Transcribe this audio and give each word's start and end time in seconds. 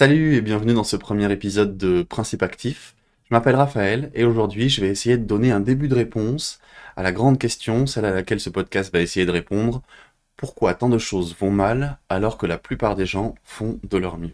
Salut 0.00 0.34
et 0.34 0.40
bienvenue 0.40 0.72
dans 0.72 0.82
ce 0.82 0.96
premier 0.96 1.30
épisode 1.30 1.76
de 1.76 2.02
Principe 2.02 2.42
Actif. 2.42 2.94
Je 3.24 3.34
m'appelle 3.34 3.56
Raphaël 3.56 4.10
et 4.14 4.24
aujourd'hui 4.24 4.70
je 4.70 4.80
vais 4.80 4.88
essayer 4.88 5.18
de 5.18 5.24
donner 5.24 5.50
un 5.52 5.60
début 5.60 5.88
de 5.88 5.94
réponse 5.94 6.58
à 6.96 7.02
la 7.02 7.12
grande 7.12 7.38
question, 7.38 7.86
celle 7.86 8.06
à 8.06 8.10
laquelle 8.10 8.40
ce 8.40 8.48
podcast 8.48 8.90
va 8.94 9.00
essayer 9.00 9.26
de 9.26 9.30
répondre. 9.30 9.82
Pourquoi 10.38 10.72
tant 10.72 10.88
de 10.88 10.96
choses 10.96 11.36
vont 11.38 11.50
mal 11.50 11.98
alors 12.08 12.38
que 12.38 12.46
la 12.46 12.56
plupart 12.56 12.96
des 12.96 13.04
gens 13.04 13.34
font 13.44 13.78
de 13.86 13.98
leur 13.98 14.16
mieux? 14.16 14.32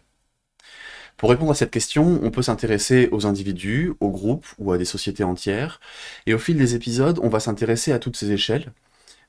Pour 1.17 1.31
répondre 1.31 1.51
à 1.51 1.57
cette 1.57 1.73
question, 1.73 2.21
on 2.23 2.31
peut 2.31 2.43
s'intéresser 2.43 3.09
aux 3.11 3.27
individus, 3.27 3.93
aux 3.99 4.13
groupes 4.13 4.47
ou 4.59 4.71
à 4.71 4.79
des 4.79 4.85
sociétés 4.85 5.25
entières. 5.25 5.81
Et 6.27 6.35
au 6.35 6.39
fil 6.39 6.57
des 6.57 6.77
épisodes, 6.77 7.19
on 7.25 7.29
va 7.29 7.41
s'intéresser 7.41 7.91
à 7.91 7.99
toutes 7.99 8.17
ces 8.17 8.31
échelles. 8.31 8.71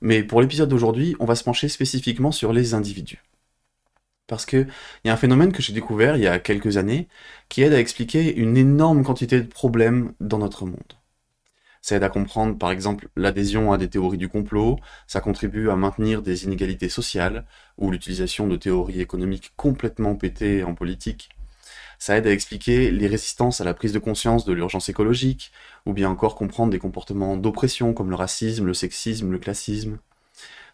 Mais 0.01 0.21
pour 0.21 0.41
l'épisode 0.41 0.69
d'aujourd'hui, 0.69 1.15
on 1.19 1.25
va 1.25 1.33
se 1.33 1.43
pencher 1.43 1.67
spécifiquement 1.67 2.31
sur 2.31 2.53
les 2.53 2.75
individus. 2.75 3.23
Parce 4.27 4.45
qu'il 4.45 4.67
y 5.05 5.09
a 5.09 5.13
un 5.13 5.17
phénomène 5.17 5.53
que 5.53 5.61
j'ai 5.61 5.73
découvert 5.73 6.17
il 6.17 6.23
y 6.23 6.27
a 6.27 6.39
quelques 6.39 6.77
années 6.77 7.07
qui 7.49 7.61
aide 7.61 7.73
à 7.73 7.79
expliquer 7.79 8.35
une 8.35 8.57
énorme 8.57 9.03
quantité 9.03 9.39
de 9.41 9.47
problèmes 9.47 10.13
dans 10.19 10.37
notre 10.37 10.65
monde. 10.65 10.93
Ça 11.81 11.95
aide 11.95 12.03
à 12.03 12.09
comprendre 12.09 12.57
par 12.57 12.71
exemple 12.71 13.07
l'adhésion 13.15 13.71
à 13.71 13.77
des 13.77 13.89
théories 13.89 14.17
du 14.17 14.27
complot, 14.27 14.77
ça 15.07 15.21
contribue 15.21 15.69
à 15.69 15.77
maintenir 15.77 16.21
des 16.21 16.43
inégalités 16.43 16.89
sociales, 16.89 17.45
ou 17.77 17.91
l'utilisation 17.91 18.47
de 18.47 18.57
théories 18.57 18.99
économiques 18.99 19.53
complètement 19.55 20.15
pétées 20.15 20.65
en 20.65 20.75
politique. 20.75 21.29
Ça 21.97 22.17
aide 22.17 22.27
à 22.27 22.31
expliquer 22.31 22.91
les 22.91 23.07
résistances 23.07 23.61
à 23.61 23.63
la 23.63 23.73
prise 23.73 23.93
de 23.93 23.99
conscience 23.99 24.43
de 24.43 24.51
l'urgence 24.51 24.89
écologique, 24.89 25.53
ou 25.85 25.93
bien 25.93 26.09
encore 26.09 26.35
comprendre 26.35 26.71
des 26.71 26.79
comportements 26.79 27.37
d'oppression 27.37 27.93
comme 27.93 28.09
le 28.09 28.15
racisme, 28.15 28.65
le 28.65 28.73
sexisme, 28.73 29.31
le 29.31 29.39
classisme. 29.39 29.97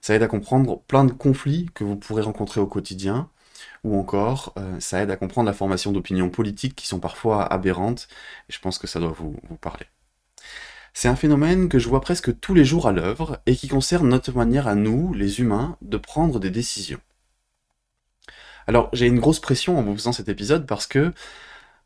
Ça 0.01 0.15
aide 0.15 0.23
à 0.23 0.27
comprendre 0.27 0.81
plein 0.81 1.05
de 1.05 1.13
conflits 1.13 1.69
que 1.75 1.83
vous 1.83 1.95
pourrez 1.95 2.23
rencontrer 2.23 2.59
au 2.59 2.67
quotidien, 2.67 3.29
ou 3.83 3.97
encore 3.97 4.53
euh, 4.57 4.79
ça 4.79 5.01
aide 5.01 5.11
à 5.11 5.17
comprendre 5.17 5.47
la 5.47 5.53
formation 5.53 5.91
d'opinions 5.91 6.29
politiques 6.29 6.75
qui 6.75 6.87
sont 6.87 6.99
parfois 6.99 7.43
aberrantes, 7.43 8.07
et 8.49 8.53
je 8.53 8.59
pense 8.59 8.77
que 8.77 8.87
ça 8.87 8.99
doit 8.99 9.11
vous, 9.11 9.35
parler. 9.61 9.85
C'est 10.93 11.07
un 11.07 11.15
phénomène 11.15 11.69
que 11.69 11.79
je 11.79 11.89
vois 11.89 12.01
presque 12.01 12.39
tous 12.39 12.53
les 12.53 12.65
jours 12.65 12.87
à 12.87 12.91
l'œuvre 12.91 13.41
et 13.45 13.55
qui 13.55 13.67
concerne 13.67 14.07
notre 14.07 14.31
manière 14.33 14.67
à 14.67 14.75
nous, 14.75 15.13
les 15.13 15.39
humains, 15.39 15.77
de 15.81 15.97
prendre 15.97 16.39
des 16.39 16.51
décisions. 16.51 16.99
Alors 18.67 18.89
j'ai 18.93 19.07
une 19.07 19.19
grosse 19.19 19.39
pression 19.39 19.77
en 19.77 19.83
vous 19.83 19.93
faisant 19.95 20.13
cet 20.13 20.29
épisode 20.29 20.65
parce 20.67 20.87
que 20.87 21.13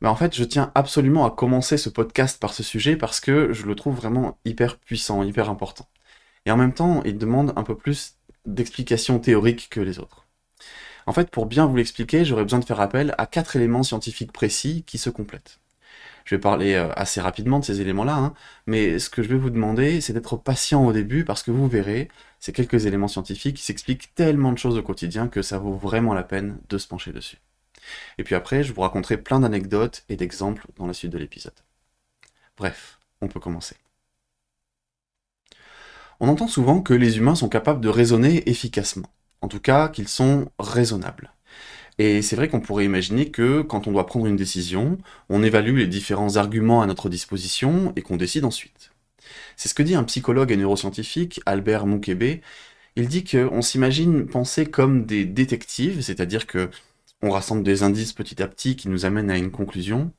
bah, 0.02 0.12
en 0.12 0.16
fait 0.16 0.36
je 0.36 0.44
tiens 0.44 0.72
absolument 0.76 1.26
à 1.26 1.32
commencer 1.32 1.78
ce 1.78 1.90
podcast 1.90 2.40
par 2.40 2.54
ce 2.54 2.64
sujet 2.64 2.98
parce 2.98 3.20
que 3.20 3.54
je 3.54 3.66
le 3.66 3.76
trouve 3.76 3.96
vraiment 3.96 4.38
hyper 4.46 4.78
puissant, 4.78 5.24
hyper 5.24 5.50
important. 5.50 5.88
Et 6.46 6.52
en 6.52 6.58
même 6.58 6.74
temps 6.74 7.02
il 7.06 7.18
demande 7.18 7.54
un 7.56 7.64
peu 7.64 7.76
plus 7.76 8.18
d'explications 8.46 9.20
théoriques 9.20 9.70
que 9.70 9.80
les 9.80 10.00
autres. 10.00 10.27
En 11.08 11.14
fait, 11.14 11.32
pour 11.32 11.46
bien 11.46 11.66
vous 11.66 11.78
l'expliquer, 11.78 12.26
j'aurais 12.26 12.44
besoin 12.44 12.60
de 12.60 12.66
faire 12.66 12.82
appel 12.82 13.16
à 13.18 13.26
quatre 13.26 13.56
éléments 13.56 13.82
scientifiques 13.82 14.34
précis 14.34 14.84
qui 14.86 14.98
se 14.98 15.10
complètent. 15.10 15.60
Je 16.26 16.36
vais 16.36 16.42
parler 16.42 16.74
euh, 16.74 16.92
assez 16.98 17.22
rapidement 17.22 17.60
de 17.60 17.66
ces 17.66 17.80
éléments-là, 17.80 18.18
hein, 18.18 18.34
mais 18.66 19.00
ce 19.00 19.10
que 19.10 19.24
je 19.24 19.30
vais 19.30 19.38
vous 19.38 19.50
demander, 19.50 20.02
c'est 20.02 20.12
d'être 20.12 20.36
patient 20.36 20.86
au 20.86 20.92
début, 20.92 21.24
parce 21.24 21.44
que 21.44 21.52
vous 21.52 21.70
verrez, 21.70 22.10
ces 22.42 22.52
quelques 22.52 22.86
éléments 22.86 23.08
scientifiques 23.08 23.56
qui 23.56 23.64
s'expliquent 23.64 24.14
tellement 24.16 24.52
de 24.52 24.58
choses 24.58 24.78
au 24.78 24.84
quotidien 24.84 25.30
que 25.30 25.42
ça 25.42 25.58
vaut 25.60 25.76
vraiment 25.76 26.14
la 26.14 26.24
peine 26.24 26.60
de 26.68 26.78
se 26.78 26.90
pencher 26.90 27.14
dessus. 27.14 27.38
Et 28.18 28.26
puis 28.26 28.36
après, 28.36 28.64
je 28.64 28.74
vous 28.74 28.82
raconterai 28.82 29.16
plein 29.16 29.40
d'anecdotes 29.40 30.04
et 30.10 30.18
d'exemples 30.18 30.68
dans 30.76 30.88
la 30.88 30.94
suite 30.94 31.14
de 31.14 31.18
l'épisode. 31.18 31.54
Bref, 32.58 33.00
on 33.22 33.30
peut 33.30 33.40
commencer. 33.40 33.78
On 36.20 36.28
entend 36.28 36.50
souvent 36.50 36.82
que 36.82 36.94
les 36.94 37.18
humains 37.18 37.36
sont 37.36 37.48
capables 37.48 37.80
de 37.80 37.90
raisonner 37.90 38.50
efficacement 38.50 39.10
en 39.42 39.48
tout 39.48 39.60
cas 39.60 39.90
qu'ils 39.90 40.08
sont 40.08 40.50
raisonnables. 40.60 41.32
Et 42.00 42.22
c'est 42.22 42.36
vrai 42.36 42.48
qu'on 42.48 42.60
pourrait 42.60 42.86
imaginer 42.86 43.32
que 43.32 43.62
quand 43.62 43.88
on 43.88 43.92
doit 43.92 44.06
prendre 44.06 44.28
une 44.28 44.36
décision, 44.36 44.98
on 45.30 45.42
évalue 45.44 45.78
les 45.78 45.88
différents 45.88 46.36
arguments 46.36 46.82
à 46.82 46.86
notre 46.86 47.10
disposition 47.10 47.92
et 47.96 48.02
qu'on 48.02 48.18
décide 48.18 48.46
ensuite. 48.46 48.92
C'est 49.56 49.70
ce 49.70 49.74
que 49.74 49.84
dit 49.84 49.96
un 49.96 50.04
psychologue 50.04 50.52
et 50.52 50.58
neuroscientifique, 50.58 51.42
Albert 51.46 51.88
Moukebe. 51.88 52.42
Il 52.96 53.08
dit 53.08 53.24
qu'on 53.24 53.62
s'imagine 53.62 54.28
penser 54.28 54.66
comme 54.68 55.06
des 55.06 55.26
détectives, 55.26 56.02
c'est-à-dire 56.02 56.46
que 56.48 56.70
on 57.24 57.32
rassemble 57.32 57.64
des 57.64 57.82
indices 57.82 58.14
petit 58.14 58.44
à 58.44 58.48
petit 58.48 58.76
qui 58.76 58.90
nous 58.90 59.06
amènent 59.06 59.32
à 59.32 59.38
une 59.38 59.52
conclusion, 59.52 60.12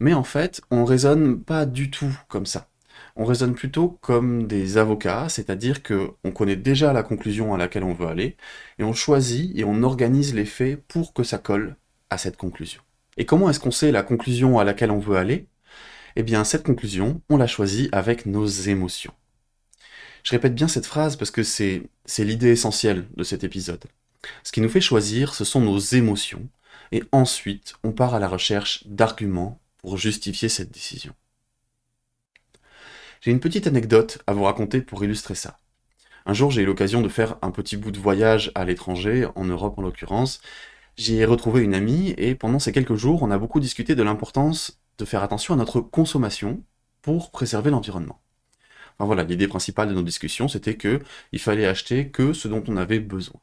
mais 0.00 0.14
en 0.14 0.24
fait, 0.24 0.60
on 0.70 0.84
raisonne 0.84 1.40
pas 1.40 1.64
du 1.64 1.90
tout 1.90 2.12
comme 2.28 2.46
ça 2.46 2.68
on 3.16 3.24
raisonne 3.24 3.54
plutôt 3.54 3.98
comme 4.00 4.46
des 4.46 4.78
avocats, 4.78 5.28
c'est-à-dire 5.28 5.82
que 5.82 6.10
on 6.24 6.30
connaît 6.30 6.56
déjà 6.56 6.92
la 6.92 7.02
conclusion 7.02 7.54
à 7.54 7.58
laquelle 7.58 7.84
on 7.84 7.94
veut 7.94 8.06
aller, 8.06 8.36
et 8.78 8.84
on 8.84 8.92
choisit 8.92 9.56
et 9.58 9.64
on 9.64 9.82
organise 9.82 10.34
les 10.34 10.44
faits 10.44 10.82
pour 10.88 11.12
que 11.12 11.22
ça 11.22 11.38
colle 11.38 11.76
à 12.08 12.18
cette 12.18 12.36
conclusion. 12.36 12.82
Et 13.16 13.26
comment 13.26 13.50
est-ce 13.50 13.60
qu'on 13.60 13.70
sait 13.70 13.92
la 13.92 14.02
conclusion 14.02 14.58
à 14.58 14.64
laquelle 14.64 14.90
on 14.90 14.98
veut 14.98 15.16
aller? 15.16 15.46
Eh 16.16 16.22
bien, 16.22 16.44
cette 16.44 16.64
conclusion, 16.64 17.20
on 17.28 17.36
la 17.36 17.46
choisit 17.46 17.88
avec 17.92 18.26
nos 18.26 18.46
émotions. 18.46 19.12
Je 20.24 20.32
répète 20.32 20.54
bien 20.54 20.68
cette 20.68 20.86
phrase 20.86 21.16
parce 21.16 21.30
que 21.30 21.42
c'est 21.42 21.82
l'idée 22.18 22.50
essentielle 22.50 23.06
de 23.16 23.22
cet 23.24 23.44
épisode. 23.44 23.84
Ce 24.42 24.52
qui 24.52 24.60
nous 24.60 24.68
fait 24.68 24.80
choisir, 24.80 25.34
ce 25.34 25.44
sont 25.44 25.60
nos 25.60 25.78
émotions, 25.78 26.48
et 26.92 27.02
ensuite, 27.12 27.74
on 27.84 27.92
part 27.92 28.14
à 28.14 28.18
la 28.18 28.28
recherche 28.28 28.86
d'arguments 28.86 29.60
pour 29.78 29.96
justifier 29.96 30.48
cette 30.48 30.72
décision. 30.72 31.14
J'ai 33.20 33.32
une 33.32 33.40
petite 33.40 33.66
anecdote 33.66 34.22
à 34.26 34.32
vous 34.32 34.44
raconter 34.44 34.80
pour 34.80 35.04
illustrer 35.04 35.34
ça. 35.34 35.58
Un 36.24 36.32
jour, 36.32 36.50
j'ai 36.50 36.62
eu 36.62 36.64
l'occasion 36.64 37.02
de 37.02 37.08
faire 37.08 37.36
un 37.42 37.50
petit 37.50 37.76
bout 37.76 37.90
de 37.90 37.98
voyage 37.98 38.50
à 38.54 38.64
l'étranger, 38.64 39.28
en 39.34 39.44
Europe 39.44 39.78
en 39.78 39.82
l'occurrence. 39.82 40.40
J'y 40.96 41.16
ai 41.16 41.26
retrouvé 41.26 41.62
une 41.62 41.74
amie 41.74 42.14
et 42.16 42.34
pendant 42.34 42.58
ces 42.58 42.72
quelques 42.72 42.94
jours, 42.94 43.22
on 43.22 43.30
a 43.30 43.36
beaucoup 43.36 43.60
discuté 43.60 43.94
de 43.94 44.02
l'importance 44.02 44.80
de 44.96 45.04
faire 45.04 45.22
attention 45.22 45.52
à 45.52 45.58
notre 45.58 45.82
consommation 45.82 46.62
pour 47.02 47.30
préserver 47.30 47.70
l'environnement. 47.70 48.22
Enfin 48.98 49.04
voilà, 49.06 49.24
l'idée 49.24 49.48
principale 49.48 49.90
de 49.90 49.94
nos 49.94 50.02
discussions, 50.02 50.48
c'était 50.48 50.76
que 50.76 51.00
il 51.32 51.40
fallait 51.40 51.66
acheter 51.66 52.08
que 52.08 52.32
ce 52.32 52.48
dont 52.48 52.64
on 52.68 52.76
avait 52.78 53.00
besoin. 53.00 53.40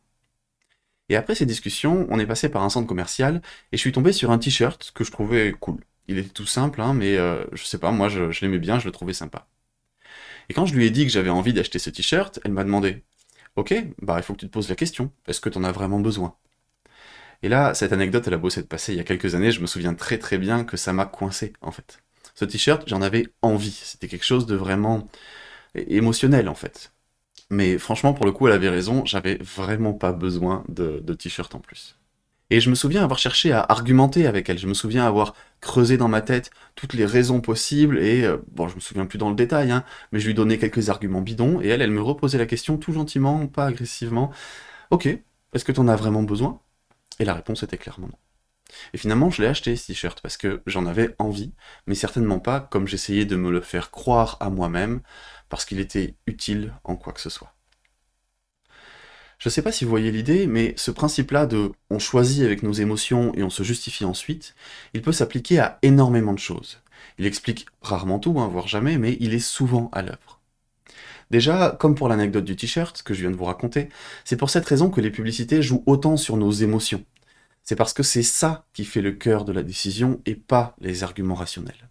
Et 1.10 1.16
après 1.16 1.36
ces 1.36 1.46
discussions, 1.46 2.08
on 2.10 2.18
est 2.20 2.26
passé 2.26 2.50
par 2.50 2.64
un 2.64 2.70
centre 2.70 2.88
commercial 2.88 3.44
et 3.72 3.78
je 3.78 3.82
suis 3.82 3.92
tombé 3.92 4.12
sur 4.12 4.32
un 4.32 4.40
t-shirt 4.40 4.92
que 4.96 5.04
je 5.04 5.12
trouvais 5.12 5.54
cool. 5.60 5.84
Il 6.08 6.18
était 6.18 6.30
tout 6.30 6.48
simple, 6.48 6.82
hein, 6.82 6.96
mais 6.96 7.18
euh, 7.18 7.46
je 7.54 7.64
sais 7.64 7.78
pas, 7.78 7.92
moi 7.92 8.10
je 8.10 8.42
l'aimais 8.42 8.60
bien, 8.60 8.80
je 8.80 8.86
le 8.86 8.92
trouvais 8.92 9.14
sympa. 9.14 9.48
Et 10.50 10.54
quand 10.54 10.66
je 10.66 10.76
lui 10.76 10.86
ai 10.86 10.92
dit 10.92 11.06
que 11.06 11.12
j'avais 11.12 11.30
envie 11.30 11.54
d'acheter 11.54 11.80
ce 11.80 11.90
t-shirt, 11.90 12.40
elle 12.44 12.52
m'a 12.52 12.64
demandé 12.64 13.04
Ok, 13.56 13.74
bah 14.02 14.18
il 14.20 14.24
faut 14.24 14.34
que 14.34 14.40
tu 14.40 14.48
te 14.48 14.52
poses 14.54 14.70
la 14.70 14.76
question, 14.76 15.12
est-ce 15.28 15.42
que 15.42 15.50
tu 15.50 15.58
en 15.58 15.64
as 15.64 15.72
vraiment 15.72 16.00
besoin? 16.00 16.36
Et 17.44 17.50
là, 17.50 17.74
cette 17.74 17.94
anecdote, 17.94 18.28
elle 18.28 18.34
a 18.34 18.38
beau 18.38 18.50
s'être 18.50 18.68
passée 18.70 18.94
il 18.94 18.98
y 18.98 19.00
a 19.00 19.04
quelques 19.04 19.36
années, 19.36 19.52
je 19.52 19.62
me 19.62 19.68
souviens 19.68 19.94
très 19.94 20.18
très 20.18 20.38
bien 20.38 20.64
que 20.64 20.78
ça 20.78 20.94
m'a 20.94 21.06
coincé 21.06 21.54
en 21.62 21.72
fait. 21.72 22.02
Ce 22.36 22.46
t-shirt, 22.46 22.84
j'en 22.88 23.02
avais 23.02 23.28
envie, 23.42 23.72
c'était 23.72 24.08
quelque 24.08 24.26
chose 24.26 24.46
de 24.46 24.56
vraiment 24.56 25.08
émotionnel 25.76 26.50
en 26.50 26.56
fait. 26.56 26.94
Mais 27.52 27.80
franchement, 27.80 28.14
pour 28.16 28.26
le 28.28 28.34
coup, 28.34 28.48
elle 28.48 28.54
avait 28.56 28.70
raison, 28.70 29.06
j'avais 29.06 29.38
vraiment 29.38 29.94
pas 29.94 30.14
besoin 30.14 30.66
de, 30.70 31.02
de 31.02 31.16
t-shirt 31.16 31.54
en 31.56 31.62
plus. 31.62 31.97
Et 32.50 32.60
je 32.62 32.70
me 32.70 32.76
souviens 32.76 33.04
avoir 33.04 33.20
cherché 33.20 33.52
à 33.52 33.62
argumenter 33.62 34.26
avec 34.26 34.50
elle. 34.50 34.58
Je 34.58 34.68
me 34.68 34.74
souviens 34.74 35.06
avoir 35.06 35.34
creusé 35.62 35.98
dans 35.98 36.08
ma 36.08 36.22
tête 36.22 36.52
toutes 36.76 36.94
les 36.94 37.06
raisons 37.06 37.42
possibles 37.42 38.00
et 38.00 38.24
euh, 38.24 38.38
bon, 38.52 38.68
je 38.68 38.76
me 38.76 38.80
souviens 38.80 39.06
plus 39.06 39.18
dans 39.18 39.30
le 39.30 39.36
détail, 39.36 39.72
hein, 39.72 39.84
mais 40.12 40.20
je 40.20 40.28
lui 40.28 40.34
donnais 40.34 40.58
quelques 40.58 40.90
arguments 40.90 41.22
bidons 41.22 41.62
et 41.62 41.68
elle, 41.68 41.82
elle 41.82 41.92
me 41.92 42.02
reposait 42.02 42.38
la 42.38 42.46
question 42.46 42.78
tout 42.78 42.94
gentiment, 42.94 43.48
pas 43.48 43.66
agressivement. 43.66 44.32
Ok, 44.92 45.08
est-ce 45.08 45.66
que 45.66 45.72
tu 45.72 45.80
en 45.80 45.88
as 45.88 45.96
vraiment 45.96 46.24
besoin? 46.24 46.62
Et 47.20 47.26
la 47.26 47.34
réponse 47.34 47.64
était 47.64 47.78
clairement 47.78 48.08
non. 48.08 48.18
Et 48.94 48.98
finalement, 48.98 49.30
je 49.30 49.42
l'ai 49.42 49.48
acheté 49.48 49.76
ce 49.76 49.88
t-shirt 49.88 50.22
parce 50.22 50.38
que 50.38 50.62
j'en 50.68 50.86
avais 50.86 51.16
envie, 51.20 51.54
mais 51.88 51.96
certainement 51.96 52.40
pas 52.40 52.60
comme 52.62 52.88
j'essayais 52.88 53.26
de 53.26 53.36
me 53.36 53.52
le 53.52 53.62
faire 53.62 53.92
croire 53.92 54.38
à 54.40 54.50
moi-même 54.50 55.02
parce 55.50 55.66
qu'il 55.66 55.80
était 55.80 56.16
utile 56.28 56.74
en 56.84 56.96
quoi 56.96 57.14
que 57.14 57.22
ce 57.22 57.30
soit. 57.30 57.57
Je 59.38 59.50
sais 59.50 59.62
pas 59.62 59.72
si 59.72 59.84
vous 59.84 59.92
voyez 59.92 60.12
l'idée, 60.12 60.48
mais 60.48 60.74
ce 60.78 60.90
principe-là 60.90 61.46
de 61.46 61.72
on 61.90 62.00
choisit 62.00 62.44
avec 62.44 62.64
nos 62.64 62.74
émotions 62.74 63.34
et 63.36 63.44
on 63.44 63.52
se 63.52 63.62
justifie 63.62 64.04
ensuite, 64.04 64.56
il 64.94 65.02
peut 65.04 65.12
s'appliquer 65.12 65.60
à 65.60 65.78
énormément 65.84 66.34
de 66.34 66.40
choses. 66.40 66.82
Il 67.20 67.26
explique 67.26 67.68
rarement 67.82 68.20
tout, 68.20 68.40
hein, 68.40 68.48
voire 68.48 68.68
jamais, 68.68 68.98
mais 68.98 69.16
il 69.20 69.34
est 69.36 69.40
souvent 69.40 69.90
à 69.94 70.02
l'œuvre. 70.02 70.42
Déjà, 71.30 71.76
comme 71.80 71.94
pour 71.94 72.10
l'anecdote 72.10 72.46
du 72.46 72.56
t-shirt 72.56 73.04
que 73.04 73.14
je 73.14 73.22
viens 73.22 73.32
de 73.32 73.36
vous 73.36 73.46
raconter, 73.46 73.90
c'est 74.26 74.38
pour 74.38 74.50
cette 74.50 74.66
raison 74.66 74.90
que 74.90 75.02
les 75.02 75.12
publicités 75.12 75.62
jouent 75.62 75.84
autant 75.86 76.18
sur 76.18 76.38
nos 76.38 76.52
émotions. 76.52 77.04
C'est 77.64 77.76
parce 77.76 77.94
que 77.94 78.04
c'est 78.04 78.24
ça 78.24 78.66
qui 78.74 78.86
fait 78.86 79.02
le 79.02 79.12
cœur 79.12 79.46
de 79.46 79.52
la 79.52 79.62
décision 79.62 80.22
et 80.26 80.36
pas 80.36 80.76
les 80.80 81.04
arguments 81.04 81.36
rationnels. 81.36 81.90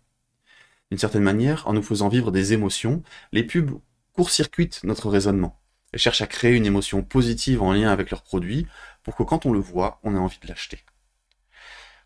D'une 0.90 0.98
certaine 0.98 1.22
manière, 1.22 1.68
en 1.68 1.74
nous 1.74 1.82
faisant 1.82 2.08
vivre 2.08 2.32
des 2.32 2.54
émotions, 2.54 3.02
les 3.32 3.44
pubs 3.44 3.78
court-circuitent 4.14 4.80
notre 4.84 5.10
raisonnement. 5.10 5.60
Cherchent 5.96 6.22
à 6.22 6.26
créer 6.26 6.54
une 6.54 6.66
émotion 6.66 7.02
positive 7.02 7.62
en 7.62 7.72
lien 7.72 7.90
avec 7.90 8.10
leur 8.10 8.22
produit 8.22 8.66
pour 9.02 9.16
que 9.16 9.22
quand 9.22 9.46
on 9.46 9.52
le 9.52 9.60
voit, 9.60 10.00
on 10.02 10.14
ait 10.14 10.18
envie 10.18 10.38
de 10.42 10.48
l'acheter. 10.48 10.84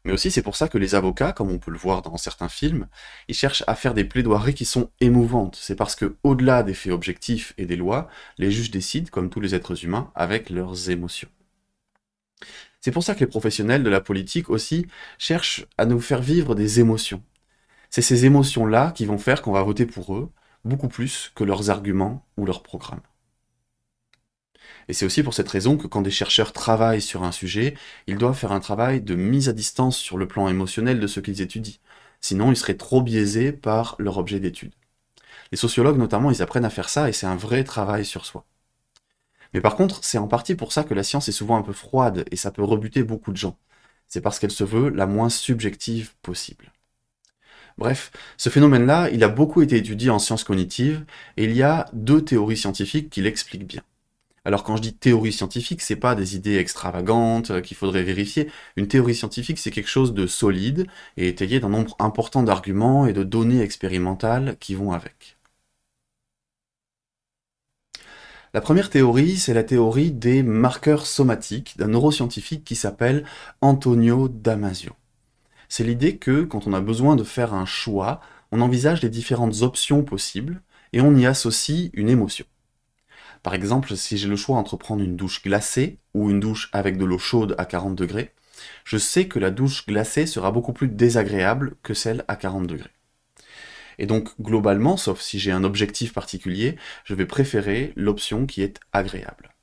Mais 0.04 0.12
aussi 0.12 0.30
c'est 0.30 0.42
pour 0.42 0.56
ça 0.56 0.68
que 0.68 0.78
les 0.78 0.94
avocats, 0.94 1.32
comme 1.32 1.50
on 1.50 1.58
peut 1.58 1.70
le 1.70 1.78
voir 1.78 2.00
dans 2.02 2.16
certains 2.16 2.48
films, 2.48 2.88
ils 3.28 3.34
cherchent 3.34 3.64
à 3.66 3.74
faire 3.74 3.92
des 3.92 4.04
plaidoiries 4.04 4.54
qui 4.54 4.64
sont 4.64 4.90
émouvantes. 5.00 5.58
C'est 5.60 5.76
parce 5.76 5.94
que, 5.94 6.16
au-delà 6.22 6.62
des 6.62 6.74
faits 6.74 6.92
objectifs 6.92 7.52
et 7.58 7.66
des 7.66 7.76
lois, 7.76 8.08
les 8.38 8.50
juges 8.50 8.70
décident, 8.70 9.10
comme 9.10 9.28
tous 9.28 9.40
les 9.40 9.54
êtres 9.54 9.84
humains, 9.84 10.10
avec 10.14 10.48
leurs 10.48 10.88
émotions. 10.88 11.28
C'est 12.80 12.92
pour 12.92 13.04
ça 13.04 13.14
que 13.14 13.20
les 13.20 13.26
professionnels 13.26 13.82
de 13.82 13.90
la 13.90 14.00
politique 14.00 14.48
aussi 14.48 14.86
cherchent 15.18 15.66
à 15.76 15.84
nous 15.84 16.00
faire 16.00 16.22
vivre 16.22 16.54
des 16.54 16.80
émotions. 16.80 17.22
C'est 17.90 18.02
ces 18.02 18.24
émotions-là 18.24 18.92
qui 18.92 19.04
vont 19.04 19.18
faire 19.18 19.42
qu'on 19.42 19.52
va 19.52 19.62
voter 19.62 19.84
pour 19.84 20.14
eux, 20.14 20.30
beaucoup 20.64 20.88
plus 20.88 21.30
que 21.34 21.44
leurs 21.44 21.68
arguments 21.68 22.24
ou 22.38 22.46
leurs 22.46 22.62
programmes. 22.62 23.02
Et 24.90 24.92
c'est 24.92 25.06
aussi 25.06 25.22
pour 25.22 25.34
cette 25.34 25.48
raison 25.48 25.76
que 25.76 25.86
quand 25.86 26.02
des 26.02 26.10
chercheurs 26.10 26.52
travaillent 26.52 27.00
sur 27.00 27.22
un 27.22 27.30
sujet, 27.30 27.76
ils 28.08 28.18
doivent 28.18 28.36
faire 28.36 28.50
un 28.50 28.58
travail 28.58 29.00
de 29.00 29.14
mise 29.14 29.48
à 29.48 29.52
distance 29.52 29.96
sur 29.96 30.18
le 30.18 30.26
plan 30.26 30.48
émotionnel 30.48 30.98
de 30.98 31.06
ce 31.06 31.20
qu'ils 31.20 31.42
étudient. 31.42 31.76
Sinon, 32.20 32.50
ils 32.50 32.56
seraient 32.56 32.76
trop 32.76 33.00
biaisés 33.00 33.52
par 33.52 33.94
leur 34.00 34.18
objet 34.18 34.40
d'étude. 34.40 34.72
Les 35.52 35.58
sociologues 35.58 35.96
notamment, 35.96 36.32
ils 36.32 36.42
apprennent 36.42 36.64
à 36.64 36.70
faire 36.70 36.88
ça 36.88 37.08
et 37.08 37.12
c'est 37.12 37.26
un 37.26 37.36
vrai 37.36 37.62
travail 37.62 38.04
sur 38.04 38.26
soi. 38.26 38.44
Mais 39.54 39.60
par 39.60 39.76
contre, 39.76 40.02
c'est 40.02 40.18
en 40.18 40.26
partie 40.26 40.56
pour 40.56 40.72
ça 40.72 40.82
que 40.82 40.92
la 40.92 41.04
science 41.04 41.28
est 41.28 41.32
souvent 41.32 41.56
un 41.56 41.62
peu 41.62 41.72
froide 41.72 42.24
et 42.32 42.36
ça 42.36 42.50
peut 42.50 42.64
rebuter 42.64 43.04
beaucoup 43.04 43.30
de 43.30 43.36
gens. 43.36 43.56
C'est 44.08 44.20
parce 44.20 44.40
qu'elle 44.40 44.50
se 44.50 44.64
veut 44.64 44.88
la 44.88 45.06
moins 45.06 45.30
subjective 45.30 46.14
possible. 46.20 46.72
Bref, 47.78 48.10
ce 48.36 48.50
phénomène-là, 48.50 49.08
il 49.10 49.22
a 49.22 49.28
beaucoup 49.28 49.62
été 49.62 49.76
étudié 49.76 50.10
en 50.10 50.18
sciences 50.18 50.42
cognitives 50.42 51.04
et 51.36 51.44
il 51.44 51.52
y 51.52 51.62
a 51.62 51.88
deux 51.92 52.24
théories 52.24 52.56
scientifiques 52.56 53.08
qui 53.08 53.22
l'expliquent 53.22 53.68
bien. 53.68 53.82
Alors 54.44 54.64
quand 54.64 54.76
je 54.76 54.82
dis 54.82 54.94
théorie 54.94 55.32
scientifique, 55.32 55.80
c'est 55.82 55.96
pas 55.96 56.14
des 56.14 56.36
idées 56.36 56.56
extravagantes 56.56 57.50
euh, 57.50 57.60
qu'il 57.60 57.76
faudrait 57.76 58.02
vérifier. 58.02 58.50
Une 58.76 58.88
théorie 58.88 59.14
scientifique, 59.14 59.58
c'est 59.58 59.70
quelque 59.70 59.88
chose 59.88 60.14
de 60.14 60.26
solide 60.26 60.86
et 61.16 61.28
étayé 61.28 61.60
d'un 61.60 61.68
nombre 61.70 61.96
important 61.98 62.42
d'arguments 62.42 63.06
et 63.06 63.12
de 63.12 63.22
données 63.22 63.60
expérimentales 63.62 64.56
qui 64.58 64.74
vont 64.74 64.92
avec. 64.92 65.36
La 68.54 68.60
première 68.60 68.90
théorie, 68.90 69.36
c'est 69.36 69.54
la 69.54 69.62
théorie 69.64 70.10
des 70.10 70.42
marqueurs 70.42 71.06
somatiques 71.06 71.76
d'un 71.78 71.88
neuroscientifique 71.88 72.64
qui 72.64 72.74
s'appelle 72.74 73.24
Antonio 73.60 74.28
Damasio. 74.28 74.92
C'est 75.68 75.84
l'idée 75.84 76.16
que, 76.16 76.42
quand 76.42 76.66
on 76.66 76.72
a 76.72 76.80
besoin 76.80 77.14
de 77.16 77.24
faire 77.24 77.54
un 77.54 77.66
choix, 77.66 78.20
on 78.52 78.60
envisage 78.60 79.02
les 79.02 79.08
différentes 79.08 79.62
options 79.62 80.02
possibles 80.02 80.62
et 80.92 81.00
on 81.00 81.14
y 81.14 81.26
associe 81.26 81.90
une 81.94 82.08
émotion. 82.08 82.46
Par 83.42 83.54
exemple, 83.54 83.96
si 83.96 84.18
j'ai 84.18 84.28
le 84.28 84.36
choix 84.36 84.56
entre 84.56 84.76
prendre 84.76 85.02
une 85.02 85.16
douche 85.16 85.42
glacée 85.42 85.98
ou 86.14 86.30
une 86.30 86.40
douche 86.40 86.68
avec 86.72 86.98
de 86.98 87.04
l'eau 87.04 87.18
chaude 87.18 87.54
à 87.58 87.64
40 87.64 87.94
degrés, 87.94 88.34
je 88.84 88.98
sais 88.98 89.28
que 89.28 89.38
la 89.38 89.50
douche 89.50 89.86
glacée 89.86 90.26
sera 90.26 90.50
beaucoup 90.50 90.72
plus 90.72 90.88
désagréable 90.88 91.76
que 91.82 91.94
celle 91.94 92.24
à 92.28 92.36
40 92.36 92.66
degrés. 92.66 92.90
Et 93.98 94.06
donc, 94.06 94.30
globalement, 94.40 94.96
sauf 94.96 95.20
si 95.20 95.38
j'ai 95.38 95.52
un 95.52 95.64
objectif 95.64 96.12
particulier, 96.12 96.76
je 97.04 97.14
vais 97.14 97.26
préférer 97.26 97.92
l'option 97.96 98.46
qui 98.46 98.62
est 98.62 98.80
agréable. 98.92 99.54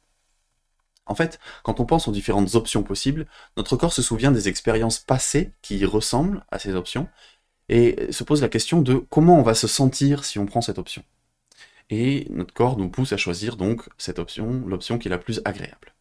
En 1.06 1.16
fait, 1.16 1.40
quand 1.64 1.80
on 1.80 1.86
pense 1.86 2.08
aux 2.08 2.12
différentes 2.12 2.56
options 2.56 2.84
possibles, 2.84 3.28
notre 3.56 3.78
corps 3.78 3.94
se 3.94 4.02
souvient 4.02 4.32
des 4.32 4.48
expériences 4.48 5.00
passées 5.00 5.52
qui 5.62 5.86
ressemblent 5.86 6.46
à 6.52 6.60
ces 6.60 6.76
options, 6.76 7.08
et 7.70 8.12
se 8.12 8.24
pose 8.24 8.42
la 8.42 8.50
question 8.50 8.82
de 8.82 8.96
comment 8.96 9.40
on 9.40 9.44
va 9.44 9.54
se 9.54 9.68
sentir 9.68 10.24
si 10.24 10.40
on 10.40 10.46
prend 10.46 10.62
cette 10.62 10.80
option. 10.80 11.04
Et 11.90 12.28
notre 12.30 12.54
corps 12.54 12.78
nous 12.78 12.90
pousse 12.90 13.14
à 13.14 13.18
choisir 13.18 13.56
donc 13.56 13.88
cette 13.98 14.20
option, 14.20 14.64
l'option 14.68 14.98
qui 14.98 15.08
est 15.08 15.12
la 15.12 15.18
plus 15.18 15.42
agréable. 15.46 15.94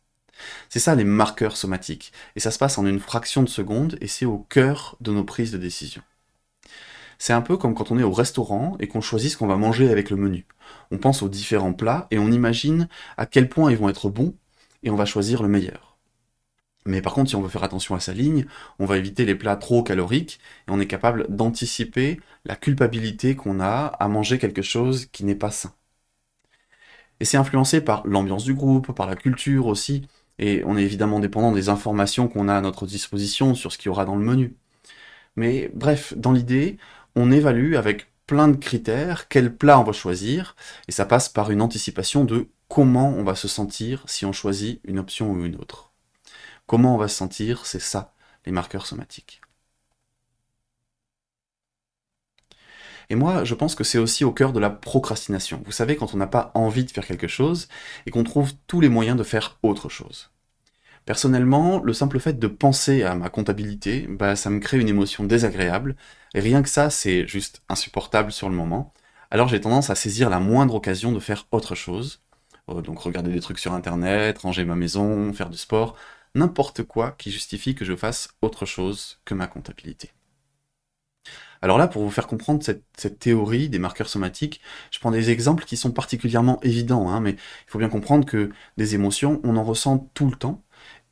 C'est 0.68 0.80
ça 0.80 0.94
les 0.94 1.04
marqueurs 1.04 1.56
somatiques, 1.56 2.12
et 2.34 2.40
ça 2.40 2.50
se 2.50 2.58
passe 2.58 2.78
en 2.78 2.86
une 2.86 3.00
fraction 3.00 3.42
de 3.42 3.48
seconde, 3.48 3.96
et 4.00 4.06
c'est 4.06 4.26
au 4.26 4.38
cœur 4.38 4.96
de 5.00 5.12
nos 5.12 5.24
prises 5.24 5.52
de 5.52 5.58
décision. 5.58 6.02
C'est 7.18 7.32
un 7.32 7.40
peu 7.40 7.56
comme 7.56 7.74
quand 7.74 7.90
on 7.90 7.98
est 7.98 8.02
au 8.02 8.12
restaurant 8.12 8.76
et 8.78 8.88
qu'on 8.88 9.00
choisit 9.00 9.32
ce 9.32 9.38
qu'on 9.38 9.46
va 9.46 9.56
manger 9.56 9.88
avec 9.88 10.10
le 10.10 10.16
menu. 10.16 10.46
On 10.90 10.98
pense 10.98 11.22
aux 11.22 11.28
différents 11.28 11.72
plats 11.72 12.06
et 12.10 12.18
on 12.18 12.30
imagine 12.30 12.88
à 13.16 13.26
quel 13.26 13.48
point 13.48 13.70
ils 13.70 13.78
vont 13.78 13.88
être 13.88 14.10
bons 14.10 14.34
et 14.82 14.90
on 14.90 14.96
va 14.96 15.06
choisir 15.06 15.42
le 15.42 15.48
meilleur. 15.48 15.95
Mais 16.86 17.02
par 17.02 17.14
contre, 17.14 17.30
si 17.30 17.36
on 17.36 17.42
veut 17.42 17.48
faire 17.48 17.64
attention 17.64 17.94
à 17.94 18.00
sa 18.00 18.12
ligne, 18.12 18.46
on 18.78 18.86
va 18.86 18.96
éviter 18.96 19.24
les 19.24 19.34
plats 19.34 19.56
trop 19.56 19.82
caloriques 19.82 20.40
et 20.68 20.70
on 20.70 20.80
est 20.80 20.86
capable 20.86 21.26
d'anticiper 21.28 22.20
la 22.44 22.56
culpabilité 22.56 23.36
qu'on 23.36 23.60
a 23.60 23.86
à 23.86 24.08
manger 24.08 24.38
quelque 24.38 24.62
chose 24.62 25.06
qui 25.06 25.24
n'est 25.24 25.34
pas 25.34 25.50
sain. 25.50 25.72
Et 27.20 27.24
c'est 27.24 27.36
influencé 27.36 27.80
par 27.80 28.06
l'ambiance 28.06 28.44
du 28.44 28.54
groupe, 28.54 28.92
par 28.92 29.06
la 29.06 29.16
culture 29.16 29.66
aussi, 29.66 30.06
et 30.38 30.62
on 30.66 30.76
est 30.76 30.82
évidemment 30.82 31.20
dépendant 31.20 31.52
des 31.52 31.68
informations 31.68 32.28
qu'on 32.28 32.48
a 32.48 32.54
à 32.54 32.60
notre 32.60 32.86
disposition 32.86 33.54
sur 33.54 33.72
ce 33.72 33.78
qu'il 33.78 33.86
y 33.86 33.88
aura 33.90 34.04
dans 34.04 34.16
le 34.16 34.24
menu. 34.24 34.54
Mais 35.36 35.70
bref, 35.74 36.14
dans 36.16 36.32
l'idée, 36.32 36.78
on 37.14 37.32
évalue 37.32 37.74
avec 37.74 38.08
plein 38.26 38.48
de 38.48 38.56
critères 38.56 39.28
quel 39.28 39.54
plat 39.54 39.80
on 39.80 39.84
va 39.84 39.92
choisir, 39.92 40.56
et 40.88 40.92
ça 40.92 41.06
passe 41.06 41.28
par 41.28 41.50
une 41.50 41.62
anticipation 41.62 42.24
de 42.24 42.48
comment 42.68 43.10
on 43.10 43.24
va 43.24 43.34
se 43.34 43.48
sentir 43.48 44.04
si 44.06 44.26
on 44.26 44.32
choisit 44.32 44.80
une 44.84 44.98
option 44.98 45.32
ou 45.32 45.44
une 45.44 45.56
autre. 45.56 45.92
Comment 46.66 46.94
on 46.94 46.98
va 46.98 47.08
se 47.08 47.16
sentir, 47.16 47.66
c'est 47.66 47.80
ça, 47.80 48.14
les 48.44 48.52
marqueurs 48.52 48.86
somatiques. 48.86 49.40
Et 53.08 53.14
moi, 53.14 53.44
je 53.44 53.54
pense 53.54 53.74
que 53.74 53.84
c'est 53.84 53.98
aussi 53.98 54.24
au 54.24 54.32
cœur 54.32 54.52
de 54.52 54.58
la 54.58 54.70
procrastination. 54.70 55.62
Vous 55.64 55.72
savez, 55.72 55.96
quand 55.96 56.14
on 56.14 56.16
n'a 56.16 56.26
pas 56.26 56.50
envie 56.54 56.84
de 56.84 56.90
faire 56.90 57.06
quelque 57.06 57.28
chose 57.28 57.68
et 58.04 58.10
qu'on 58.10 58.24
trouve 58.24 58.52
tous 58.66 58.80
les 58.80 58.88
moyens 58.88 59.16
de 59.16 59.22
faire 59.22 59.58
autre 59.62 59.88
chose. 59.88 60.30
Personnellement, 61.04 61.80
le 61.80 61.92
simple 61.92 62.18
fait 62.18 62.38
de 62.38 62.46
penser 62.48 63.04
à 63.04 63.14
ma 63.14 63.28
comptabilité, 63.28 64.08
bah, 64.08 64.34
ça 64.34 64.50
me 64.50 64.58
crée 64.58 64.80
une 64.80 64.88
émotion 64.88 65.22
désagréable, 65.22 65.94
et 66.34 66.40
rien 66.40 66.62
que 66.62 66.68
ça, 66.68 66.90
c'est 66.90 67.28
juste 67.28 67.62
insupportable 67.68 68.32
sur 68.32 68.48
le 68.48 68.56
moment. 68.56 68.92
Alors 69.30 69.46
j'ai 69.48 69.60
tendance 69.60 69.88
à 69.90 69.94
saisir 69.94 70.30
la 70.30 70.40
moindre 70.40 70.74
occasion 70.74 71.12
de 71.12 71.20
faire 71.20 71.46
autre 71.52 71.76
chose, 71.76 72.22
euh, 72.68 72.82
donc 72.82 72.98
regarder 72.98 73.30
des 73.32 73.40
trucs 73.40 73.60
sur 73.60 73.72
internet, 73.72 74.38
ranger 74.38 74.64
ma 74.64 74.74
maison, 74.74 75.32
faire 75.32 75.50
du 75.50 75.58
sport, 75.58 75.96
n'importe 76.36 76.82
quoi 76.84 77.12
qui 77.18 77.30
justifie 77.32 77.74
que 77.74 77.84
je 77.84 77.96
fasse 77.96 78.28
autre 78.42 78.66
chose 78.66 79.18
que 79.24 79.34
ma 79.34 79.46
comptabilité. 79.46 80.12
Alors 81.62 81.78
là, 81.78 81.88
pour 81.88 82.02
vous 82.02 82.10
faire 82.10 82.26
comprendre 82.26 82.62
cette, 82.62 83.18
théorie 83.18 83.68
des 83.68 83.78
marqueurs 83.78 84.08
somatiques, 84.08 84.60
je 84.90 84.98
prends 85.00 85.10
des 85.10 85.30
exemples 85.30 85.64
qui 85.64 85.76
sont 85.76 85.90
particulièrement 85.90 86.60
évidents, 86.62 87.08
hein, 87.08 87.20
mais 87.20 87.32
il 87.32 87.70
faut 87.70 87.78
bien 87.78 87.88
comprendre 87.88 88.26
que 88.26 88.50
des 88.76 88.94
émotions, 88.94 89.40
on 89.42 89.56
en 89.56 89.64
ressent 89.64 90.10
tout 90.14 90.28
le 90.28 90.36
temps, 90.36 90.62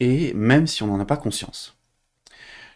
et 0.00 0.32
même 0.35 0.67
si 0.67 0.82
on 0.82 0.88
n'en 0.88 1.00
a 1.00 1.06
pas 1.06 1.17
conscience. 1.17 1.79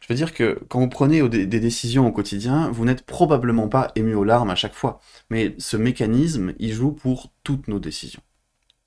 Je 0.00 0.08
veux 0.08 0.16
dire 0.16 0.32
que 0.32 0.58
quand 0.68 0.80
vous 0.80 0.88
prenez 0.88 1.28
des 1.28 1.60
décisions 1.60 2.06
au 2.06 2.12
quotidien, 2.12 2.70
vous 2.70 2.86
n'êtes 2.86 3.04
probablement 3.04 3.68
pas 3.68 3.92
ému 3.94 4.14
aux 4.14 4.24
larmes 4.24 4.50
à 4.50 4.54
chaque 4.54 4.74
fois, 4.74 5.00
mais 5.28 5.54
ce 5.58 5.76
mécanisme, 5.76 6.54
il 6.58 6.72
joue 6.72 6.92
pour 6.92 7.30
toutes 7.44 7.68
nos 7.68 7.78
décisions, 7.78 8.22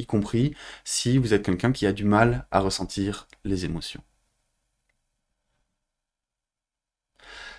y 0.01 0.05
compris 0.05 0.53
si 0.83 1.17
vous 1.17 1.33
êtes 1.33 1.43
quelqu'un 1.43 1.71
qui 1.71 1.85
a 1.85 1.93
du 1.93 2.03
mal 2.03 2.45
à 2.51 2.59
ressentir 2.59 3.27
les 3.45 3.65
émotions. 3.65 4.01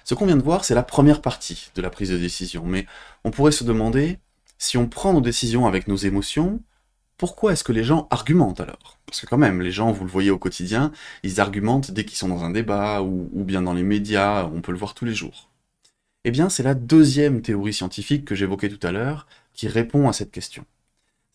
Ce 0.05 0.15
qu'on 0.15 0.27
vient 0.27 0.37
de 0.37 0.43
voir, 0.43 0.65
c'est 0.65 0.75
la 0.75 0.83
première 0.83 1.23
partie 1.23 1.71
de 1.75 1.83
la 1.83 1.91
prise 1.91 2.11
de 2.11 2.19
décision, 2.19 2.65
mais 2.67 2.87
on 3.25 3.31
pourrait 3.31 3.53
se 3.53 3.65
demander, 3.65 4.19
si 4.59 4.77
on 4.77 4.89
prend 4.89 5.13
nos 5.13 5.21
décisions 5.21 5.67
avec 5.67 5.87
nos 5.87 5.97
émotions, 5.97 6.61
pourquoi 7.17 7.53
est-ce 7.53 7.63
que 7.63 7.73
les 7.73 7.85
gens 7.85 8.09
argumentent 8.11 8.61
alors? 8.61 8.99
Parce 9.07 9.21
que 9.21 9.27
quand 9.27 9.39
même, 9.39 9.63
les 9.63 9.71
gens, 9.71 9.93
vous 9.93 10.05
le 10.05 10.11
voyez 10.11 10.31
au 10.31 10.39
quotidien, 10.39 10.91
ils 11.23 11.41
argumentent 11.41 11.93
dès 11.93 12.05
qu'ils 12.05 12.19
sont 12.19 12.29
dans 12.29 12.43
un 12.43 12.51
débat 12.51 13.03
ou, 13.03 13.45
bien 13.45 13.63
dans 13.63 13.75
les 13.75 13.85
médias, 13.85 14.47
on 14.47 14.61
peut 14.61 14.73
le 14.73 14.79
voir 14.79 14.95
tous 14.95 15.05
les 15.05 15.15
jours. 15.15 15.49
Eh 16.25 16.33
bien, 16.33 16.49
c'est 16.49 16.65
la 16.65 16.75
deuxième 16.75 17.43
théorie 17.43 17.73
scientifique 17.73 18.25
que 18.25 18.35
j'évoquais 18.35 18.69
tout 18.69 18.85
à 18.85 18.91
l'heure 18.91 19.27
qui 19.55 19.69
répond 19.69 20.09
à 20.09 20.13
cette 20.13 20.33
question. 20.33 20.65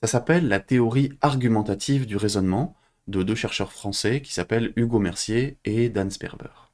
Ça 0.02 0.08
s'appelle 0.08 0.48
la 0.48 0.60
théorie 0.60 1.14
argumentative 1.22 2.06
du 2.06 2.18
raisonnement 2.18 2.76
de 3.08 3.24
deux 3.24 3.36
chercheurs 3.36 3.72
français 3.72 4.22
qui 4.22 4.32
s'appellent 4.32 4.72
Hugo 4.76 5.00
Mercier 5.00 5.58
et 5.66 5.90
Dan 5.90 6.12
Sperber. 6.12 6.72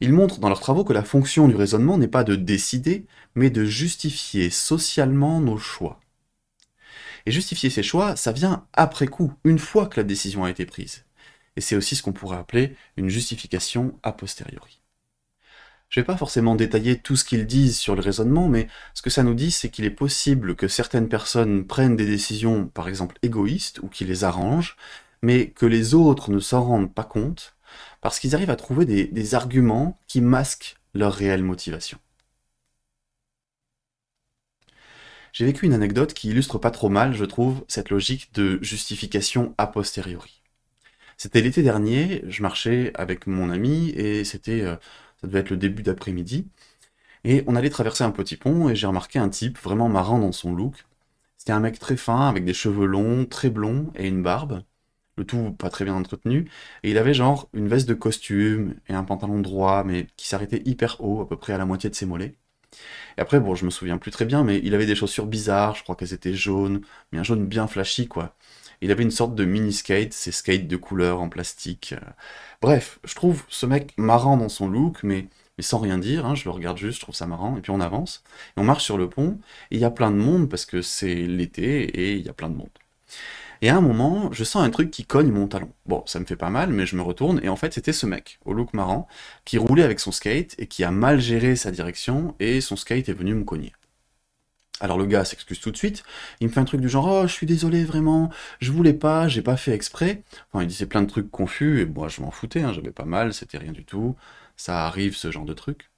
Ils 0.00 0.12
montrent 0.12 0.38
dans 0.38 0.48
leurs 0.48 0.60
travaux 0.60 0.84
que 0.84 0.92
la 0.92 1.02
fonction 1.02 1.48
du 1.48 1.56
raisonnement 1.56 1.98
n'est 1.98 2.08
pas 2.08 2.24
de 2.24 2.34
décider, 2.36 3.06
mais 3.34 3.50
de 3.50 3.64
justifier 3.64 4.48
socialement 4.48 5.40
nos 5.40 5.58
choix. 5.58 6.00
Et 7.26 7.30
justifier 7.30 7.68
ses 7.68 7.82
choix, 7.82 8.16
ça 8.16 8.32
vient 8.32 8.66
après 8.72 9.08
coup, 9.08 9.34
une 9.44 9.58
fois 9.58 9.86
que 9.86 10.00
la 10.00 10.04
décision 10.04 10.44
a 10.44 10.50
été 10.50 10.64
prise. 10.64 11.04
Et 11.56 11.60
c'est 11.60 11.76
aussi 11.76 11.94
ce 11.96 12.02
qu'on 12.02 12.12
pourrait 12.12 12.38
appeler 12.38 12.74
une 12.96 13.08
justification 13.08 13.98
a 14.02 14.12
posteriori. 14.12 14.77
Je 15.88 16.00
ne 16.00 16.02
vais 16.02 16.06
pas 16.06 16.16
forcément 16.18 16.54
détailler 16.54 16.98
tout 16.98 17.16
ce 17.16 17.24
qu'ils 17.24 17.46
disent 17.46 17.78
sur 17.78 17.94
le 17.94 18.02
raisonnement, 18.02 18.48
mais 18.48 18.68
ce 18.92 19.00
que 19.00 19.08
ça 19.10 19.22
nous 19.22 19.34
dit, 19.34 19.50
c'est 19.50 19.70
qu'il 19.70 19.86
est 19.86 19.90
possible 19.90 20.54
que 20.54 20.68
certaines 20.68 21.08
personnes 21.08 21.66
prennent 21.66 21.96
des 21.96 22.06
décisions, 22.06 22.66
par 22.68 22.88
exemple 22.88 23.16
égoïstes, 23.22 23.80
ou 23.80 23.88
qui 23.88 24.04
les 24.04 24.22
arrangent, 24.24 24.76
mais 25.22 25.50
que 25.50 25.64
les 25.66 25.94
autres 25.94 26.30
ne 26.30 26.40
s'en 26.40 26.62
rendent 26.62 26.94
pas 26.94 27.04
compte, 27.04 27.56
parce 28.02 28.18
qu'ils 28.18 28.34
arrivent 28.34 28.50
à 28.50 28.56
trouver 28.56 28.84
des, 28.84 29.34
arguments 29.34 29.98
qui 30.06 30.20
masquent 30.20 30.76
leur 30.94 31.14
réelle 31.14 31.42
motivation. 31.42 31.98
J'ai 35.32 35.44
vécu 35.46 35.66
une 35.66 35.72
anecdote 35.72 36.12
qui 36.14 36.28
illustre 36.30 36.58
pas 36.58 36.70
trop 36.70 36.88
mal, 36.88 37.14
je 37.14 37.24
trouve, 37.24 37.64
cette 37.68 37.90
logique 37.90 38.32
de 38.34 38.58
justification 38.62 39.54
a 39.58 39.66
posteriori. 39.66 40.42
C'était 41.16 41.40
l'été 41.40 41.62
dernier, 41.62 42.24
je 42.28 42.42
marchais 42.42 42.92
avec 42.94 43.26
mon 43.26 43.50
ami 43.50 43.90
et 43.90 44.24
c'était, 44.24 44.62
euh, 44.62 44.76
ça 45.20 45.26
devait 45.28 45.40
être 45.40 45.50
le 45.50 45.56
début 45.56 45.82
d'après-midi, 45.82 46.48
et 47.24 47.44
on 47.46 47.56
allait 47.56 47.70
traverser 47.70 48.04
un 48.04 48.10
petit 48.10 48.36
pont 48.36 48.68
et 48.68 48.76
j'ai 48.76 48.86
remarqué 48.86 49.18
un 49.18 49.28
type 49.28 49.58
vraiment 49.58 49.88
marrant 49.88 50.18
dans 50.18 50.32
son 50.32 50.54
look. 50.54 50.86
C'était 51.36 51.52
un 51.52 51.60
mec 51.60 51.78
très 51.78 51.96
fin 51.96 52.28
avec 52.28 52.44
des 52.44 52.54
cheveux 52.54 52.86
longs, 52.86 53.26
très 53.26 53.50
blonds 53.50 53.92
et 53.96 54.08
une 54.08 54.22
barbe. 54.22 54.62
le 55.16 55.24
tout 55.24 55.52
pas 55.52 55.70
très 55.70 55.84
bien 55.84 55.94
entretenu, 55.94 56.48
et 56.82 56.90
il 56.90 56.98
avait 56.98 57.14
genre 57.14 57.48
une 57.52 57.68
veste 57.68 57.88
de 57.88 57.94
costume 57.94 58.76
et 58.88 58.94
un 58.94 59.04
pantalon 59.04 59.40
droit, 59.40 59.84
mais 59.84 60.06
qui 60.16 60.28
s'arrêtait 60.28 60.62
hyper 60.64 61.00
haut, 61.00 61.20
à 61.20 61.28
peu 61.28 61.36
près 61.36 61.52
à 61.52 61.58
la 61.58 61.66
moitié 61.66 61.90
de 61.90 61.94
ses 61.94 62.06
mollets. 62.06 62.36
Et 63.18 63.20
après, 63.20 63.40
bon, 63.40 63.54
je 63.54 63.64
me 63.64 63.70
souviens 63.70 63.98
plus 63.98 64.10
très 64.12 64.24
bien, 64.26 64.44
mais 64.44 64.60
il 64.64 64.74
avait 64.74 64.86
des 64.86 64.94
chaussures 64.94 65.26
bizarres, 65.26 65.76
je 65.76 65.82
crois 65.82 65.96
qu'elles 65.96 66.14
étaient 66.14 66.34
jaunes, 66.34 66.82
mais 67.12 67.18
un 67.18 67.24
jaune 67.24 67.46
bien 67.46 67.66
flashy, 67.66 68.08
quoi. 68.08 68.36
Il 68.80 68.92
avait 68.92 69.02
une 69.02 69.10
sorte 69.10 69.34
de 69.34 69.44
mini 69.44 69.72
skate, 69.72 70.12
ces 70.12 70.32
skates 70.32 70.68
de 70.68 70.76
couleur 70.76 71.20
en 71.20 71.28
plastique. 71.28 71.94
Bref, 72.62 73.00
je 73.04 73.14
trouve 73.14 73.44
ce 73.48 73.66
mec 73.66 73.92
marrant 73.96 74.36
dans 74.36 74.48
son 74.48 74.68
look, 74.68 75.02
mais, 75.02 75.26
sans 75.58 75.78
rien 75.78 75.98
dire, 75.98 76.26
hein, 76.26 76.34
je 76.34 76.44
le 76.44 76.50
regarde 76.50 76.78
juste, 76.78 76.96
je 76.96 77.00
trouve 77.02 77.14
ça 77.14 77.26
marrant, 77.26 77.56
et 77.56 77.60
puis 77.60 77.70
on 77.70 77.80
avance, 77.80 78.22
on 78.56 78.64
marche 78.64 78.84
sur 78.84 78.98
le 78.98 79.08
pont, 79.08 79.38
et 79.70 79.76
il 79.76 79.80
y 79.80 79.84
a 79.84 79.90
plein 79.90 80.10
de 80.10 80.16
monde, 80.16 80.48
parce 80.48 80.64
que 80.64 80.82
c'est 80.82 81.14
l'été, 81.14 81.82
et 81.82 82.14
il 82.14 82.24
y 82.24 82.28
a 82.28 82.32
plein 82.32 82.48
de 82.48 82.56
monde. 82.56 82.68
Et 83.60 83.70
à 83.70 83.76
un 83.76 83.80
moment, 83.80 84.30
je 84.32 84.44
sens 84.44 84.62
un 84.62 84.70
truc 84.70 84.90
qui 84.92 85.04
cogne 85.04 85.32
mon 85.32 85.48
talon. 85.48 85.72
Bon, 85.86 86.04
ça 86.06 86.20
me 86.20 86.24
fait 86.24 86.36
pas 86.36 86.50
mal, 86.50 86.70
mais 86.70 86.86
je 86.86 86.94
me 86.94 87.02
retourne, 87.02 87.40
et 87.42 87.48
en 87.48 87.56
fait, 87.56 87.74
c'était 87.74 87.92
ce 87.92 88.06
mec, 88.06 88.38
au 88.44 88.52
look 88.52 88.72
marrant, 88.72 89.08
qui 89.44 89.58
roulait 89.58 89.82
avec 89.82 89.98
son 89.98 90.12
skate, 90.12 90.54
et 90.58 90.68
qui 90.68 90.84
a 90.84 90.92
mal 90.92 91.20
géré 91.20 91.56
sa 91.56 91.72
direction, 91.72 92.36
et 92.38 92.60
son 92.60 92.76
skate 92.76 93.08
est 93.08 93.12
venu 93.12 93.34
me 93.34 93.44
cogner. 93.44 93.72
Alors 94.80 94.96
le 94.96 95.06
gars 95.06 95.24
s'excuse 95.24 95.58
tout 95.58 95.72
de 95.72 95.76
suite, 95.76 96.04
il 96.40 96.46
me 96.46 96.52
fait 96.52 96.60
un 96.60 96.64
truc 96.64 96.80
du 96.80 96.88
genre 96.88 97.06
«Oh, 97.08 97.26
je 97.26 97.32
suis 97.32 97.46
désolé, 97.46 97.84
vraiment, 97.84 98.30
je 98.60 98.70
voulais 98.70 98.92
pas, 98.92 99.26
j'ai 99.26 99.42
pas 99.42 99.56
fait 99.56 99.72
exprès». 99.72 100.22
Enfin, 100.52 100.62
il 100.62 100.68
disait 100.68 100.86
plein 100.86 101.02
de 101.02 101.08
trucs 101.08 101.30
confus, 101.30 101.80
et 101.80 101.84
moi 101.86 102.08
je 102.08 102.20
m'en 102.20 102.30
foutais, 102.30 102.62
hein, 102.62 102.72
j'avais 102.72 102.92
pas 102.92 103.04
mal, 103.04 103.34
c'était 103.34 103.58
rien 103.58 103.72
du 103.72 103.84
tout, 103.84 104.14
ça 104.56 104.86
arrive 104.86 105.16
ce 105.16 105.32
genre 105.32 105.44
de 105.44 105.52
truc. 105.52 105.90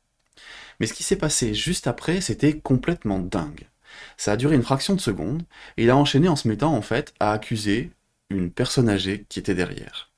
Mais 0.78 0.87
ce 0.87 0.94
qui 0.94 1.02
s'est 1.02 1.16
passé 1.16 1.52
juste 1.52 1.87
après, 1.87 2.22
c'était 2.22 2.58
complètement 2.58 3.18
dingue. 3.18 3.68
Ça 4.16 4.32
a 4.32 4.37
duré 4.38 4.56
une 4.56 4.62
fraction 4.62 4.94
de 4.94 5.00
seconde, 5.00 5.42
et 5.76 5.84
il 5.84 5.90
a 5.90 5.96
enchaîné 5.96 6.28
en 6.28 6.37
se 6.37 6.49
mettant 6.49 6.75
en 6.75 6.82
fait 6.82 7.12
à 7.20 7.32
accuser 7.32 7.90
une 8.30 8.50
personne 8.50 8.88
âgée 8.88 9.26
qui 9.28 9.38
était 9.38 9.54
derrière. 9.54 10.10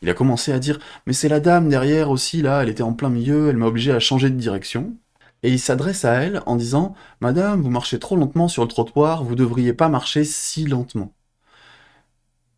Il 0.00 0.10
a 0.10 0.14
commencé 0.14 0.52
à 0.52 0.58
dire 0.58 0.80
«Mais 1.06 1.12
c'est 1.12 1.28
la 1.28 1.38
dame 1.38 1.68
derrière 1.68 2.10
aussi, 2.10 2.42
là, 2.42 2.62
elle 2.62 2.68
était 2.68 2.82
en 2.82 2.94
plein 2.94 3.10
milieu, 3.10 3.48
elle 3.48 3.56
m'a 3.56 3.66
obligé 3.66 3.92
à 3.92 4.00
changer 4.00 4.28
de 4.28 4.36
direction». 4.36 4.96
Et 5.42 5.50
il 5.50 5.58
s'adresse 5.58 6.04
à 6.04 6.14
elle 6.22 6.42
en 6.46 6.56
disant 6.56 6.94
«Madame, 7.20 7.62
vous 7.62 7.70
marchez 7.70 7.98
trop 7.98 8.16
lentement 8.16 8.48
sur 8.48 8.62
le 8.62 8.68
trottoir, 8.68 9.24
vous 9.24 9.34
devriez 9.34 9.72
pas 9.72 9.88
marcher 9.88 10.24
si 10.24 10.66
lentement». 10.66 11.12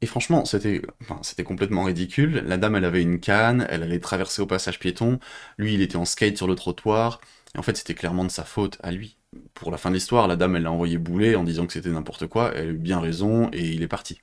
Et 0.02 0.06
franchement, 0.06 0.44
c'était 0.44 0.82
enfin, 1.00 1.20
complètement 1.44 1.84
ridicule. 1.84 2.42
La 2.46 2.58
dame, 2.58 2.76
elle 2.76 2.84
avait 2.84 3.00
une 3.00 3.20
canne, 3.20 3.66
elle 3.70 3.82
allait 3.82 4.00
traverser 4.00 4.42
au 4.42 4.46
passage 4.46 4.78
piéton, 4.78 5.18
lui, 5.56 5.74
il 5.74 5.80
était 5.80 5.96
en 5.96 6.04
skate 6.04 6.36
sur 6.36 6.46
le 6.46 6.54
trottoir, 6.56 7.20
et 7.54 7.58
en 7.58 7.62
fait, 7.62 7.76
c'était 7.76 7.94
clairement 7.94 8.24
de 8.24 8.30
sa 8.30 8.44
faute 8.44 8.76
à 8.82 8.90
lui. 8.92 9.16
Pour 9.54 9.70
la 9.70 9.78
fin 9.78 9.88
de 9.88 9.94
l'histoire, 9.94 10.28
la 10.28 10.36
dame, 10.36 10.56
elle 10.56 10.64
l'a 10.64 10.72
envoyé 10.72 10.98
bouler 10.98 11.36
en 11.36 11.44
disant 11.44 11.66
que 11.66 11.72
c'était 11.72 11.88
n'importe 11.88 12.26
quoi, 12.26 12.52
elle 12.54 12.68
a 12.68 12.72
eu 12.72 12.76
bien 12.76 13.00
raison, 13.00 13.48
et 13.52 13.70
il 13.70 13.82
est 13.82 13.88
parti. 13.88 14.20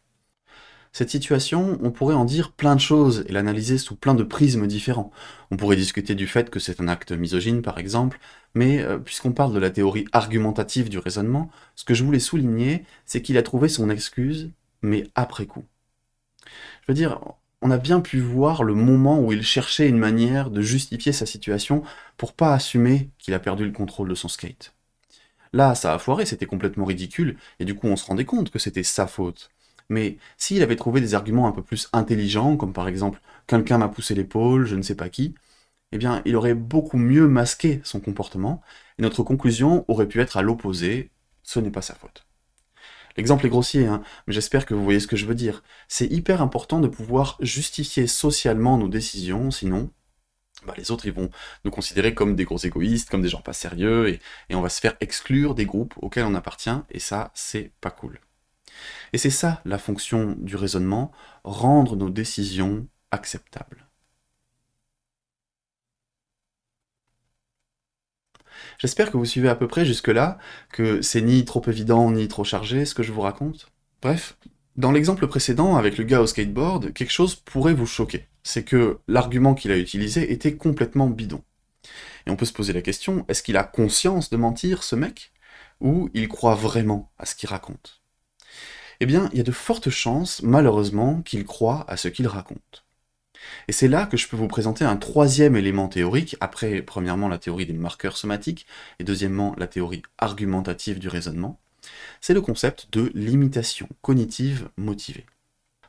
Cette 0.93 1.10
situation, 1.10 1.77
on 1.81 1.91
pourrait 1.91 2.15
en 2.15 2.25
dire 2.25 2.51
plein 2.51 2.75
de 2.75 2.81
choses 2.81 3.24
et 3.27 3.31
l'analyser 3.31 3.77
sous 3.77 3.95
plein 3.95 4.13
de 4.13 4.24
prismes 4.24 4.67
différents. 4.67 5.12
On 5.50 5.57
pourrait 5.57 5.77
discuter 5.77 6.15
du 6.15 6.27
fait 6.27 6.50
que 6.50 6.60
c'est 6.60 6.81
un 6.81 6.88
acte 6.89 7.13
misogyne, 7.13 7.62
par 7.62 7.77
exemple, 7.77 8.19
mais 8.55 8.81
euh, 8.81 8.98
puisqu'on 8.98 9.31
parle 9.31 9.53
de 9.53 9.60
la 9.60 9.69
théorie 9.71 10.05
argumentative 10.12 10.89
du 10.89 10.98
raisonnement, 11.00 11.50
ce 11.75 11.86
que 11.86 11.93
je 11.93 12.03
voulais 12.03 12.19
souligner, 12.19 12.86
c'est 13.05 13.21
qu'il 13.21 13.38
a 13.38 13.43
trouvé 13.43 13.69
son 13.69 13.89
excuse, 13.89 14.51
mais 14.81 15.07
après 15.15 15.45
coup. 15.45 15.63
Je 16.81 16.88
veux 16.89 16.93
dire, 16.93 17.19
on 17.62 17.71
a 17.71 17.77
bien 17.77 18.01
pu 18.01 18.19
voir 18.19 18.63
le 18.63 18.74
moment 18.74 19.19
où 19.19 19.31
il 19.31 19.43
cherchait 19.43 19.88
une 19.89 19.98
manière 19.98 20.50
de 20.50 20.62
justifier 20.62 21.12
sa 21.13 21.25
situation 21.25 21.83
pour 22.17 22.33
pas 22.33 22.53
assumer 22.53 23.10
qu'il 23.19 23.33
a 23.33 23.39
perdu 23.39 23.65
le 23.65 23.71
contrôle 23.71 24.10
de 24.10 24.15
son 24.15 24.27
skate. 24.27 24.74
Là, 25.53 25.75
ça 25.75 25.93
a 25.93 26.00
foiré, 26.00 26.25
c'était 26.25 26.45
complètement 26.48 26.86
ridicule, 26.86 27.38
et 27.60 27.65
du 27.65 27.75
coup 27.75 27.88
on 27.88 27.98
se 27.98 28.05
rendait 28.05 28.25
compte 28.25 28.51
que 28.51 28.60
c'était 28.60 28.83
sa 28.83 29.07
faute. 29.07 29.50
Mais 29.91 30.17
s'il 30.38 30.63
avait 30.63 30.77
trouvé 30.77 31.01
des 31.01 31.15
arguments 31.15 31.48
un 31.48 31.51
peu 31.51 31.62
plus 31.62 31.89
intelligents, 31.91 32.55
comme 32.55 32.71
par 32.71 32.88
exemple 32.88 33.19
«quelqu'un 33.48 33.77
m'a 33.77 33.89
poussé 33.89 34.15
l'épaule, 34.15 34.65
je 34.65 34.77
ne 34.77 34.81
sais 34.81 34.95
pas 34.95 35.10
qui», 35.10 35.36
eh 35.91 35.98
bien, 35.98 36.21
il 36.24 36.38
aurait 36.38 36.53
beaucoup 36.53 36.98
mieux 36.98 37.27
masqué 37.27 37.81
son 37.83 38.00
comportement, 38.00 38.62
et 38.98 39.01
notre 39.01 39.21
conclusion 39.21 39.83
aurait 39.89 40.07
pu 40.07 40.21
être 40.21 40.38
à 40.38 40.43
l'opposé, 40.43 41.12
ce 41.43 41.60
n'est 41.60 41.71
pas 41.71 41.81
sa 41.81 41.93
faute. 41.93 42.25
L'exemple 43.17 43.45
est 43.45 43.50
grossier, 43.50 43.86
hein, 43.86 44.01
mais 44.27 44.33
j'espère 44.33 44.65
que 44.65 44.74
vous 44.74 44.86
voyez 44.86 45.01
ce 45.01 45.07
que 45.07 45.17
je 45.17 45.25
veux 45.25 45.36
dire. 45.36 45.62
C'est 45.89 46.07
hyper 46.07 46.41
important 46.41 46.79
de 46.79 46.88
pouvoir 46.88 47.38
justifier 47.41 48.07
socialement 48.07 48.77
nos 48.77 48.88
décisions, 48.88 49.51
sinon, 49.51 49.91
bah, 50.65 50.74
les 50.77 50.91
autres 50.91 51.05
ils 51.05 51.12
vont 51.12 51.29
nous 51.65 51.71
considérer 51.71 52.13
comme 52.13 52.38
des 52.38 52.45
gros 52.45 52.60
égoïstes, 52.60 53.10
comme 53.10 53.24
des 53.24 53.27
gens 53.27 53.41
pas 53.41 53.51
sérieux, 53.51 54.07
et, 54.07 54.21
et 54.50 54.55
on 54.55 54.62
va 54.62 54.69
se 54.69 54.79
faire 54.79 54.95
exclure 55.01 55.53
des 55.53 55.65
groupes 55.65 55.95
auxquels 56.01 56.24
on 56.25 56.36
appartient, 56.36 56.79
et 56.91 57.00
ça, 57.00 57.31
c'est 57.33 57.74
pas 57.81 57.91
cool. 57.91 58.21
Et 59.13 59.17
c'est 59.17 59.29
ça 59.29 59.61
la 59.65 59.77
fonction 59.77 60.35
du 60.39 60.55
raisonnement, 60.55 61.11
rendre 61.43 61.95
nos 61.95 62.09
décisions 62.09 62.87
acceptables. 63.11 63.87
J'espère 68.77 69.11
que 69.11 69.17
vous 69.17 69.25
suivez 69.25 69.49
à 69.49 69.55
peu 69.55 69.67
près 69.67 69.85
jusque-là, 69.85 70.37
que 70.71 71.01
c'est 71.01 71.21
ni 71.21 71.45
trop 71.45 71.61
évident 71.67 72.11
ni 72.11 72.27
trop 72.27 72.43
chargé 72.43 72.85
ce 72.85 72.95
que 72.95 73.03
je 73.03 73.11
vous 73.11 73.21
raconte. 73.21 73.67
Bref, 74.01 74.37
dans 74.75 74.91
l'exemple 74.91 75.27
précédent 75.27 75.75
avec 75.75 75.97
le 75.97 76.03
gars 76.03 76.21
au 76.21 76.27
skateboard, 76.27 76.93
quelque 76.93 77.11
chose 77.11 77.35
pourrait 77.35 77.73
vous 77.73 77.85
choquer. 77.85 78.27
C'est 78.43 78.63
que 78.63 78.99
l'argument 79.07 79.53
qu'il 79.53 79.71
a 79.71 79.77
utilisé 79.77 80.31
était 80.31 80.55
complètement 80.55 81.07
bidon. 81.07 81.43
Et 82.25 82.31
on 82.31 82.35
peut 82.35 82.45
se 82.45 82.53
poser 82.53 82.73
la 82.73 82.81
question, 82.81 83.25
est-ce 83.27 83.43
qu'il 83.43 83.57
a 83.57 83.63
conscience 83.63 84.29
de 84.29 84.37
mentir, 84.37 84.83
ce 84.83 84.95
mec? 84.95 85.31
Ou 85.79 86.09
il 86.13 86.27
croit 86.27 86.55
vraiment 86.55 87.11
à 87.17 87.25
ce 87.25 87.35
qu'il 87.35 87.49
raconte? 87.49 88.00
Eh 89.03 89.08
bien, 89.08 89.29
il 89.31 89.39
y 89.39 89.41
a 89.41 89.43
de 89.43 89.51
fortes 89.51 89.89
chances, 89.89 90.43
malheureusement, 90.43 91.24
qu'il 91.24 91.43
croit 91.43 91.86
à 91.88 91.98
ce 91.98 92.08
qu'il 92.08 92.27
raconte. 92.27 92.86
Et 93.67 93.72
c'est 93.72 93.88
là 93.88 94.05
que 94.05 94.15
je 94.15 94.27
peux 94.27 94.38
vous 94.38 94.48
présenter 94.48 94.86
un 94.86 94.96
troisième 94.96 95.55
élément 95.55 95.88
théorique, 95.88 96.38
après 96.39 96.84
premièrement 96.84 97.27
la 97.27 97.39
théorie 97.39 97.65
des 97.65 97.74
marqueurs 97.74 98.15
somatiques, 98.15 98.67
et 99.00 99.03
deuxièmement 99.03 99.55
la 99.58 99.65
théorie 99.65 100.03
argumentative 100.20 101.00
du 101.00 101.08
raisonnement, 101.08 101.60
c'est 102.22 102.36
le 102.36 102.41
concept 102.41 102.89
de 102.91 103.12
limitation 103.15 103.89
cognitive 104.03 104.70
motivée. 104.77 105.25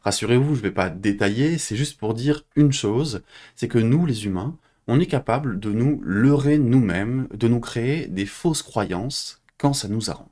Rassurez-vous, 0.00 0.54
je 0.54 0.60
ne 0.60 0.68
vais 0.68 0.70
pas 0.70 0.88
détailler, 0.88 1.58
c'est 1.58 1.76
juste 1.76 1.98
pour 1.98 2.14
dire 2.14 2.46
une 2.56 2.72
chose, 2.72 3.22
c'est 3.56 3.68
que 3.68 3.78
nous 3.78 4.06
les 4.06 4.24
humains, 4.24 4.56
on 4.86 4.98
est 4.98 5.06
capable 5.06 5.60
de 5.60 5.70
nous 5.70 6.00
leurrer 6.02 6.56
nous-mêmes, 6.56 7.28
de 7.34 7.46
nous 7.46 7.60
créer 7.60 8.06
des 8.06 8.24
fausses 8.24 8.62
croyances 8.62 9.42
quand 9.58 9.74
ça 9.74 9.88
nous 9.88 10.08
arrange. 10.08 10.31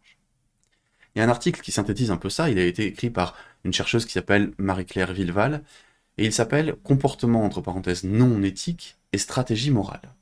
Il 1.15 1.19
y 1.19 1.23
a 1.23 1.25
un 1.25 1.29
article 1.29 1.61
qui 1.61 1.73
synthétise 1.73 2.11
un 2.11 2.17
peu 2.17 2.31
ça, 2.31 2.51
il 2.51 2.59
a 2.59 2.65
été 2.65 2.87
écrit 2.87 3.11
par 3.11 3.37
une 3.65 3.73
chercheuse 3.73 4.07
qui 4.07 4.13
s'appelle 4.13 4.53
Marie-Claire 4.59 5.13
Villeval, 5.13 5.63
et 6.19 6.27
il 6.27 6.33
s'appelle 6.33 6.77
Comportement 6.85 7.45
entre 7.45 7.61
parenthèses 7.61 8.05
non 8.05 8.43
éthique 8.43 8.97
et 9.13 9.19
stratégie 9.19 9.71
morale. 9.71 10.15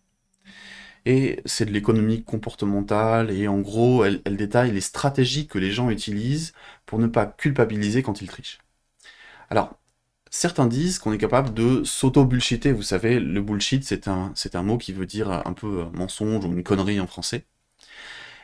Et 1.07 1.41
c'est 1.45 1.65
de 1.67 1.71
l'économie 1.71 2.23
comportementale, 2.23 3.31
et 3.31 3.49
en 3.49 3.59
gros, 3.61 4.05
elle, 4.05 4.23
détaille 4.37 4.73
les 4.73 4.81
stratégies 4.81 5.47
que 5.47 5.59
les 5.59 5.71
gens 5.73 5.91
utilisent 5.91 6.53
pour 6.87 6.99
ne 6.99 7.07
pas 7.07 7.27
culpabiliser 7.27 8.03
quand 8.03 8.21
ils 8.21 8.29
trichent. 8.29 8.59
Alors, 9.51 9.79
certains 10.31 10.67
disent 10.67 10.99
qu'on 10.99 11.13
est 11.13 11.19
capable 11.19 11.55
de 11.55 11.85
s'auto-bullshiter, 11.85 12.73
vous 12.73 12.83
savez, 12.83 13.21
le 13.21 13.41
bullshit 13.43 13.85
c'est 13.85 14.09
un, 14.09 14.33
c'est 14.35 14.57
un 14.57 14.63
mot 14.63 14.79
qui 14.79 14.93
veut 14.93 15.07
dire 15.07 15.31
un 15.31 15.53
peu 15.55 15.87
mensonge 15.95 16.45
ou 16.45 16.53
une 16.53 16.63
connerie 16.63 17.01
en 17.01 17.07
français. 17.07 17.47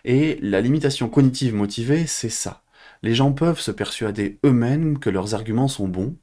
Et 0.04 0.38
la 0.42 0.61
limitation 0.61 1.08
cognitive 1.08 1.54
motivée, 1.54 2.06
c'est 2.06 2.28
ça. 2.28 2.62
Les 3.02 3.14
gens 3.14 3.32
peuvent 3.32 3.61
se 3.61 3.70
persuader 3.70 4.38
eux-mêmes 4.44 4.99
que 4.99 5.11
leurs 5.11 5.34
arguments 5.34 5.68
sont 5.68 5.88
bons, 5.88 6.16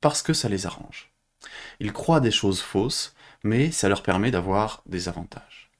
parce 0.00 0.22
que 0.22 0.32
ça 0.32 0.48
les 0.48 0.66
arrange. 0.66 1.12
Ils 1.80 1.92
croient 1.92 2.20
des 2.20 2.30
choses 2.30 2.60
fausses, 2.60 3.14
mais 3.42 3.70
ça 3.70 3.88
leur 3.88 4.02
permet 4.02 4.30
d'avoir 4.30 4.82
des 4.86 5.08
avantages. 5.08 5.70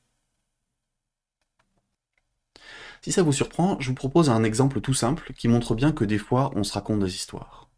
Si 3.03 3.13
ça 3.13 3.23
vous 3.23 3.33
surprend, 3.33 3.79
je 3.81 3.89
vous 3.89 3.95
propose 3.95 4.31
un 4.31 4.45
exemple 4.45 4.81
tout 4.81 4.95
simple 4.95 5.35
qui 5.37 5.47
montre 5.47 5.75
bien 5.75 5.93
que 5.93 6.07
des 6.07 6.17
fois 6.17 6.51
on 6.55 6.65
se 6.65 6.73
raconte 6.73 7.01
des 7.01 7.15
histoires. 7.15 7.69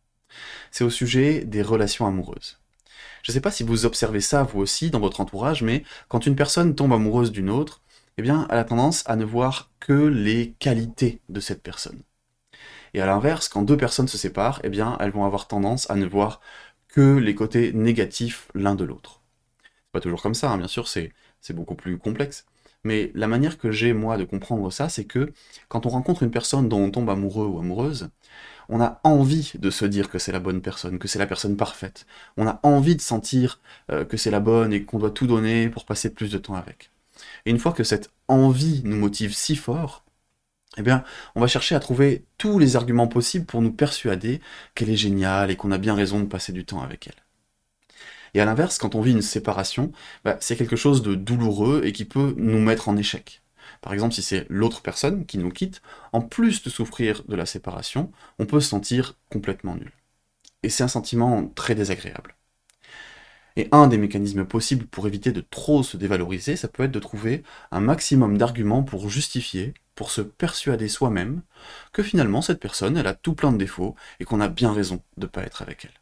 C'est 0.71 0.85
au 0.85 0.91
sujet 0.91 1.45
des 1.45 1.63
relations 1.63 2.07
amoureuses. 2.07 2.61
Je 3.23 3.33
ne 3.33 3.35
sais 3.35 3.41
pas 3.41 3.51
si 3.51 3.65
vous 3.65 3.87
observez 3.87 4.21
ça 4.21 4.45
vous 4.45 4.61
aussi 4.61 4.91
dans 4.91 5.01
votre 5.01 5.21
entourage, 5.21 5.63
mais 5.63 5.83
quand 6.09 6.27
une 6.27 6.37
personne 6.37 6.77
tombe 6.77 6.93
amoureuse 6.93 7.33
d'une 7.33 7.51
autre, 7.51 7.83
eh 8.19 8.23
bien, 8.23 8.47
elle 8.51 8.59
a 8.59 8.65
tendance 8.65 9.03
à 9.07 9.17
ne 9.17 9.25
voir 9.25 9.71
que 9.81 9.93
les 9.93 10.53
qualités 10.59 11.21
de 11.29 11.41
cette 11.41 11.63
personne. 11.63 12.03
Et 12.95 13.01
à 13.01 13.07
l'inverse, 13.07 13.49
quand 13.49 13.63
deux 13.63 13.77
personnes 13.77 14.09
se 14.09 14.19
séparent, 14.19 14.61
eh 14.65 14.69
bien, 14.71 14.97
elles 15.01 15.11
vont 15.11 15.25
avoir 15.25 15.49
tendance 15.49 15.91
à 15.91 15.97
ne 15.97 16.07
voir 16.07 16.41
que 16.89 17.17
les 17.19 17.35
côtés 17.35 17.73
négatifs 17.73 18.49
l'un 18.55 18.75
de 18.75 18.85
l'autre. 18.85 19.23
C'est 19.63 19.93
pas 19.93 20.01
toujours 20.01 20.23
comme 20.23 20.35
ça, 20.35 20.51
hein, 20.51 20.59
bien 20.59 20.69
sûr, 20.69 20.89
c'est 20.89 21.13
beaucoup 21.51 21.75
plus 21.75 21.99
complexe. 21.99 22.47
Mais 22.85 23.11
la 23.15 23.27
manière 23.27 23.59
que 23.59 23.71
j'ai, 23.71 23.93
moi, 23.93 24.17
de 24.17 24.25
comprendre 24.25 24.71
ça, 24.71 24.89
c'est 24.89 25.05
que 25.05 25.33
quand 25.69 25.87
on 25.87 25.91
rencontre 25.91 26.23
une 26.23 26.31
personne 26.31 26.69
dont 26.69 26.81
on 26.81 26.91
tombe 26.91 27.11
amoureux 27.11 27.47
ou 27.47 27.59
amoureuse, 27.59 28.11
on 28.69 28.81
a 28.81 29.01
envie 29.05 29.53
de 29.59 29.71
se 29.71 29.85
dire 29.85 30.11
que 30.11 30.19
c'est 30.19 30.33
la 30.33 30.41
bonne 30.41 30.63
personne, 30.63 30.99
que 30.99 31.09
c'est 31.09 31.19
la 31.19 31.27
personne 31.27 31.57
parfaite. 31.57 32.07
On 32.37 32.47
a 32.47 32.61
envie 32.63 32.97
de 32.97 33.01
sentir 33.01 33.61
euh, 33.91 34.05
que 34.05 34.17
c'est 34.17 34.31
la 34.31 34.41
bonne 34.41 34.73
et 34.73 34.85
qu'on 34.85 34.99
doit 34.99 35.11
tout 35.11 35.27
donner 35.27 35.69
pour 35.69 35.85
passer 35.85 36.11
plus 36.11 36.33
de 36.33 36.39
temps 36.39 36.55
avec. 36.55 36.91
Et 37.45 37.51
une 37.51 37.59
fois 37.59 37.73
que 37.73 37.85
cette 37.85 38.11
envie 38.29 38.83
nous 38.85 38.97
motive 38.97 39.35
si 39.35 39.57
fort, 39.57 40.05
eh 40.79 40.83
bien, 40.83 41.05
on 41.35 41.41
va 41.41 41.47
chercher 41.47 41.75
à 41.75 41.81
trouver 41.81 42.25
tous 42.39 42.59
les 42.59 42.77
arguments 42.77 43.09
possibles 43.09 43.47
pour 43.47 43.63
nous 43.63 43.73
persuader 43.73 44.41
qu'elle 44.75 44.91
est 44.91 44.97
géniale 44.97 45.51
et 45.51 45.57
qu'on 45.57 45.73
a 45.73 45.79
bien 45.79 45.95
raison 45.95 46.21
de 46.21 46.27
passer 46.27 46.53
du 46.53 46.65
temps 46.65 46.83
avec 46.83 47.09
elle. 47.09 47.27
Et 48.35 48.41
à 48.41 48.45
l'inverse, 48.45 48.77
quand 48.79 48.95
on 48.95 49.01
vit 49.01 49.13
une 49.13 49.23
séparation, 49.23 49.93
bah, 50.25 50.37
c'est 50.41 50.57
quelque 50.57 50.77
chose 50.77 51.03
de 51.03 51.15
douloureux 51.15 51.83
et 51.85 51.93
qui 51.93 52.05
peut 52.05 52.35
nous 52.37 52.59
mettre 52.59 52.89
en 52.89 52.97
échec. 52.97 53.43
Par 53.81 53.95
exemple, 53.95 54.15
si 54.15 54.23
c'est 54.23 54.47
l'autre 54.51 54.83
personne 54.83 55.25
qui 55.27 55.39
nous 55.39 55.51
quitte, 55.51 55.81
en 56.13 56.21
plus 56.21 56.63
de 56.63 56.71
souffrir 56.71 57.23
de 57.27 57.37
la 57.37 57.47
séparation, 57.47 58.13
on 58.39 58.47
peut 58.47 58.61
se 58.61 58.69
sentir 58.69 59.17
complètement 59.31 59.77
nul. 59.77 59.93
Et 60.63 60.69
c'est 60.69 60.85
un 60.85 60.89
sentiment 60.89 61.49
très 61.49 61.75
désagréable. 61.75 62.37
Et 63.57 63.69
un 63.73 63.87
des 63.87 63.99
mécanismes 63.99 64.45
possibles 64.45 64.87
pour 64.87 65.07
éviter 65.07 65.33
de 65.33 65.41
trop 65.41 65.83
se 65.83 65.97
dévaloriser, 65.97 66.57
ça 66.57 66.69
peut 66.69 66.85
être 66.85 66.93
de 66.93 66.99
trouver 67.01 67.43
un 67.71 67.81
maximum 67.81 68.37
d'arguments 68.39 68.83
pour 68.83 69.09
justifier, 69.09 69.75
pour 69.95 70.11
se 70.11 70.21
persuader 70.21 70.89
soi-même, 70.89 71.43
que 71.93 72.03
finalement 72.03 72.43
cette 72.43 72.61
personne, 72.61 72.97
elle 72.99 73.07
a 73.07 73.15
tout 73.15 73.35
plein 73.35 73.53
de 73.53 73.59
défauts 73.59 73.97
et 74.21 74.25
qu'on 74.25 74.41
a 74.41 74.49
bien 74.49 74.73
raison 74.73 75.03
de 75.17 75.27
ne 75.27 75.31
pas 75.31 75.43
être 75.43 75.63
avec 75.63 75.87
elle. 75.87 76.01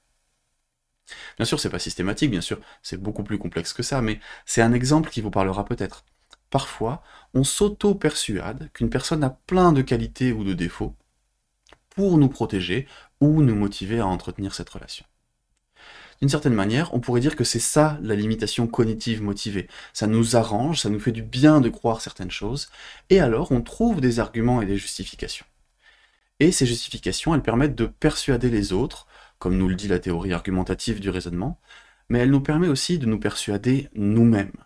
Bien 1.37 1.47
sûr, 1.47 1.61
c'est 1.61 1.71
pas 1.71 1.79
systématique, 1.79 2.31
bien 2.31 2.41
sûr, 2.41 2.61
c'est 2.83 3.01
beaucoup 3.01 3.23
plus 3.23 3.39
complexe 3.39 3.73
que 3.73 3.83
ça, 3.83 4.03
mais 4.03 4.21
c'est 4.47 4.63
un 4.63 4.73
exemple 4.73 5.11
qui 5.11 5.21
vous 5.21 5.31
parlera 5.31 5.65
peut-être. 5.65 6.05
Parfois, 6.51 7.03
on 7.35 7.45
s'auto-persuade 7.45 8.71
qu'une 8.73 8.91
personne 8.91 9.25
a 9.25 9.31
plein 9.31 9.73
de 9.73 9.83
qualités 9.83 10.33
ou 10.33 10.45
de 10.45 10.55
défauts 10.55 10.95
pour 11.91 12.19
nous 12.19 12.29
protéger 12.29 12.89
ou 13.21 13.43
nous 13.43 13.55
motiver 13.55 14.01
à 14.01 14.07
entretenir 14.07 14.55
cette 14.55 14.71
relation. 14.71 15.05
D'une 16.25 16.31
certaine 16.31 16.55
manière, 16.55 16.95
on 16.95 17.01
pourrait 17.01 17.21
dire 17.21 17.37
que 17.37 17.45
c'est 17.45 17.59
ça 17.59 17.99
la 18.01 18.15
limitation 18.15 18.67
cognitive 18.67 19.21
motivée. 19.21 19.69
Ça 19.93 20.07
nous 20.07 20.37
arrange, 20.37 20.81
ça 20.81 20.89
nous 20.89 20.99
fait 20.99 21.13
du 21.13 21.21
bien 21.21 21.61
de 21.61 21.69
croire 21.69 22.01
certaines 22.01 22.31
choses, 22.31 22.71
et 23.11 23.21
alors 23.21 23.53
on 23.53 23.61
trouve 23.61 24.01
des 24.01 24.21
arguments 24.21 24.63
et 24.63 24.67
des 24.67 24.79
justifications. 24.79 25.45
Et 26.41 26.51
ces 26.51 26.65
justifications, 26.65 27.35
elles 27.35 27.43
permettent 27.43 27.75
de 27.75 27.85
persuader 27.85 28.49
les 28.49 28.73
autres, 28.73 29.07
comme 29.39 29.59
nous 29.59 29.69
le 29.69 29.75
dit 29.75 29.87
la 29.87 29.99
théorie 29.99 30.33
argumentative 30.33 30.99
du 30.99 31.11
raisonnement, 31.11 31.61
mais 32.09 32.21
elle 32.21 32.31
nous 32.31 32.41
permet 32.41 32.69
aussi 32.69 32.99
de 32.99 33.05
nous 33.05 33.21
persuader 33.21 33.91
nous-mêmes. 33.95 34.57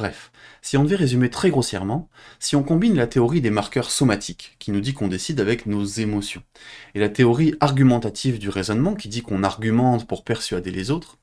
Bref, 0.00 0.32
si 0.62 0.78
on 0.78 0.84
devait 0.84 0.96
résumer 0.96 1.28
très 1.28 1.50
grossièrement, 1.50 2.08
si 2.38 2.56
on 2.56 2.62
combine 2.62 2.96
la 2.96 3.06
théorie 3.06 3.42
des 3.42 3.50
marqueurs 3.50 3.90
somatiques, 3.90 4.56
qui 4.58 4.70
nous 4.70 4.80
dit 4.80 4.94
qu'on 4.94 5.08
décide 5.08 5.40
avec 5.40 5.66
nos 5.66 5.84
émotions, 5.84 6.42
et 6.94 7.00
la 7.00 7.10
théorie 7.10 7.54
argumentative 7.60 8.38
du 8.38 8.48
raisonnement, 8.48 8.94
qui 8.94 9.08
dit 9.08 9.20
qu'on 9.20 9.42
argumente 9.42 10.08
pour 10.08 10.24
persuader 10.24 10.70
les 10.70 10.90
autres, 10.90 11.18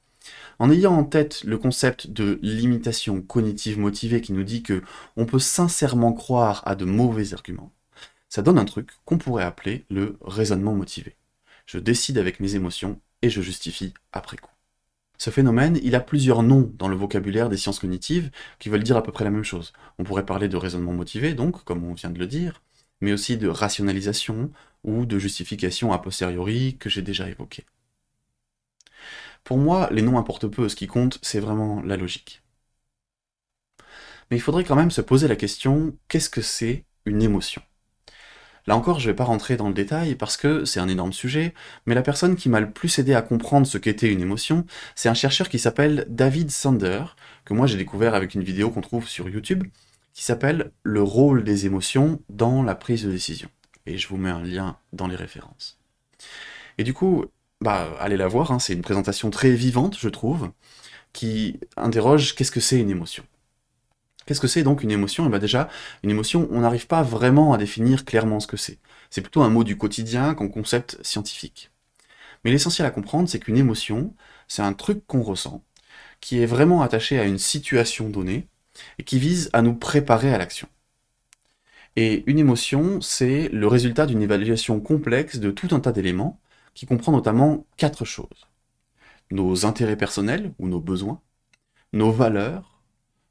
en 0.59 0.69
ayant 0.69 0.93
en 0.93 1.05
tête 1.05 1.43
le 1.43 1.57
concept 1.57 2.11
de 2.11 2.37
limitation 2.43 3.23
cognitive 3.23 3.79
motivée 3.79 4.21
qui 4.21 4.31
nous 4.31 4.43
dit 4.43 4.61
que 4.61 4.83
on 5.15 5.25
peut 5.25 5.39
sincèrement 5.39 6.13
croire 6.13 6.61
à 6.67 6.75
de 6.75 6.85
mauvais 6.85 7.33
arguments, 7.33 7.73
ça 8.29 8.43
donne 8.43 8.59
un 8.59 8.65
truc 8.65 8.91
qu'on 9.05 9.17
pourrait 9.17 9.43
appeler 9.43 9.85
le 9.89 10.19
raisonnement 10.21 10.75
motivé. 10.75 11.15
Je 11.65 11.79
décide 11.79 12.19
avec 12.19 12.39
mes 12.39 12.53
émotions 12.53 13.01
et 13.23 13.31
je 13.31 13.41
justifie 13.41 13.95
après 14.13 14.37
coup. 14.37 14.51
Ce 15.17 15.29
phénomène, 15.29 15.79
il 15.83 15.95
a 15.95 15.99
plusieurs 15.99 16.43
noms 16.43 16.71
dans 16.77 16.87
le 16.87 16.95
vocabulaire 16.95 17.49
des 17.49 17.57
sciences 17.57 17.79
cognitives 17.79 18.31
qui 18.59 18.69
veulent 18.69 18.83
dire 18.83 18.97
à 18.97 19.03
peu 19.03 19.11
près 19.11 19.23
la 19.23 19.31
même 19.31 19.43
chose. 19.43 19.73
On 19.99 20.03
pourrait 20.03 20.25
parler 20.25 20.47
de 20.47 20.57
raisonnement 20.57 20.93
motivé, 20.93 21.33
donc, 21.33 21.63
comme 21.63 21.83
on 21.83 21.93
vient 21.93 22.09
de 22.11 22.19
le 22.19 22.27
dire, 22.27 22.61
mais 23.01 23.13
aussi 23.13 23.37
de 23.37 23.47
rationalisation 23.47 24.51
ou 24.83 25.05
de 25.05 25.19
justification 25.19 25.91
a 25.93 25.99
posteriori 25.99 26.77
que 26.77 26.89
j'ai 26.89 27.01
déjà 27.01 27.29
évoqué. 27.29 27.65
Pour 29.43 29.57
moi, 29.57 29.89
les 29.91 30.01
noms 30.01 30.17
importent 30.19 30.47
peu, 30.47 30.69
ce 30.69 30.75
qui 30.75 30.87
compte, 30.87 31.19
c'est 31.21 31.39
vraiment 31.39 31.81
la 31.81 31.97
logique. 31.97 32.43
Mais 34.29 34.37
il 34.37 34.41
faudrait 34.41 34.63
quand 34.63 34.75
même 34.75 34.91
se 34.91 35.01
poser 35.01 35.27
la 35.27 35.35
question, 35.35 35.95
qu'est-ce 36.07 36.29
que 36.29 36.41
c'est 36.41 36.85
une 37.05 37.21
émotion? 37.21 37.61
Là 38.67 38.75
encore, 38.75 38.99
je 38.99 39.07
ne 39.07 39.11
vais 39.11 39.15
pas 39.15 39.23
rentrer 39.23 39.55
dans 39.55 39.69
le 39.69 39.73
détail 39.73 40.15
parce 40.15 40.35
que 40.35 40.65
c'est 40.65 40.81
un 40.81 40.89
énorme 40.89 41.13
sujet, 41.13 41.53
mais 41.85 41.95
la 41.95 42.01
personne 42.01 42.35
qui 42.35 42.49
m'a 42.49 42.59
le 42.59 42.69
plus 42.69 42.99
aidé 42.99 43.13
à 43.13 43.21
comprendre 43.21 43.65
ce 43.65 43.77
qu'était 43.77 44.11
une 44.11 44.21
émotion, 44.21 44.65
c'est 44.93 45.07
un 45.07 45.13
chercheur 45.13 45.47
qui 45.47 45.57
s'appelle 45.57 46.05
David 46.09 46.51
Sander, 46.51 47.03
que 47.45 47.53
moi 47.53 47.65
j'ai 47.65 47.77
découvert 47.77 48.13
avec 48.13 48.35
une 48.35 48.43
vidéo 48.43 48.69
qu'on 48.69 48.81
trouve 48.81 49.07
sur 49.07 49.29
YouTube, 49.29 49.63
qui 50.13 50.23
s'appelle 50.23 50.71
Le 50.83 51.01
rôle 51.01 51.45
des 51.45 51.65
émotions 51.65 52.19
dans 52.29 52.61
la 52.61 52.75
prise 52.75 53.05
de 53.05 53.11
décision. 53.11 53.49
Et 53.85 53.97
je 53.97 54.07
vous 54.09 54.17
mets 54.17 54.29
un 54.29 54.43
lien 54.43 54.77
dans 54.91 55.07
les 55.07 55.15
références. 55.15 55.79
Et 56.77 56.83
du 56.83 56.93
coup, 56.93 57.25
bah, 57.61 57.95
allez 57.99 58.17
la 58.17 58.27
voir, 58.27 58.51
hein, 58.51 58.59
c'est 58.59 58.73
une 58.73 58.81
présentation 58.81 59.29
très 59.29 59.51
vivante, 59.51 59.97
je 59.97 60.09
trouve, 60.09 60.51
qui 61.13 61.59
interroge 61.77 62.35
qu'est-ce 62.35 62.51
que 62.51 62.59
c'est 62.59 62.79
une 62.79 62.89
émotion? 62.89 63.23
Qu'est-ce 64.27 64.41
que 64.41 64.47
c'est 64.47 64.63
donc 64.63 64.83
une 64.83 64.91
émotion? 64.91 65.23
Et 65.23 65.27
eh 65.27 65.29
bien 65.29 65.39
déjà, 65.39 65.69
une 66.03 66.09
émotion, 66.09 66.49
on 66.51 66.59
n'arrive 66.59 66.85
pas 66.85 67.01
vraiment 67.01 67.53
à 67.53 67.57
définir 67.57 68.03
clairement 68.03 68.41
ce 68.41 68.47
que 68.47 68.57
c'est. 68.57 68.77
C'est 69.09 69.21
plutôt 69.21 69.41
un 69.41 69.49
mot 69.49 69.63
du 69.63 69.77
quotidien 69.77 70.35
qu'un 70.35 70.49
concept 70.49 70.97
scientifique. 71.01 71.71
Mais 72.43 72.51
l'essentiel 72.51 72.85
à 72.85 72.91
comprendre, 72.91 73.29
c'est 73.29 73.39
qu'une 73.39 73.57
émotion, 73.57 74.13
c'est 74.49 74.61
un 74.61 74.73
truc 74.73 75.07
qu'on 75.07 75.21
ressent, 75.21 75.63
qui 76.19 76.41
est 76.41 76.45
vraiment 76.45 76.81
attaché 76.81 77.17
à 77.17 77.23
une 77.23 77.37
situation 77.37 78.09
donnée, 78.09 78.47
et 78.99 79.03
qui 79.03 79.17
vise 79.17 79.49
à 79.53 79.61
nous 79.61 79.73
préparer 79.73 80.33
à 80.33 80.37
l'action. 80.37 80.67
Et 81.95 82.23
une 82.27 82.37
émotion, 82.37 82.99
c'est 82.99 83.47
le 83.49 83.67
résultat 83.67 84.05
d'une 84.07 84.21
évaluation 84.21 84.81
complexe 84.81 85.37
de 85.37 85.51
tout 85.51 85.69
un 85.71 85.79
tas 85.79 85.93
d'éléments, 85.93 86.39
qui 86.73 86.85
comprend 86.85 87.13
notamment 87.13 87.65
quatre 87.77 88.03
choses. 88.03 88.47
Nos 89.31 89.65
intérêts 89.65 89.95
personnels 89.95 90.53
ou 90.59 90.67
nos 90.67 90.81
besoins, 90.81 91.21
nos 91.93 92.11
valeurs, 92.11 92.76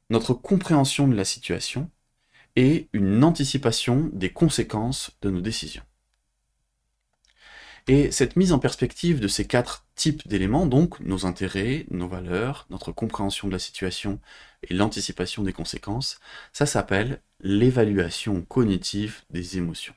notre 0.09 0.33
compréhension 0.33 1.07
de 1.07 1.15
la 1.15 1.25
situation 1.25 1.89
et 2.55 2.89
une 2.93 3.23
anticipation 3.23 4.09
des 4.13 4.31
conséquences 4.31 5.11
de 5.21 5.29
nos 5.29 5.41
décisions. 5.41 5.83
Et 7.87 8.11
cette 8.11 8.35
mise 8.35 8.51
en 8.51 8.59
perspective 8.59 9.21
de 9.21 9.29
ces 9.29 9.47
quatre 9.47 9.85
types 9.95 10.27
d'éléments, 10.27 10.65
donc 10.65 10.99
nos 10.99 11.25
intérêts, 11.25 11.85
nos 11.89 12.07
valeurs, 12.07 12.65
notre 12.69 12.91
compréhension 12.91 13.47
de 13.47 13.53
la 13.53 13.59
situation 13.59 14.19
et 14.63 14.73
l'anticipation 14.73 15.43
des 15.43 15.53
conséquences, 15.53 16.19
ça 16.51 16.65
s'appelle 16.65 17.21
l'évaluation 17.39 18.41
cognitive 18.41 19.21
des 19.29 19.57
émotions. 19.57 19.93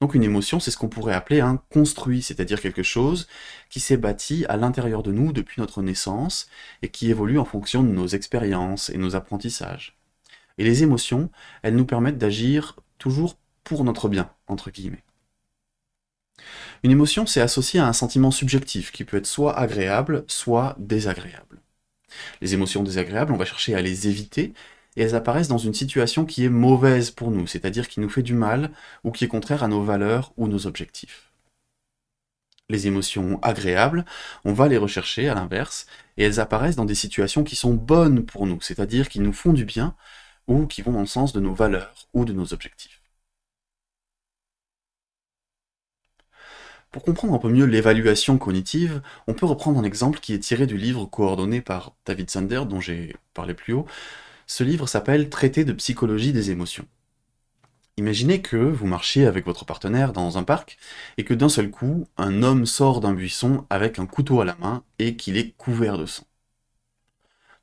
Donc 0.00 0.14
une 0.14 0.22
émotion, 0.22 0.60
c'est 0.60 0.70
ce 0.70 0.76
qu'on 0.76 0.88
pourrait 0.88 1.14
appeler 1.14 1.40
un 1.40 1.56
construit, 1.56 2.22
c'est-à-dire 2.22 2.60
quelque 2.60 2.84
chose 2.84 3.26
qui 3.68 3.80
s'est 3.80 3.96
bâti 3.96 4.44
à 4.48 4.56
l'intérieur 4.56 5.02
de 5.02 5.10
nous 5.10 5.32
depuis 5.32 5.60
notre 5.60 5.82
naissance 5.82 6.48
et 6.82 6.88
qui 6.88 7.10
évolue 7.10 7.38
en 7.38 7.44
fonction 7.44 7.82
de 7.82 7.88
nos 7.88 8.06
expériences 8.06 8.90
et 8.90 8.98
nos 8.98 9.16
apprentissages. 9.16 9.98
Et 10.56 10.64
les 10.64 10.84
émotions, 10.84 11.30
elles 11.62 11.74
nous 11.74 11.84
permettent 11.84 12.18
d'agir 12.18 12.76
toujours 12.98 13.38
pour 13.64 13.82
notre 13.82 14.08
bien, 14.08 14.30
entre 14.46 14.70
guillemets. 14.70 15.04
Une 16.84 16.92
émotion, 16.92 17.26
c'est 17.26 17.40
associé 17.40 17.80
à 17.80 17.88
un 17.88 17.92
sentiment 17.92 18.30
subjectif 18.30 18.92
qui 18.92 19.04
peut 19.04 19.16
être 19.16 19.26
soit 19.26 19.58
agréable, 19.58 20.24
soit 20.28 20.76
désagréable. 20.78 21.60
Les 22.40 22.54
émotions 22.54 22.84
désagréables, 22.84 23.32
on 23.32 23.36
va 23.36 23.44
chercher 23.44 23.74
à 23.74 23.82
les 23.82 24.06
éviter 24.06 24.54
et 24.96 25.02
elles 25.02 25.14
apparaissent 25.14 25.48
dans 25.48 25.58
une 25.58 25.74
situation 25.74 26.24
qui 26.24 26.44
est 26.44 26.48
mauvaise 26.48 27.10
pour 27.10 27.30
nous, 27.30 27.46
c'est-à-dire 27.46 27.88
qui 27.88 28.00
nous 28.00 28.08
fait 28.08 28.22
du 28.22 28.34
mal 28.34 28.70
ou 29.04 29.10
qui 29.10 29.24
est 29.24 29.28
contraire 29.28 29.62
à 29.62 29.68
nos 29.68 29.82
valeurs 29.82 30.32
ou 30.36 30.48
nos 30.48 30.66
objectifs. 30.66 31.30
Les 32.68 32.86
émotions 32.86 33.38
agréables, 33.42 34.04
on 34.44 34.52
va 34.52 34.68
les 34.68 34.76
rechercher 34.76 35.28
à 35.28 35.34
l'inverse, 35.34 35.86
et 36.18 36.24
elles 36.24 36.40
apparaissent 36.40 36.76
dans 36.76 36.84
des 36.84 36.94
situations 36.94 37.44
qui 37.44 37.56
sont 37.56 37.72
bonnes 37.72 38.26
pour 38.26 38.46
nous, 38.46 38.60
c'est-à-dire 38.60 39.08
qui 39.08 39.20
nous 39.20 39.32
font 39.32 39.52
du 39.54 39.64
bien 39.64 39.94
ou 40.48 40.66
qui 40.66 40.82
vont 40.82 40.92
dans 40.92 41.00
le 41.00 41.06
sens 41.06 41.32
de 41.32 41.40
nos 41.40 41.54
valeurs 41.54 42.08
ou 42.12 42.24
de 42.24 42.32
nos 42.32 42.52
objectifs. 42.52 43.00
Pour 46.90 47.02
comprendre 47.02 47.34
un 47.34 47.38
peu 47.38 47.50
mieux 47.50 47.66
l'évaluation 47.66 48.38
cognitive, 48.38 49.02
on 49.26 49.34
peut 49.34 49.46
reprendre 49.46 49.78
un 49.78 49.84
exemple 49.84 50.20
qui 50.20 50.32
est 50.32 50.38
tiré 50.38 50.66
du 50.66 50.76
livre 50.78 51.04
coordonné 51.04 51.60
par 51.60 51.92
David 52.06 52.30
Sander, 52.30 52.62
dont 52.66 52.80
j'ai 52.80 53.14
parlé 53.34 53.54
plus 53.54 53.74
haut, 53.74 53.86
ce 54.48 54.64
livre 54.64 54.88
s'appelle 54.88 55.28
Traité 55.28 55.64
de 55.66 55.74
psychologie 55.74 56.32
des 56.32 56.50
émotions. 56.50 56.86
Imaginez 57.98 58.40
que 58.40 58.56
vous 58.56 58.86
marchiez 58.86 59.26
avec 59.26 59.44
votre 59.44 59.66
partenaire 59.66 60.14
dans 60.14 60.38
un 60.38 60.42
parc 60.42 60.78
et 61.18 61.24
que 61.24 61.34
d'un 61.34 61.50
seul 61.50 61.70
coup, 61.70 62.08
un 62.16 62.42
homme 62.42 62.64
sort 62.64 63.00
d'un 63.00 63.12
buisson 63.12 63.66
avec 63.68 63.98
un 63.98 64.06
couteau 64.06 64.40
à 64.40 64.46
la 64.46 64.56
main 64.56 64.82
et 64.98 65.16
qu'il 65.16 65.36
est 65.36 65.54
couvert 65.58 65.98
de 65.98 66.06
sang. 66.06 66.24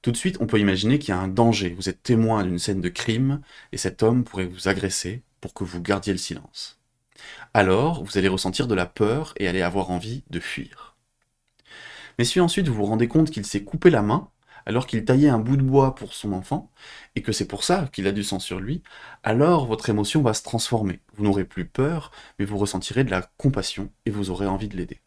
Tout 0.03 0.11
de 0.11 0.17
suite, 0.17 0.37
on 0.39 0.45
peut 0.45 0.59
imaginer 0.59 0.99
qu'il 0.99 1.09
y 1.09 1.17
a 1.17 1.19
un 1.19 1.27
danger. 1.27 1.69
Vous 1.69 1.89
êtes 1.89 2.03
témoin 2.03 2.43
d'une 2.43 2.59
scène 2.59 2.81
de 2.81 2.89
crime 2.89 3.41
et 3.71 3.77
cet 3.77 4.03
homme 4.03 4.23
pourrait 4.23 4.45
vous 4.45 4.67
agresser 4.67 5.23
pour 5.41 5.55
que 5.55 5.63
vous 5.63 5.81
gardiez 5.81 6.13
le 6.13 6.19
silence. 6.19 6.79
Alors, 7.55 8.03
vous 8.03 8.19
allez 8.19 8.27
ressentir 8.27 8.67
de 8.67 8.75
la 8.75 8.85
peur 8.85 9.33
et 9.37 9.47
allez 9.47 9.63
avoir 9.63 9.89
envie 9.89 10.23
de 10.29 10.39
fuir. 10.39 10.95
Mais 12.19 12.25
si 12.25 12.39
ensuite 12.39 12.67
vous 12.67 12.75
vous 12.75 12.85
rendez 12.85 13.07
compte 13.07 13.31
qu'il 13.31 13.45
s'est 13.45 13.63
coupé 13.63 13.89
la 13.89 14.03
main, 14.03 14.29
alors 14.65 14.87
qu'il 14.87 15.05
taillait 15.05 15.29
un 15.29 15.39
bout 15.39 15.57
de 15.57 15.61
bois 15.61 15.95
pour 15.95 16.13
son 16.13 16.33
enfant, 16.33 16.71
et 17.15 17.21
que 17.21 17.31
c'est 17.31 17.47
pour 17.47 17.63
ça 17.63 17.89
qu'il 17.93 18.07
a 18.07 18.11
du 18.11 18.23
sang 18.23 18.39
sur 18.39 18.59
lui, 18.59 18.81
alors 19.23 19.65
votre 19.65 19.89
émotion 19.89 20.21
va 20.21 20.33
se 20.33 20.43
transformer. 20.43 20.99
Vous 21.15 21.23
n'aurez 21.23 21.45
plus 21.45 21.65
peur, 21.65 22.11
mais 22.39 22.45
vous 22.45 22.57
ressentirez 22.57 23.03
de 23.03 23.11
la 23.11 23.21
compassion 23.37 23.91
et 24.05 24.11
vous 24.11 24.29
aurez 24.29 24.47
envie 24.47 24.67
de 24.67 24.77
l'aider. 24.77 25.01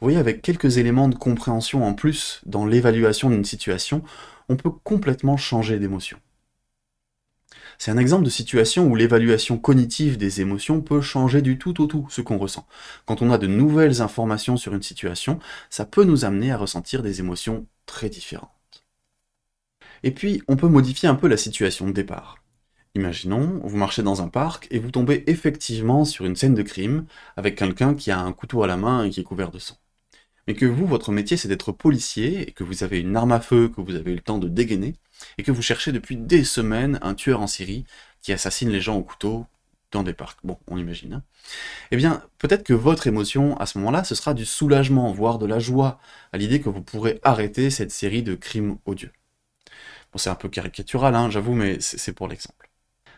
Vous 0.00 0.06
voyez, 0.06 0.18
avec 0.18 0.42
quelques 0.42 0.78
éléments 0.78 1.08
de 1.08 1.14
compréhension 1.14 1.84
en 1.84 1.94
plus 1.94 2.40
dans 2.44 2.66
l'évaluation 2.66 3.30
d'une 3.30 3.44
situation, 3.44 4.02
on 4.48 4.56
peut 4.56 4.70
complètement 4.70 5.36
changer 5.36 5.78
d'émotion. 5.78 6.18
C'est 7.78 7.90
un 7.90 7.98
exemple 7.98 8.24
de 8.24 8.30
situation 8.30 8.86
où 8.86 8.94
l'évaluation 8.94 9.58
cognitive 9.58 10.16
des 10.16 10.40
émotions 10.40 10.80
peut 10.80 11.00
changer 11.00 11.42
du 11.42 11.58
tout 11.58 11.80
au 11.80 11.86
tout 11.86 12.06
ce 12.10 12.20
qu'on 12.20 12.38
ressent. 12.38 12.66
Quand 13.06 13.22
on 13.22 13.30
a 13.30 13.38
de 13.38 13.46
nouvelles 13.46 14.00
informations 14.00 14.56
sur 14.56 14.74
une 14.74 14.82
situation, 14.82 15.38
ça 15.70 15.84
peut 15.84 16.04
nous 16.04 16.24
amener 16.24 16.52
à 16.52 16.56
ressentir 16.56 17.02
des 17.02 17.20
émotions 17.20 17.66
très 17.86 18.08
différentes. 18.08 18.50
Et 20.02 20.10
puis, 20.10 20.42
on 20.48 20.56
peut 20.56 20.68
modifier 20.68 21.08
un 21.08 21.14
peu 21.14 21.28
la 21.28 21.36
situation 21.36 21.86
de 21.86 21.92
départ. 21.92 22.38
Imaginons, 22.94 23.60
vous 23.64 23.76
marchez 23.76 24.02
dans 24.02 24.22
un 24.22 24.28
parc 24.28 24.68
et 24.70 24.78
vous 24.78 24.90
tombez 24.90 25.24
effectivement 25.26 26.04
sur 26.04 26.26
une 26.26 26.36
scène 26.36 26.54
de 26.54 26.62
crime 26.62 27.06
avec 27.36 27.56
quelqu'un 27.56 27.94
qui 27.94 28.10
a 28.10 28.20
un 28.20 28.32
couteau 28.32 28.62
à 28.62 28.66
la 28.66 28.76
main 28.76 29.04
et 29.04 29.10
qui 29.10 29.20
est 29.20 29.24
couvert 29.24 29.50
de 29.50 29.58
sang. 29.58 29.76
Mais 30.46 30.54
que 30.54 30.66
vous, 30.66 30.86
votre 30.86 31.10
métier, 31.10 31.36
c'est 31.36 31.48
d'être 31.48 31.72
policier 31.72 32.48
et 32.48 32.52
que 32.52 32.64
vous 32.64 32.84
avez 32.84 33.00
une 33.00 33.16
arme 33.16 33.32
à 33.32 33.40
feu 33.40 33.68
que 33.68 33.80
vous 33.80 33.94
avez 33.94 34.12
eu 34.12 34.16
le 34.16 34.20
temps 34.20 34.38
de 34.38 34.48
dégainer 34.48 34.94
et 35.38 35.42
que 35.42 35.52
vous 35.52 35.62
cherchez 35.62 35.90
depuis 35.90 36.16
des 36.16 36.44
semaines 36.44 36.98
un 37.02 37.14
tueur 37.14 37.40
en 37.40 37.46
Syrie 37.46 37.84
qui 38.20 38.32
assassine 38.32 38.70
les 38.70 38.80
gens 38.80 38.96
au 38.96 39.02
couteau 39.02 39.46
des 40.02 40.12
parcs. 40.12 40.38
Bon, 40.44 40.58
on 40.66 40.76
imagine. 40.76 41.14
Hein. 41.14 41.22
Eh 41.90 41.96
bien, 41.96 42.22
peut-être 42.38 42.64
que 42.64 42.72
votre 42.72 43.06
émotion 43.06 43.56
à 43.58 43.66
ce 43.66 43.78
moment-là, 43.78 44.04
ce 44.04 44.14
sera 44.14 44.34
du 44.34 44.44
soulagement, 44.44 45.12
voire 45.12 45.38
de 45.38 45.46
la 45.46 45.58
joie, 45.58 45.98
à 46.32 46.38
l'idée 46.38 46.60
que 46.60 46.68
vous 46.68 46.82
pourrez 46.82 47.20
arrêter 47.22 47.70
cette 47.70 47.90
série 47.90 48.22
de 48.22 48.34
crimes 48.34 48.78
odieux. 48.86 49.12
Bon, 50.12 50.18
c'est 50.18 50.30
un 50.30 50.34
peu 50.34 50.48
caricatural, 50.48 51.14
hein, 51.14 51.30
j'avoue, 51.30 51.54
mais 51.54 51.78
c'est 51.80 52.12
pour 52.12 52.28
l'exemple. 52.28 52.70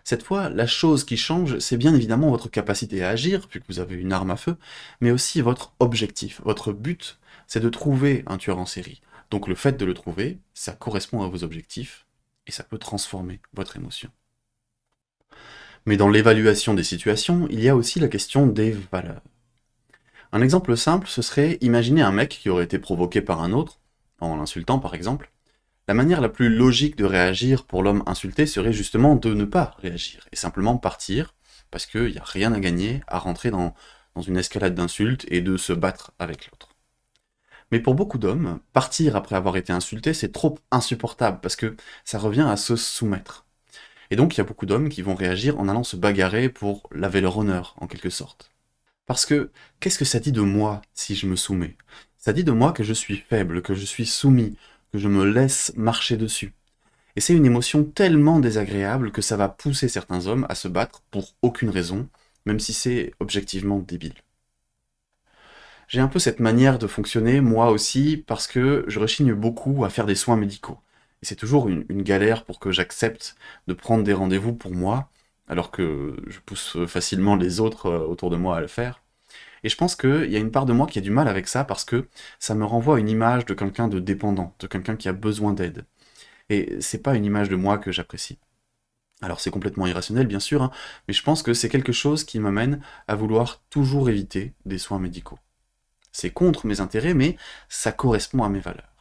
Cette 0.04 0.22
fois, 0.22 0.50
la 0.50 0.68
chose 0.68 1.04
qui 1.04 1.16
change, 1.16 1.58
c'est 1.58 1.76
bien 1.76 1.94
évidemment 1.94 2.30
votre 2.30 2.48
capacité 2.48 3.02
à 3.02 3.08
agir, 3.08 3.48
puisque 3.48 3.66
vous 3.68 3.80
avez 3.80 3.96
une 3.96 4.12
arme 4.12 4.30
à 4.30 4.36
feu, 4.36 4.56
mais 5.00 5.10
aussi 5.10 5.40
votre 5.40 5.72
objectif. 5.80 6.40
Votre 6.44 6.72
but, 6.72 7.18
c'est 7.48 7.60
de 7.60 7.68
trouver 7.68 8.22
un 8.28 8.38
tueur 8.38 8.58
en 8.58 8.66
série. 8.66 9.02
Donc 9.30 9.48
le 9.48 9.54
fait 9.54 9.76
de 9.76 9.84
le 9.84 9.94
trouver, 9.94 10.38
ça 10.54 10.72
correspond 10.72 11.22
à 11.22 11.28
vos 11.28 11.42
objectifs 11.42 12.06
et 12.46 12.52
ça 12.52 12.62
peut 12.62 12.78
transformer 12.78 13.40
votre 13.52 13.76
émotion. 13.76 14.10
Mais 15.87 15.96
dans 15.96 16.09
l'évaluation 16.09 16.75
des 16.75 16.83
situations, 16.83 17.46
il 17.49 17.61
y 17.61 17.68
a 17.68 17.77
aussi 17.77 18.01
la 18.01 18.09
question 18.09 18.49
des 18.49 18.77
valeurs. 18.92 19.22
Un 20.33 20.42
exemple 20.42 20.77
simple, 20.77 21.07
ce 21.07 21.22
serait 21.22 21.59
imaginer 21.61 22.03
un 22.03 22.11
mec 22.11 22.31
qui 22.31 22.51
aurait 22.51 22.64
été 22.64 22.81
provoqué 22.81 23.22
par 23.22 23.40
un 23.40 23.53
autre, 23.53 23.79
en 24.20 24.37
l'insultant 24.37 24.81
par 24.81 24.94
exemple. 24.94 25.31
La 25.87 25.94
manière 25.94 26.20
la 26.20 26.29
plus 26.29 26.49
logique 26.49 26.96
de 26.96 27.05
réagir 27.05 27.64
pour 27.64 27.85
l'homme 27.85 28.03
insulté 28.07 28.46
serait 28.46 28.72
justement 28.72 29.14
de 29.14 29.33
ne 29.33 29.44
pas 29.44 29.77
réagir, 29.81 30.29
et 30.33 30.37
simplement 30.37 30.77
partir, 30.77 31.35
parce 31.70 31.87
qu'il 31.87 32.11
n'y 32.11 32.18
a 32.18 32.25
rien 32.25 32.53
à 32.53 32.59
gagner 32.59 33.03
à 33.07 33.20
rentrer 33.20 33.53
dans, 33.53 33.75
une 34.27 34.38
escalade 34.38 34.75
d'insultes 34.75 35.27
et 35.29 35.42
de 35.42 35.57
se 35.57 35.72
battre 35.72 36.12
avec 36.18 36.51
l'autre. 36.51 36.70
Mais 37.70 37.81
pour 37.81 37.94
beaucoup 37.94 38.18
d'hommes, 38.18 38.61
partir 38.72 39.14
après 39.14 39.37
avoir 39.37 39.57
été 39.57 39.72
insulté, 39.72 40.14
c'est 40.14 40.33
trop 40.33 40.59
insupportable 40.70 41.38
parce 41.40 41.55
que 41.55 41.77
ça 42.05 42.18
revient 42.18 42.46
à 42.49 42.57
se 42.57 42.77
soumettre. 42.77 43.45
Et 44.11 44.16
donc 44.16 44.35
il 44.35 44.38
y 44.38 44.40
a 44.40 44.45
beaucoup 44.45 44.66
d'hommes 44.66 44.88
qui 44.88 45.03
vont 45.03 45.14
réagir 45.14 45.59
en 45.59 45.69
allant 45.69 45.85
se 45.85 45.97
bagarrer 45.97 46.49
pour 46.49 46.88
laver 46.92 47.21
leur 47.21 47.38
honneur, 47.38 47.75
en 47.79 47.87
quelque 47.87 48.11
sorte. 48.11 48.51
Parce 49.07 49.27
que 49.27 49.51
qu'est-ce 49.81 49.99
que 49.99 50.05
ça 50.05 50.21
dit 50.21 50.33
de 50.33 50.40
moi 50.40 50.83
si 50.95 51.14
je 51.14 51.27
me 51.27 51.37
soumets? 51.37 51.77
Ça 52.19 52.33
dit 52.33 52.45
de 52.45 52.53
moi 52.53 52.73
que 52.73 52.85
je 52.85 52.92
suis 52.92 53.16
faible, 53.16 53.62
que 53.62 53.75
je 53.75 53.85
suis 53.85 54.07
soumis, 54.07 54.57
que 54.92 54.99
je 54.99 55.09
me 55.09 55.25
laisse 55.25 55.73
marcher 55.77 56.16
dessus. 56.16 56.53
Et 57.16 57.21
c'est 57.21 57.35
une 57.35 57.47
émotion 57.47 57.85
tellement 57.85 58.40
désagréable 58.40 59.12
que 59.12 59.23
ça 59.23 59.37
va 59.37 59.49
pousser 59.49 59.88
certains 59.88 60.27
hommes 60.27 60.47
à 60.49 60.55
se 60.55 60.69
battre 60.69 61.03
pour 61.11 61.35
aucune 61.42 61.71
raison, 61.71 62.09
même 62.45 62.61
si 62.61 62.73
c'est 62.73 63.12
objectivement 63.21 63.79
débile 63.79 64.14
j'ai 65.88 66.01
un 66.01 66.09
peu 66.09 66.19
cette 66.19 66.40
manière 66.40 66.79
de 66.79 66.87
fonctionner, 66.87 67.40
moi 67.40 67.71
aussi, 67.71 68.25
parce 68.27 68.47
que 68.47 68.85
je 68.88 68.99
rechigne 68.99 69.35
beaucoup 69.35 69.85
à 69.85 69.90
faire 69.90 70.07
des 70.07 70.14
soins 70.14 70.37
médicaux. 70.37 70.79
C'est 71.26 71.34
toujours 71.34 71.68
une, 71.68 71.84
galère 72.04 72.44
pour 72.44 72.60
que 72.60 72.70
j'accepte 72.70 73.34
de 73.66 73.74
prendre 73.74 74.04
des 74.04 74.12
rendez-vous 74.12 74.52
pour 74.54 74.70
moi, 74.70 75.10
alors 75.48 75.72
que 75.72 76.14
je 76.28 76.38
pousse 76.38 76.76
facilement 76.86 77.34
les 77.34 77.58
autres 77.58 77.86
euh, 77.86 77.98
autour 77.98 78.30
de 78.30 78.36
moi 78.36 78.56
à 78.56 78.60
le 78.60 78.68
faire. 78.68 79.02
Et 79.64 79.68
je 79.68 79.76
pense 79.76 79.96
qu'il 79.96 80.30
y 80.30 80.36
a 80.36 80.38
une 80.38 80.52
part 80.52 80.66
de 80.66 80.72
moi 80.72 80.86
qui 80.86 81.00
a 81.00 81.02
du 81.02 81.10
mal 81.10 81.26
avec 81.26 81.48
ça 81.48 81.64
parce 81.64 81.84
que 81.84 82.06
ça 82.38 82.54
me 82.54 82.64
renvoie 82.64 82.98
à 82.98 83.00
une 83.00 83.08
image 83.08 83.44
de 83.44 83.54
quelqu'un 83.54 83.88
de 83.88 83.98
dépendant, 83.98 84.54
de 84.60 84.68
quelqu'un 84.68 84.94
qui 84.94 85.08
a 85.08 85.12
besoin 85.12 85.52
d'aide. 85.52 85.84
Et 86.48 86.76
c'est 86.80 87.02
pas 87.02 87.16
une 87.16 87.24
image 87.24 87.48
de 87.48 87.56
moi 87.56 87.78
que 87.78 87.90
j'apprécie. 87.90 88.38
Alors 89.20 89.40
c'est 89.40 89.50
complètement 89.50 89.88
irrationnel 89.88 90.28
bien 90.28 90.38
sûr, 90.38 90.62
hein, 90.62 90.70
mais 91.08 91.14
je 91.14 91.24
pense 91.24 91.42
que 91.42 91.54
c'est 91.54 91.68
quelque 91.68 91.92
chose 91.92 92.22
qui 92.22 92.38
m'amène 92.38 92.80
à 93.08 93.16
vouloir 93.16 93.64
toujours 93.68 94.08
éviter 94.08 94.52
des 94.64 94.78
soins 94.78 95.00
médicaux. 95.00 95.40
C'est 96.12 96.30
contre 96.30 96.68
mes 96.68 96.80
intérêts, 96.80 97.14
mais 97.14 97.36
ça 97.68 97.90
correspond 97.90 98.44
à 98.44 98.48
mes 98.48 98.60
valeurs. 98.60 98.95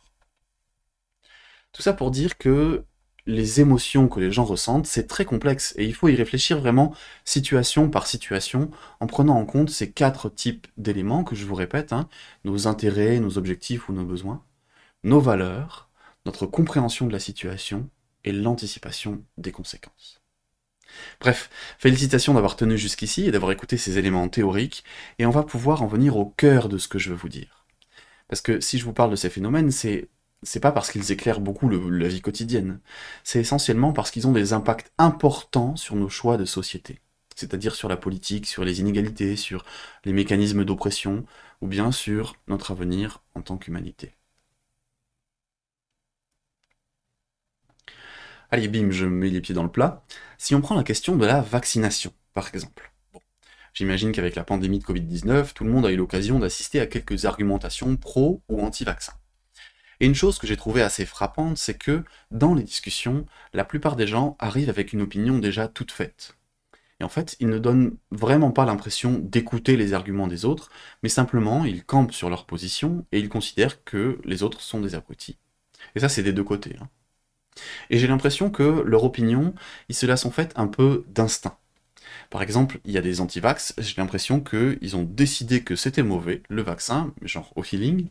Tout 1.76 1.82
ça 1.82 1.92
pour 1.92 2.10
dire 2.10 2.38
que 2.38 2.86
les 3.26 3.60
émotions 3.60 4.08
que 4.08 4.22
les 4.22 4.32
gens 4.32 4.46
ressentent, 4.46 4.88
c'est 4.88 5.08
très 5.08 5.26
complexe 5.26 5.74
et 5.78 5.84
il 5.84 5.94
faut 5.94 6.08
y 6.08 6.16
réfléchir 6.16 6.58
vraiment 6.58 6.96
situation 7.26 7.90
par 7.90 8.08
situation 8.08 8.72
en 9.02 9.08
prenant 9.08 9.36
en 9.36 9.46
compte 9.46 9.70
ces 9.70 9.92
quatre 9.92 10.30
types 10.30 10.68
d'éléments 10.78 11.26
que 11.26 11.36
je 11.36 11.44
vous 11.44 11.54
répète, 11.54 11.92
hein, 11.92 12.08
nos 12.46 12.68
intérêts, 12.68 13.20
nos 13.20 13.38
objectifs 13.38 13.90
ou 13.90 13.94
nos 13.94 14.06
besoins, 14.06 14.42
nos 15.04 15.20
valeurs, 15.20 15.90
notre 16.26 16.46
compréhension 16.46 17.08
de 17.08 17.12
la 17.12 17.20
situation 17.20 17.90
et 18.24 18.32
l'anticipation 18.32 19.22
des 19.38 19.52
conséquences. 19.52 20.22
Bref, 21.20 21.50
félicitations 21.78 22.36
d'avoir 22.36 22.56
tenu 22.56 22.78
jusqu'ici 22.78 23.26
et 23.26 23.32
d'avoir 23.32 23.52
écouté 23.52 23.76
ces 23.76 23.98
éléments 23.98 24.30
théoriques, 24.30 24.86
et 25.20 25.26
on 25.26 25.30
va 25.30 25.44
pouvoir 25.44 25.82
en 25.82 25.88
venir 25.88 26.16
au 26.16 26.28
cœur 26.38 26.70
de 26.70 26.78
ce 26.78 26.88
que 26.88 27.00
je 27.00 27.10
veux 27.10 27.18
vous 27.18 27.28
dire. 27.28 27.66
Parce 28.30 28.40
que 28.40 28.62
si 28.62 28.80
je 28.80 28.86
vous 28.86 28.94
parle 28.94 29.12
de 29.12 29.18
ces 29.18 29.30
phénomènes, 29.30 29.72
c'est 29.72 30.08
c'est 30.46 30.60
pas 30.60 30.72
parce 30.72 30.92
qu'ils 30.92 31.12
éclairent 31.12 31.42
beaucoup 31.42 31.70
la 31.70 32.08
vie 32.08 32.22
quotidienne, 32.22 32.80
c'est 33.24 33.40
essentiellement 33.40 33.94
parce 33.94 34.12
qu'ils 34.12 34.28
ont 34.28 34.32
des 34.32 34.54
impacts 34.54 34.92
importants 34.98 35.76
sur 35.76 35.96
nos 35.96 36.10
choix 36.10 36.38
de 36.38 36.46
société, 36.46 37.02
c'est-à-dire 37.36 37.76
sur 37.76 37.90
la 37.90 37.98
politique, 37.98 38.46
sur 38.48 38.64
les 38.64 38.80
inégalités, 38.80 39.36
sur 39.36 39.66
les 40.06 40.14
mécanismes 40.14 40.64
d'oppression, 40.66 41.26
ou 41.62 41.68
bien 41.68 41.92
sur 41.92 42.36
notre 42.48 42.72
avenir 42.72 43.24
en 43.34 43.42
tant 43.42 43.58
qu'humanité. 43.58 44.14
Allez, 48.52 48.68
bim, 48.68 48.92
je 48.92 49.06
mets 49.06 49.30
les 49.30 49.42
pieds 49.42 49.56
dans 49.56 49.64
le 49.64 49.72
plat. 49.72 50.06
Si 50.38 50.56
on 50.56 50.62
prend 50.62 50.76
la 50.76 50.84
question 50.84 51.16
de 51.16 51.26
la 51.26 51.42
vaccination, 51.42 52.14
par 52.34 52.50
exemple. 52.54 52.92
J'imagine 53.74 54.12
qu'avec 54.12 54.36
la 54.36 54.44
pandémie 54.46 54.80
de 54.80 54.86
Covid-19, 54.86 55.54
tout 55.54 55.66
le 55.66 55.72
monde 55.72 55.86
a 55.86 55.92
eu 55.92 55.98
l'occasion 55.98 56.40
d'assister 56.40 56.80
à 56.80 56.88
quelques 56.88 57.26
argumentations 57.26 57.98
pro 57.98 58.42
ou 58.48 58.62
anti-vaccin. 58.62 59.14
Et 60.00 60.06
une 60.06 60.16
chose 60.16 60.40
que 60.40 60.48
j'ai 60.48 60.58
trouvée 60.58 60.82
assez 60.82 61.06
frappante, 61.06 61.58
c'est 61.58 61.78
que, 61.78 62.04
dans 62.32 62.54
les 62.54 62.64
discussions, 62.64 63.26
la 63.54 63.66
plupart 63.66 63.96
des 63.96 64.08
gens 64.08 64.36
arrivent 64.40 64.70
avec 64.70 64.94
une 64.94 65.02
opinion 65.02 65.38
déjà 65.40 65.68
toute 65.68 65.92
faite. 65.92 66.38
Et 67.00 67.04
en 67.04 67.10
fait, 67.10 67.36
ils 67.40 67.50
ne 67.50 67.60
donnent 67.60 67.98
vraiment 68.12 68.52
pas 68.52 68.66
l'impression 68.66 69.20
d'écouter 69.20 69.76
les 69.76 69.94
arguments 69.94 70.28
des 70.28 70.46
autres, 70.46 70.70
mais 71.04 71.10
simplement 71.10 71.66
ils 71.66 71.84
campent 71.84 72.14
sur 72.14 72.30
leur 72.30 72.46
position 72.46 73.06
et 73.12 73.20
ils 73.20 73.30
considèrent 73.30 73.84
que 73.84 74.20
les 74.24 74.44
autres 74.44 74.62
sont 74.62 74.80
des 74.80 74.96
abrutis. 74.96 75.38
Et 75.96 76.00
ça, 76.00 76.10
c'est 76.10 76.24
des 76.24 76.34
deux 76.34 76.44
côtés. 76.44 76.76
Hein. 76.82 76.90
Et 77.90 77.98
j'ai 77.98 78.08
l'impression 78.08 78.50
que 78.50 78.64
leur 78.86 79.04
opinion, 79.04 79.54
ils 79.90 79.96
se 79.96 80.06
la 80.06 80.18
sont 80.18 80.32
faites 80.32 80.54
un 80.56 80.68
peu 80.68 81.06
d'instinct. 81.10 81.58
Par 82.30 82.42
exemple, 82.42 82.80
il 82.86 82.92
y 82.92 82.98
a 82.98 83.02
des 83.02 83.22
anti-vax, 83.22 83.76
j'ai 83.78 83.96
l'impression 83.98 84.42
qu'ils 84.42 84.96
ont 84.96 85.04
décidé 85.04 85.64
que 85.64 85.76
c'était 85.76 86.04
mauvais, 86.04 86.42
le 86.50 86.62
vaccin, 86.62 87.14
genre 87.22 87.52
au 87.56 87.64
feeling, 87.64 88.08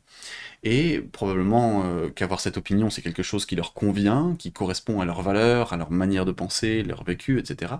et 0.62 1.00
probablement 1.00 1.84
euh, 1.84 2.08
qu'avoir 2.10 2.40
cette 2.40 2.56
opinion, 2.56 2.90
c'est 2.90 3.02
quelque 3.02 3.22
chose 3.22 3.46
qui 3.46 3.56
leur 3.56 3.74
convient, 3.74 4.34
qui 4.38 4.52
correspond 4.52 5.00
à 5.00 5.04
leurs 5.04 5.22
valeurs, 5.22 5.72
à 5.72 5.76
leur 5.76 5.90
manière 5.90 6.24
de 6.24 6.32
penser, 6.32 6.82
leur 6.82 7.04
vécu, 7.04 7.38
etc. 7.38 7.74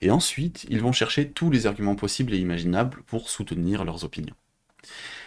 Et 0.00 0.10
ensuite, 0.10 0.66
ils 0.68 0.80
vont 0.80 0.92
chercher 0.92 1.30
tous 1.30 1.50
les 1.50 1.66
arguments 1.66 1.96
possibles 1.96 2.34
et 2.34 2.38
imaginables 2.38 3.02
pour 3.06 3.30
soutenir 3.30 3.84
leurs 3.84 4.04
opinions. 4.04 4.34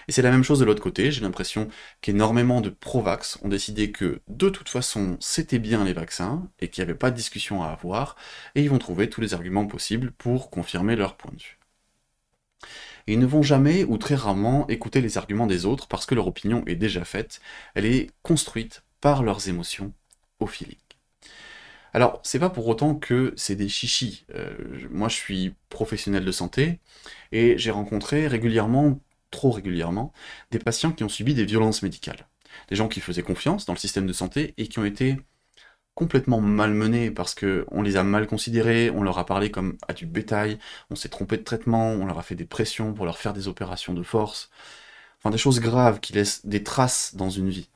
Et 0.07 0.11
c'est 0.13 0.21
la 0.21 0.31
même 0.31 0.43
chose 0.43 0.59
de 0.59 0.65
l'autre 0.65 0.81
côté, 0.81 1.11
j'ai 1.11 1.21
l'impression 1.21 1.67
qu'énormément 2.01 2.61
de 2.61 2.69
pro-vax 2.69 3.39
ont 3.43 3.49
décidé 3.49 3.91
que 3.91 4.21
de 4.29 4.49
toute 4.49 4.69
façon 4.69 5.17
c'était 5.19 5.59
bien 5.59 5.83
les 5.83 5.93
vaccins, 5.93 6.49
et 6.59 6.69
qu'il 6.69 6.83
n'y 6.83 6.89
avait 6.89 6.97
pas 6.97 7.11
de 7.11 7.15
discussion 7.15 7.63
à 7.63 7.67
avoir, 7.69 8.15
et 8.55 8.61
ils 8.63 8.69
vont 8.69 8.79
trouver 8.79 9.09
tous 9.09 9.21
les 9.21 9.33
arguments 9.33 9.67
possibles 9.67 10.11
pour 10.11 10.49
confirmer 10.49 10.95
leur 10.95 11.17
point 11.17 11.31
de 11.31 11.41
vue. 11.41 11.59
Et 13.07 13.13
ils 13.13 13.19
ne 13.19 13.25
vont 13.25 13.43
jamais, 13.43 13.83
ou 13.83 13.97
très 13.97 14.15
rarement, 14.15 14.67
écouter 14.67 15.01
les 15.01 15.17
arguments 15.17 15.47
des 15.47 15.65
autres 15.65 15.87
parce 15.87 16.05
que 16.05 16.15
leur 16.15 16.27
opinion 16.27 16.63
est 16.67 16.75
déjà 16.75 17.05
faite, 17.05 17.41
elle 17.73 17.85
est 17.85 18.11
construite 18.21 18.83
par 19.01 19.23
leurs 19.23 19.47
émotions 19.49 19.93
au 20.39 20.47
feeling. 20.47 20.77
Alors, 21.93 22.19
c'est 22.23 22.39
pas 22.39 22.49
pour 22.49 22.67
autant 22.67 22.95
que 22.95 23.33
c'est 23.37 23.55
des 23.55 23.69
chichis. 23.69 24.25
Euh, 24.35 24.55
moi, 24.91 25.07
je 25.09 25.15
suis 25.15 25.55
professionnel 25.69 26.25
de 26.25 26.31
santé 26.31 26.79
et 27.31 27.57
j'ai 27.57 27.71
rencontré 27.71 28.27
régulièrement 28.27 28.99
trop 29.31 29.51
régulièrement, 29.51 30.13
des 30.51 30.59
patients 30.59 30.91
qui 30.91 31.03
ont 31.03 31.09
subi 31.09 31.33
des 31.33 31.45
violences 31.45 31.83
médicales. 31.83 32.27
Des 32.69 32.75
gens 32.75 32.87
qui 32.87 33.01
faisaient 33.01 33.23
confiance 33.23 33.65
dans 33.65 33.73
le 33.73 33.79
système 33.79 34.07
de 34.07 34.13
santé 34.13 34.53
et 34.57 34.67
qui 34.67 34.79
ont 34.79 34.85
été 34.85 35.17
complètement 35.95 36.41
malmenés 36.41 37.09
parce 37.09 37.33
qu'on 37.33 37.81
les 37.81 37.97
a 37.97 38.03
mal 38.03 38.27
considérés, 38.27 38.91
on 38.91 39.01
leur 39.01 39.17
a 39.17 39.25
parlé 39.25 39.49
comme 39.49 39.77
à 39.87 39.93
du 39.93 40.05
bétail, 40.05 40.59
on 40.91 40.95
s'est 40.95 41.09
trompé 41.09 41.37
de 41.37 41.43
traitement, 41.43 41.89
on 41.89 42.05
leur 42.05 42.19
a 42.19 42.21
fait 42.23 42.35
des 42.35 42.45
pressions 42.45 42.93
pour 42.93 43.05
leur 43.05 43.17
faire 43.17 43.33
des 43.33 43.47
opérations 43.47 43.95
de 43.95 44.03
force. 44.03 44.51
Enfin, 45.17 45.31
des 45.31 45.39
choses 45.39 45.59
graves 45.59 45.99
qui 45.99 46.13
laissent 46.13 46.45
des 46.45 46.63
traces 46.63 47.15
dans 47.15 47.31
une 47.31 47.49
vie. 47.49 47.69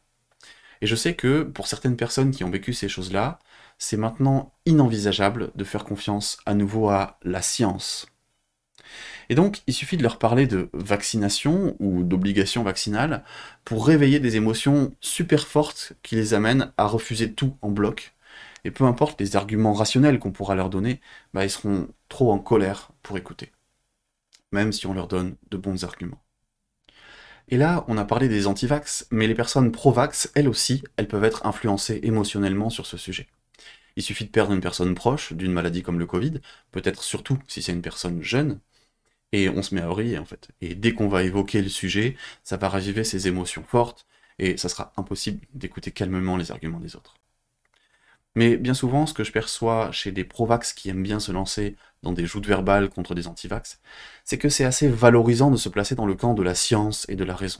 Et 0.81 0.87
je 0.87 0.95
sais 0.95 1.15
que 1.15 1.41
pour 1.43 1.67
certaines 1.67 1.97
personnes 1.97 2.31
qui 2.31 2.43
ont 2.43 2.51
vécu 2.51 2.73
ces 2.73 2.89
choses-là, 2.89 3.39
c'est 3.79 3.97
maintenant 3.97 4.53
inenvisageable 4.67 5.51
de 5.55 5.63
faire 5.63 5.83
confiance 5.83 6.37
à 6.45 6.53
nouveau 6.53 6.89
à 6.89 7.17
la 7.23 7.41
science. 7.41 8.10
Et 9.31 9.35
donc, 9.35 9.61
il 9.65 9.73
suffit 9.73 9.95
de 9.95 10.03
leur 10.03 10.19
parler 10.19 10.45
de 10.45 10.69
vaccination 10.73 11.77
ou 11.79 12.03
d'obligation 12.03 12.63
vaccinale 12.63 13.23
pour 13.63 13.87
réveiller 13.87 14.19
des 14.19 14.35
émotions 14.35 14.93
super 14.99 15.47
fortes 15.47 15.93
qui 16.03 16.17
les 16.17 16.33
amènent 16.33 16.73
à 16.75 16.85
refuser 16.85 17.31
tout 17.31 17.55
en 17.61 17.71
bloc. 17.71 18.13
Et 18.65 18.71
peu 18.71 18.83
importe 18.83 19.21
les 19.21 19.37
arguments 19.37 19.71
rationnels 19.71 20.19
qu'on 20.19 20.33
pourra 20.33 20.55
leur 20.55 20.69
donner, 20.69 20.99
bah, 21.33 21.45
ils 21.45 21.49
seront 21.49 21.87
trop 22.09 22.33
en 22.33 22.39
colère 22.39 22.91
pour 23.03 23.17
écouter. 23.17 23.53
Même 24.51 24.73
si 24.73 24.85
on 24.85 24.93
leur 24.93 25.07
donne 25.07 25.37
de 25.49 25.55
bons 25.55 25.85
arguments. 25.85 26.21
Et 27.47 27.55
là, 27.55 27.85
on 27.87 27.97
a 27.97 28.03
parlé 28.03 28.27
des 28.27 28.47
antivax, 28.47 29.07
mais 29.11 29.27
les 29.27 29.35
personnes 29.35 29.71
pro-vax, 29.71 30.29
elles 30.35 30.49
aussi, 30.49 30.83
elles 30.97 31.07
peuvent 31.07 31.23
être 31.23 31.45
influencées 31.45 32.01
émotionnellement 32.03 32.69
sur 32.69 32.85
ce 32.85 32.97
sujet. 32.97 33.29
Il 33.95 34.03
suffit 34.03 34.25
de 34.25 34.29
perdre 34.29 34.51
une 34.51 34.59
personne 34.59 34.93
proche 34.93 35.31
d'une 35.31 35.53
maladie 35.53 35.83
comme 35.83 35.99
le 35.99 36.05
Covid, 36.05 36.41
peut-être 36.71 37.01
surtout 37.01 37.39
si 37.47 37.61
c'est 37.61 37.71
une 37.71 37.81
personne 37.81 38.21
jeune, 38.21 38.59
et 39.31 39.49
on 39.49 39.61
se 39.61 39.73
met 39.75 39.81
à 39.81 39.87
briller 39.87 40.17
en 40.17 40.25
fait. 40.25 40.49
Et 40.61 40.75
dès 40.75 40.93
qu'on 40.93 41.07
va 41.07 41.23
évoquer 41.23 41.61
le 41.61 41.69
sujet, 41.69 42.15
ça 42.43 42.57
va 42.57 42.69
raviver 42.69 43.03
ces 43.03 43.27
émotions 43.27 43.63
fortes, 43.63 44.05
et 44.39 44.57
ça 44.57 44.69
sera 44.69 44.93
impossible 44.97 45.45
d'écouter 45.53 45.91
calmement 45.91 46.37
les 46.37 46.51
arguments 46.51 46.79
des 46.79 46.95
autres. 46.95 47.15
Mais 48.35 48.55
bien 48.55 48.73
souvent, 48.73 49.05
ce 49.05 49.13
que 49.13 49.23
je 49.23 49.31
perçois 49.31 49.91
chez 49.91 50.11
des 50.11 50.23
pro-vax 50.23 50.73
qui 50.73 50.89
aiment 50.89 51.03
bien 51.03 51.19
se 51.19 51.31
lancer 51.31 51.75
dans 52.01 52.13
des 52.13 52.25
joutes 52.25 52.47
verbales 52.47 52.89
contre 52.89 53.13
des 53.13 53.27
antivax, 53.27 53.81
c'est 54.23 54.37
que 54.37 54.49
c'est 54.49 54.63
assez 54.63 54.87
valorisant 54.87 55.51
de 55.51 55.57
se 55.57 55.69
placer 55.69 55.95
dans 55.95 56.05
le 56.05 56.15
camp 56.15 56.33
de 56.33 56.43
la 56.43 56.55
science 56.55 57.05
et 57.09 57.15
de 57.15 57.25
la 57.25 57.35
raison. 57.35 57.59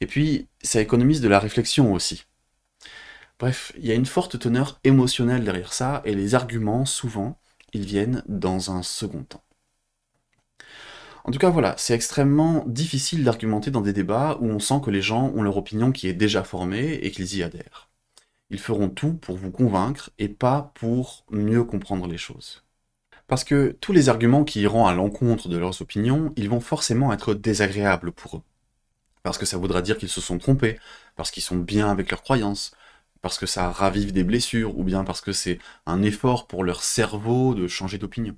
Et 0.00 0.06
puis, 0.06 0.48
ça 0.62 0.80
économise 0.80 1.20
de 1.20 1.28
la 1.28 1.38
réflexion 1.38 1.92
aussi. 1.92 2.24
Bref, 3.38 3.72
il 3.78 3.86
y 3.86 3.92
a 3.92 3.94
une 3.94 4.06
forte 4.06 4.38
teneur 4.38 4.80
émotionnelle 4.84 5.44
derrière 5.44 5.72
ça, 5.72 6.02
et 6.04 6.14
les 6.14 6.34
arguments, 6.34 6.84
souvent, 6.84 7.38
ils 7.72 7.84
viennent 7.84 8.22
dans 8.26 8.72
un 8.72 8.82
second 8.82 9.22
temps. 9.22 9.44
En 11.24 11.30
tout 11.32 11.38
cas, 11.38 11.50
voilà, 11.50 11.74
c'est 11.76 11.94
extrêmement 11.94 12.64
difficile 12.66 13.24
d'argumenter 13.24 13.70
dans 13.70 13.80
des 13.80 13.92
débats 13.92 14.38
où 14.40 14.46
on 14.46 14.58
sent 14.58 14.80
que 14.84 14.90
les 14.90 15.02
gens 15.02 15.30
ont 15.34 15.42
leur 15.42 15.56
opinion 15.56 15.92
qui 15.92 16.08
est 16.08 16.14
déjà 16.14 16.44
formée 16.44 16.94
et 16.94 17.10
qu'ils 17.10 17.36
y 17.36 17.42
adhèrent. 17.42 17.88
Ils 18.50 18.58
feront 18.58 18.88
tout 18.88 19.14
pour 19.14 19.36
vous 19.36 19.50
convaincre 19.50 20.10
et 20.18 20.28
pas 20.28 20.72
pour 20.74 21.24
mieux 21.30 21.64
comprendre 21.64 22.06
les 22.06 22.18
choses. 22.18 22.64
Parce 23.28 23.44
que 23.44 23.76
tous 23.80 23.92
les 23.92 24.08
arguments 24.08 24.44
qui 24.44 24.62
iront 24.62 24.86
à 24.86 24.94
l'encontre 24.94 25.48
de 25.48 25.56
leurs 25.56 25.82
opinions, 25.82 26.32
ils 26.36 26.50
vont 26.50 26.60
forcément 26.60 27.12
être 27.12 27.34
désagréables 27.34 28.12
pour 28.12 28.38
eux. 28.38 28.42
Parce 29.22 29.38
que 29.38 29.46
ça 29.46 29.58
voudra 29.58 29.82
dire 29.82 29.98
qu'ils 29.98 30.08
se 30.08 30.20
sont 30.20 30.38
trompés, 30.38 30.78
parce 31.14 31.30
qu'ils 31.30 31.42
sont 31.42 31.56
bien 31.56 31.90
avec 31.90 32.10
leurs 32.10 32.22
croyances, 32.22 32.72
parce 33.22 33.38
que 33.38 33.46
ça 33.46 33.70
ravive 33.70 34.12
des 34.12 34.24
blessures, 34.24 34.76
ou 34.78 34.84
bien 34.84 35.04
parce 35.04 35.20
que 35.20 35.32
c'est 35.32 35.58
un 35.86 36.02
effort 36.02 36.48
pour 36.48 36.64
leur 36.64 36.82
cerveau 36.82 37.54
de 37.54 37.68
changer 37.68 37.98
d'opinion. 37.98 38.36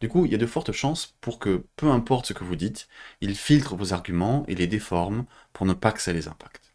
Du 0.00 0.08
coup, 0.08 0.26
il 0.26 0.32
y 0.32 0.34
a 0.34 0.38
de 0.38 0.46
fortes 0.46 0.72
chances 0.72 1.14
pour 1.20 1.38
que, 1.38 1.64
peu 1.76 1.90
importe 1.90 2.26
ce 2.26 2.32
que 2.32 2.44
vous 2.44 2.56
dites, 2.56 2.88
ils 3.20 3.34
filtrent 3.34 3.76
vos 3.76 3.92
arguments 3.92 4.44
et 4.48 4.54
les 4.54 4.66
déforment 4.66 5.24
pour 5.52 5.66
ne 5.66 5.72
pas 5.72 5.92
que 5.92 6.02
ça 6.02 6.12
les 6.12 6.28
impacte. 6.28 6.72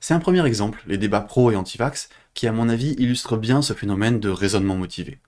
C'est 0.00 0.14
un 0.14 0.20
premier 0.20 0.44
exemple, 0.46 0.82
les 0.86 0.98
débats 0.98 1.20
pro 1.20 1.50
et 1.50 1.56
anti-vax, 1.56 2.08
qui 2.34 2.46
à 2.46 2.52
mon 2.52 2.68
avis 2.68 2.94
illustre 2.98 3.36
bien 3.36 3.62
ce 3.62 3.72
phénomène 3.72 4.20
de 4.20 4.28
raisonnement 4.28 4.76
motivé 4.76 5.20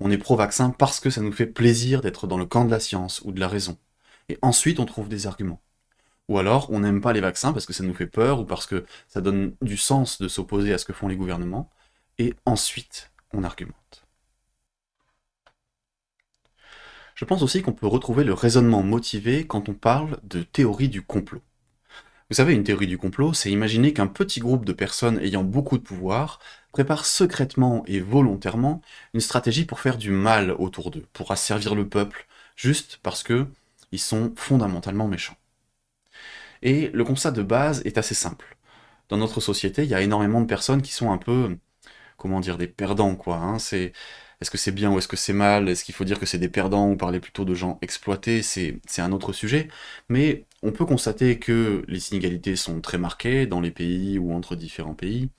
on 0.00 0.10
est 0.10 0.18
pro-vaccin 0.18 0.70
parce 0.70 1.00
que 1.00 1.10
ça 1.10 1.20
nous 1.20 1.32
fait 1.32 1.46
plaisir 1.46 2.00
d'être 2.00 2.26
dans 2.26 2.38
le 2.38 2.46
camp 2.46 2.64
de 2.64 2.70
la 2.70 2.80
science 2.80 3.20
ou 3.24 3.32
de 3.32 3.40
la 3.40 3.48
raison. 3.48 3.78
Et 4.28 4.38
ensuite, 4.42 4.80
on 4.80 4.86
trouve 4.86 5.08
des 5.08 5.26
arguments. 5.26 5.60
Ou 6.28 6.38
alors, 6.38 6.70
on 6.70 6.80
n'aime 6.80 7.00
pas 7.00 7.12
les 7.12 7.20
vaccins 7.20 7.52
parce 7.52 7.66
que 7.66 7.72
ça 7.72 7.84
nous 7.84 7.94
fait 7.94 8.06
peur 8.06 8.40
ou 8.40 8.44
parce 8.44 8.66
que 8.66 8.84
ça 9.08 9.20
donne 9.20 9.54
du 9.62 9.76
sens 9.76 10.20
de 10.20 10.28
s'opposer 10.28 10.72
à 10.72 10.78
ce 10.78 10.84
que 10.84 10.92
font 10.92 11.08
les 11.08 11.16
gouvernements. 11.16 11.70
Et 12.18 12.34
ensuite, 12.44 13.10
on 13.32 13.44
argumente. 13.44 14.07
Je 17.18 17.24
pense 17.24 17.42
aussi 17.42 17.62
qu'on 17.62 17.72
peut 17.72 17.88
retrouver 17.88 18.22
le 18.22 18.32
raisonnement 18.32 18.84
motivé 18.84 19.44
quand 19.44 19.68
on 19.68 19.74
parle 19.74 20.20
de 20.22 20.44
théorie 20.44 20.88
du 20.88 21.02
complot. 21.02 21.42
Vous 22.30 22.36
savez, 22.36 22.54
une 22.54 22.62
théorie 22.62 22.86
du 22.86 22.96
complot, 22.96 23.34
c'est 23.34 23.50
imaginer 23.50 23.92
qu'un 23.92 24.06
petit 24.06 24.38
groupe 24.38 24.64
de 24.64 24.72
personnes 24.72 25.18
ayant 25.18 25.42
beaucoup 25.42 25.78
de 25.78 25.82
pouvoir 25.82 26.38
prépare 26.70 27.04
secrètement 27.04 27.82
et 27.88 27.98
volontairement 27.98 28.82
une 29.14 29.20
stratégie 29.20 29.64
pour 29.64 29.80
faire 29.80 29.98
du 29.98 30.12
mal 30.12 30.52
autour 30.52 30.92
d'eux, 30.92 31.06
pour 31.12 31.32
asservir 31.32 31.74
le 31.74 31.88
peuple, 31.88 32.28
juste 32.54 33.00
parce 33.02 33.24
que 33.24 33.48
ils 33.90 33.98
sont 33.98 34.32
fondamentalement 34.36 35.08
méchants. 35.08 35.38
Et 36.62 36.88
le 36.94 37.02
constat 37.02 37.32
de 37.32 37.42
base 37.42 37.82
est 37.84 37.98
assez 37.98 38.14
simple. 38.14 38.56
Dans 39.08 39.16
notre 39.16 39.40
société, 39.40 39.82
il 39.82 39.90
y 39.90 39.94
a 39.94 40.02
énormément 40.02 40.40
de 40.40 40.46
personnes 40.46 40.82
qui 40.82 40.92
sont 40.92 41.10
un 41.10 41.18
peu, 41.18 41.58
comment 42.16 42.38
dire, 42.38 42.58
des 42.58 42.68
perdants, 42.68 43.16
quoi. 43.16 43.38
Hein. 43.38 43.58
C'est 43.58 43.92
est-ce 44.40 44.50
que 44.50 44.58
c'est 44.58 44.72
bien 44.72 44.90
ou 44.92 44.98
est-ce 44.98 45.08
que 45.08 45.16
c'est 45.16 45.32
mal 45.32 45.68
Est-ce 45.68 45.84
qu'il 45.84 45.94
faut 45.94 46.04
dire 46.04 46.20
que 46.20 46.26
c'est 46.26 46.38
des 46.38 46.48
perdants 46.48 46.90
ou 46.90 46.96
parler 46.96 47.20
plutôt 47.20 47.44
de 47.44 47.54
gens 47.54 47.78
exploités 47.82 48.42
C'est 48.42 48.80
un 48.98 49.12
autre 49.12 49.32
sujet. 49.32 49.68
Mais 50.08 50.46
on 50.62 50.72
peut 50.72 50.84
constater 50.86 51.38
que 51.38 51.84
les 51.88 52.10
inégalités 52.10 52.56
sont 52.56 52.80
très 52.80 52.98
marquées 52.98 53.46
dans 53.46 53.60
les 53.60 53.70
pays 53.72 54.18
ou 54.18 54.32
entre 54.32 54.54
différents 54.56 54.94
pays. 54.94 55.30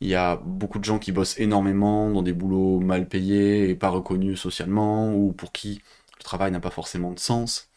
Il 0.00 0.08
y 0.08 0.14
a 0.14 0.36
beaucoup 0.36 0.78
de 0.78 0.84
gens 0.84 0.98
qui 0.98 1.12
bossent 1.12 1.38
énormément 1.38 2.10
dans 2.10 2.22
des 2.22 2.32
boulots 2.32 2.80
mal 2.80 3.08
payés 3.08 3.70
et 3.70 3.74
pas 3.76 3.88
reconnus 3.88 4.40
socialement, 4.40 5.14
ou 5.14 5.32
pour 5.32 5.52
qui 5.52 5.80
le 6.18 6.24
travail 6.24 6.50
n'a 6.52 6.60
pas 6.60 6.70
forcément 6.70 7.12
de 7.12 7.20
sens. 7.20 7.70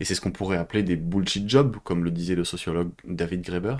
Et 0.00 0.04
c'est 0.04 0.14
ce 0.14 0.20
qu'on 0.20 0.32
pourrait 0.32 0.58
appeler 0.58 0.82
des 0.82 0.96
bullshit 0.96 1.48
jobs, 1.48 1.78
comme 1.84 2.04
le 2.04 2.10
disait 2.10 2.34
le 2.34 2.44
sociologue 2.44 2.90
David 3.04 3.42
Graeber. 3.42 3.76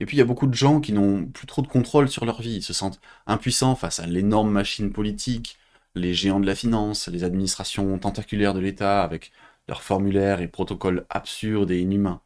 Et 0.00 0.06
puis 0.06 0.16
il 0.16 0.18
y 0.20 0.22
a 0.22 0.24
beaucoup 0.24 0.46
de 0.46 0.54
gens 0.54 0.80
qui 0.80 0.92
n'ont 0.92 1.26
plus 1.26 1.46
trop 1.46 1.62
de 1.62 1.66
contrôle 1.68 2.08
sur 2.08 2.24
leur 2.24 2.40
vie, 2.40 2.56
ils 2.56 2.62
se 2.62 2.72
sentent 2.72 3.00
impuissants 3.26 3.74
face 3.74 4.00
à 4.00 4.06
l'énorme 4.06 4.50
machine 4.50 4.92
politique, 4.92 5.58
les 5.94 6.14
géants 6.14 6.40
de 6.40 6.46
la 6.46 6.54
finance, 6.54 7.08
les 7.08 7.24
administrations 7.24 7.98
tentaculaires 7.98 8.54
de 8.54 8.60
l'État 8.60 9.02
avec 9.02 9.32
leurs 9.68 9.82
formulaires 9.82 10.40
et 10.40 10.48
protocoles 10.48 11.06
absurdes 11.10 11.70
et 11.70 11.80
inhumains. 11.80 12.22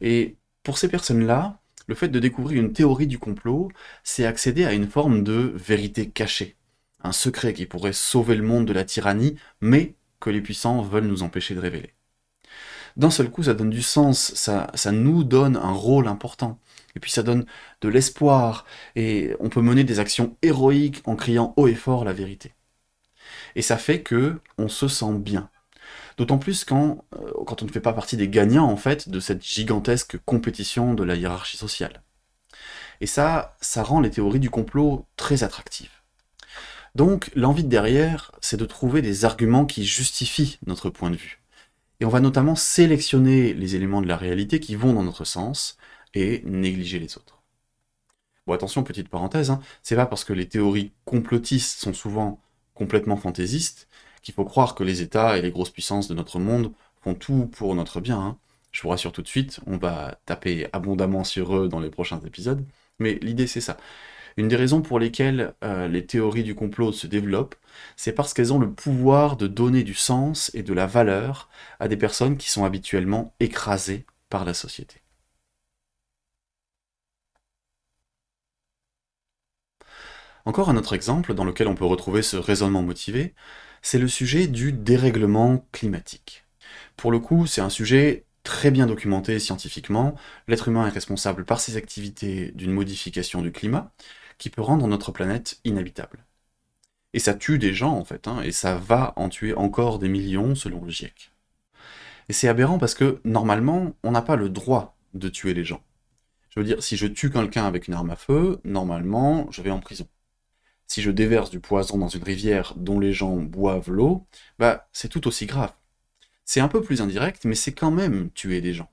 Et 0.00 0.36
pour 0.62 0.78
ces 0.78 0.88
personnes-là, 0.88 1.60
le 1.86 1.94
fait 1.94 2.08
de 2.08 2.18
découvrir 2.20 2.60
une 2.60 2.72
théorie 2.72 3.06
du 3.06 3.18
complot, 3.18 3.70
c'est 4.04 4.26
accéder 4.26 4.64
à 4.64 4.72
une 4.72 4.88
forme 4.88 5.22
de 5.24 5.52
vérité 5.56 6.10
cachée, 6.10 6.56
un 7.02 7.12
secret 7.12 7.54
qui 7.54 7.66
pourrait 7.66 7.92
sauver 7.92 8.36
le 8.36 8.42
monde 8.44 8.66
de 8.66 8.72
la 8.72 8.84
tyrannie, 8.84 9.36
mais 9.60 9.94
que 10.20 10.30
les 10.30 10.40
puissants 10.40 10.82
veulent 10.82 11.06
nous 11.06 11.22
empêcher 11.22 11.54
de 11.54 11.60
révéler 11.60 11.94
d'un 12.96 13.10
seul 13.10 13.30
coup, 13.30 13.42
ça 13.42 13.54
donne 13.54 13.70
du 13.70 13.82
sens, 13.82 14.34
ça, 14.34 14.70
ça 14.74 14.92
nous 14.92 15.24
donne 15.24 15.56
un 15.56 15.72
rôle 15.72 16.08
important. 16.08 16.58
Et 16.94 17.00
puis 17.00 17.10
ça 17.10 17.22
donne 17.22 17.46
de 17.80 17.88
l'espoir, 17.88 18.66
et 18.96 19.34
on 19.40 19.48
peut 19.48 19.62
mener 19.62 19.82
des 19.84 19.98
actions 19.98 20.36
héroïques 20.42 21.02
en 21.06 21.16
criant 21.16 21.54
haut 21.56 21.66
et 21.66 21.74
fort 21.74 22.04
la 22.04 22.12
vérité. 22.12 22.52
Et 23.54 23.62
ça 23.62 23.76
fait 23.76 24.02
que 24.02 24.40
on 24.58 24.68
se 24.68 24.88
sent 24.88 25.14
bien. 25.14 25.48
D'autant 26.18 26.38
plus 26.38 26.64
quand, 26.64 27.04
euh, 27.16 27.32
quand 27.46 27.62
on 27.62 27.66
ne 27.66 27.70
fait 27.70 27.80
pas 27.80 27.94
partie 27.94 28.16
des 28.16 28.28
gagnants, 28.28 28.70
en 28.70 28.76
fait, 28.76 29.08
de 29.08 29.20
cette 29.20 29.44
gigantesque 29.44 30.18
compétition 30.24 30.94
de 30.94 31.02
la 31.02 31.16
hiérarchie 31.16 31.56
sociale. 31.56 32.02
Et 33.00 33.06
ça, 33.06 33.56
ça 33.60 33.82
rend 33.82 34.00
les 34.00 34.10
théories 34.10 34.40
du 34.40 34.50
complot 34.50 35.06
très 35.16 35.42
attractives. 35.42 35.90
Donc, 36.94 37.30
l'envie 37.34 37.64
de 37.64 37.68
derrière, 37.68 38.32
c'est 38.40 38.58
de 38.58 38.66
trouver 38.66 39.00
des 39.00 39.24
arguments 39.24 39.64
qui 39.64 39.84
justifient 39.84 40.58
notre 40.66 40.90
point 40.90 41.10
de 41.10 41.16
vue. 41.16 41.41
Et 42.02 42.04
on 42.04 42.08
va 42.08 42.18
notamment 42.18 42.56
sélectionner 42.56 43.54
les 43.54 43.76
éléments 43.76 44.02
de 44.02 44.08
la 44.08 44.16
réalité 44.16 44.58
qui 44.58 44.74
vont 44.74 44.92
dans 44.92 45.04
notre 45.04 45.24
sens 45.24 45.76
et 46.14 46.42
négliger 46.44 46.98
les 46.98 47.16
autres. 47.16 47.44
Bon, 48.44 48.54
attention, 48.54 48.82
petite 48.82 49.08
parenthèse, 49.08 49.50
hein, 49.50 49.60
c'est 49.84 49.94
pas 49.94 50.06
parce 50.06 50.24
que 50.24 50.32
les 50.32 50.48
théories 50.48 50.90
complotistes 51.04 51.78
sont 51.78 51.92
souvent 51.92 52.40
complètement 52.74 53.16
fantaisistes 53.16 53.86
qu'il 54.20 54.34
faut 54.34 54.44
croire 54.44 54.74
que 54.74 54.82
les 54.82 55.00
États 55.00 55.38
et 55.38 55.42
les 55.42 55.52
grosses 55.52 55.70
puissances 55.70 56.08
de 56.08 56.14
notre 56.14 56.40
monde 56.40 56.72
font 57.02 57.14
tout 57.14 57.46
pour 57.46 57.72
notre 57.76 58.00
bien. 58.00 58.18
Hein. 58.20 58.36
Je 58.72 58.82
vous 58.82 58.88
rassure 58.88 59.12
tout 59.12 59.22
de 59.22 59.28
suite, 59.28 59.60
on 59.68 59.76
va 59.76 60.18
taper 60.26 60.66
abondamment 60.72 61.22
sur 61.22 61.56
eux 61.56 61.68
dans 61.68 61.78
les 61.78 61.90
prochains 61.90 62.18
épisodes, 62.26 62.66
mais 62.98 63.20
l'idée 63.22 63.46
c'est 63.46 63.60
ça. 63.60 63.76
Une 64.36 64.48
des 64.48 64.56
raisons 64.56 64.82
pour 64.82 64.98
lesquelles 64.98 65.54
euh, 65.64 65.88
les 65.88 66.06
théories 66.06 66.44
du 66.44 66.54
complot 66.54 66.92
se 66.92 67.06
développent, 67.06 67.56
c'est 67.96 68.12
parce 68.12 68.34
qu'elles 68.34 68.52
ont 68.52 68.58
le 68.58 68.72
pouvoir 68.72 69.36
de 69.36 69.46
donner 69.46 69.82
du 69.84 69.94
sens 69.94 70.50
et 70.54 70.62
de 70.62 70.72
la 70.74 70.86
valeur 70.86 71.48
à 71.80 71.88
des 71.88 71.96
personnes 71.96 72.36
qui 72.36 72.50
sont 72.50 72.64
habituellement 72.64 73.34
écrasées 73.40 74.06
par 74.28 74.44
la 74.44 74.54
société. 74.54 75.02
Encore 80.44 80.70
un 80.70 80.76
autre 80.76 80.94
exemple 80.94 81.34
dans 81.34 81.44
lequel 81.44 81.68
on 81.68 81.74
peut 81.74 81.84
retrouver 81.84 82.22
ce 82.22 82.36
raisonnement 82.36 82.82
motivé, 82.82 83.34
c'est 83.80 83.98
le 83.98 84.08
sujet 84.08 84.48
du 84.48 84.72
dérèglement 84.72 85.66
climatique. 85.72 86.44
Pour 86.96 87.12
le 87.12 87.20
coup, 87.20 87.46
c'est 87.46 87.60
un 87.60 87.70
sujet 87.70 88.24
très 88.42 88.70
bien 88.70 88.86
documenté 88.86 89.38
scientifiquement. 89.38 90.14
L'être 90.48 90.68
humain 90.68 90.86
est 90.86 90.90
responsable 90.90 91.44
par 91.44 91.60
ses 91.60 91.76
activités 91.76 92.52
d'une 92.54 92.72
modification 92.72 93.42
du 93.42 93.52
climat, 93.52 93.92
qui 94.42 94.50
peut 94.50 94.60
rendre 94.60 94.88
notre 94.88 95.12
planète 95.12 95.60
inhabitable. 95.64 96.24
Et 97.12 97.20
ça 97.20 97.32
tue 97.32 97.58
des 97.58 97.72
gens 97.72 97.92
en 97.92 98.04
fait, 98.04 98.26
hein, 98.26 98.42
et 98.42 98.50
ça 98.50 98.74
va 98.74 99.12
en 99.14 99.28
tuer 99.28 99.54
encore 99.54 100.00
des 100.00 100.08
millions 100.08 100.56
selon 100.56 100.84
le 100.84 100.90
GIEC. 100.90 101.30
Et 102.28 102.32
c'est 102.32 102.48
aberrant 102.48 102.78
parce 102.78 102.94
que 102.94 103.20
normalement, 103.24 103.94
on 104.02 104.10
n'a 104.10 104.20
pas 104.20 104.34
le 104.34 104.48
droit 104.48 104.96
de 105.14 105.28
tuer 105.28 105.54
les 105.54 105.62
gens. 105.64 105.80
Je 106.50 106.58
veux 106.58 106.66
dire, 106.66 106.82
si 106.82 106.96
je 106.96 107.06
tue 107.06 107.30
quelqu'un 107.30 107.66
avec 107.66 107.86
une 107.86 107.94
arme 107.94 108.10
à 108.10 108.16
feu, 108.16 108.58
normalement, 108.64 109.46
je 109.52 109.62
vais 109.62 109.70
en 109.70 109.78
prison. 109.78 110.08
Si 110.88 111.02
je 111.02 111.12
déverse 111.12 111.50
du 111.50 111.60
poison 111.60 111.96
dans 111.96 112.08
une 112.08 112.24
rivière 112.24 112.74
dont 112.76 112.98
les 112.98 113.12
gens 113.12 113.36
boivent 113.36 113.92
l'eau, 113.92 114.26
bah, 114.58 114.88
c'est 114.92 115.08
tout 115.08 115.28
aussi 115.28 115.46
grave. 115.46 115.72
C'est 116.44 116.60
un 116.60 116.68
peu 116.68 116.82
plus 116.82 117.00
indirect, 117.00 117.44
mais 117.44 117.54
c'est 117.54 117.74
quand 117.74 117.92
même 117.92 118.28
tuer 118.32 118.60
des 118.60 118.72
gens. 118.72 118.90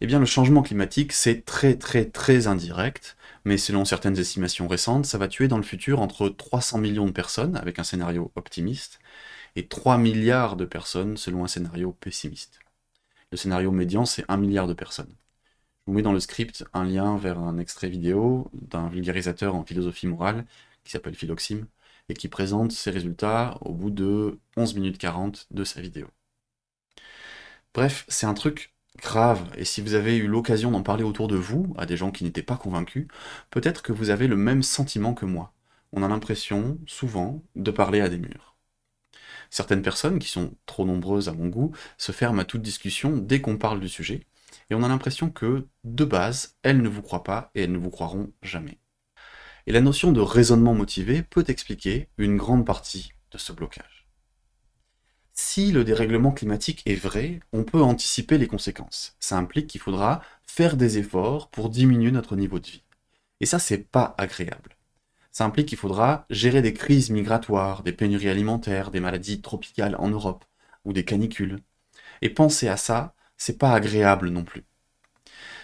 Eh 0.00 0.06
bien, 0.06 0.18
le 0.18 0.24
changement 0.24 0.62
climatique, 0.62 1.12
c'est 1.12 1.44
très 1.44 1.76
très 1.76 2.06
très 2.06 2.46
indirect, 2.46 3.15
mais 3.46 3.58
selon 3.58 3.84
certaines 3.84 4.18
estimations 4.18 4.66
récentes, 4.68 5.06
ça 5.06 5.18
va 5.18 5.28
tuer 5.28 5.46
dans 5.46 5.56
le 5.56 5.62
futur 5.62 6.00
entre 6.00 6.28
300 6.28 6.78
millions 6.78 7.06
de 7.06 7.12
personnes, 7.12 7.56
avec 7.56 7.78
un 7.78 7.84
scénario 7.84 8.32
optimiste, 8.34 8.98
et 9.54 9.68
3 9.68 9.98
milliards 9.98 10.56
de 10.56 10.64
personnes 10.64 11.16
selon 11.16 11.44
un 11.44 11.48
scénario 11.48 11.92
pessimiste. 11.92 12.58
Le 13.30 13.36
scénario 13.38 13.70
médian, 13.70 14.04
c'est 14.04 14.24
1 14.28 14.36
milliard 14.36 14.66
de 14.66 14.74
personnes. 14.74 15.14
Je 15.86 15.92
vous 15.92 15.92
mets 15.94 16.02
dans 16.02 16.12
le 16.12 16.18
script 16.20 16.64
un 16.74 16.84
lien 16.84 17.18
vers 17.18 17.38
un 17.38 17.58
extrait 17.58 17.88
vidéo 17.88 18.50
d'un 18.52 18.88
vulgarisateur 18.88 19.54
en 19.54 19.64
philosophie 19.64 20.08
morale 20.08 20.44
qui 20.84 20.90
s'appelle 20.92 21.14
Philoxime 21.14 21.66
et 22.08 22.14
qui 22.14 22.28
présente 22.28 22.72
ses 22.72 22.90
résultats 22.90 23.58
au 23.60 23.72
bout 23.74 23.90
de 23.90 24.40
11 24.56 24.74
minutes 24.74 24.98
40 24.98 25.46
de 25.52 25.62
sa 25.64 25.80
vidéo. 25.80 26.08
Bref, 27.74 28.04
c'est 28.08 28.26
un 28.26 28.34
truc 28.34 28.75
grave, 28.96 29.48
et 29.56 29.64
si 29.64 29.80
vous 29.80 29.94
avez 29.94 30.16
eu 30.16 30.26
l'occasion 30.26 30.70
d'en 30.70 30.82
parler 30.82 31.04
autour 31.04 31.28
de 31.28 31.36
vous, 31.36 31.74
à 31.78 31.86
des 31.86 31.96
gens 31.96 32.10
qui 32.10 32.24
n'étaient 32.24 32.42
pas 32.42 32.56
convaincus, 32.56 33.06
peut-être 33.50 33.82
que 33.82 33.92
vous 33.92 34.10
avez 34.10 34.26
le 34.26 34.36
même 34.36 34.62
sentiment 34.62 35.14
que 35.14 35.26
moi. 35.26 35.52
On 35.92 36.02
a 36.02 36.08
l'impression, 36.08 36.78
souvent, 36.86 37.42
de 37.54 37.70
parler 37.70 38.00
à 38.00 38.08
des 38.08 38.18
murs. 38.18 38.56
Certaines 39.50 39.82
personnes, 39.82 40.18
qui 40.18 40.28
sont 40.28 40.54
trop 40.66 40.84
nombreuses 40.84 41.28
à 41.28 41.32
mon 41.32 41.48
goût, 41.48 41.72
se 41.98 42.12
ferment 42.12 42.42
à 42.42 42.44
toute 42.44 42.62
discussion 42.62 43.16
dès 43.16 43.40
qu'on 43.40 43.58
parle 43.58 43.80
du 43.80 43.88
sujet, 43.88 44.26
et 44.70 44.74
on 44.74 44.82
a 44.82 44.88
l'impression 44.88 45.30
que, 45.30 45.66
de 45.84 46.04
base, 46.04 46.56
elles 46.62 46.82
ne 46.82 46.88
vous 46.88 47.02
croient 47.02 47.24
pas 47.24 47.50
et 47.54 47.62
elles 47.62 47.72
ne 47.72 47.78
vous 47.78 47.90
croiront 47.90 48.32
jamais. 48.42 48.78
Et 49.66 49.72
la 49.72 49.80
notion 49.80 50.12
de 50.12 50.20
raisonnement 50.20 50.74
motivé 50.74 51.22
peut 51.22 51.44
expliquer 51.48 52.08
une 52.18 52.36
grande 52.36 52.66
partie 52.66 53.12
de 53.30 53.38
ce 53.38 53.52
blocage. 53.52 53.95
Si 55.38 55.70
le 55.70 55.84
dérèglement 55.84 56.32
climatique 56.32 56.82
est 56.86 56.94
vrai, 56.94 57.40
on 57.52 57.62
peut 57.62 57.82
anticiper 57.82 58.38
les 58.38 58.46
conséquences. 58.48 59.16
Ça 59.20 59.36
implique 59.36 59.66
qu'il 59.66 59.82
faudra 59.82 60.22
faire 60.46 60.78
des 60.78 60.96
efforts 60.96 61.50
pour 61.50 61.68
diminuer 61.68 62.10
notre 62.10 62.36
niveau 62.36 62.58
de 62.58 62.66
vie. 62.66 62.82
Et 63.40 63.46
ça, 63.46 63.58
c'est 63.58 63.90
pas 63.90 64.14
agréable. 64.16 64.76
Ça 65.32 65.44
implique 65.44 65.68
qu'il 65.68 65.76
faudra 65.76 66.24
gérer 66.30 66.62
des 66.62 66.72
crises 66.72 67.10
migratoires, 67.10 67.82
des 67.82 67.92
pénuries 67.92 68.30
alimentaires, 68.30 68.90
des 68.90 69.00
maladies 69.00 69.42
tropicales 69.42 69.94
en 69.98 70.08
Europe, 70.08 70.46
ou 70.86 70.94
des 70.94 71.04
canicules. 71.04 71.58
Et 72.22 72.30
penser 72.30 72.68
à 72.68 72.78
ça, 72.78 73.14
c'est 73.36 73.58
pas 73.58 73.74
agréable 73.74 74.30
non 74.30 74.42
plus. 74.42 74.64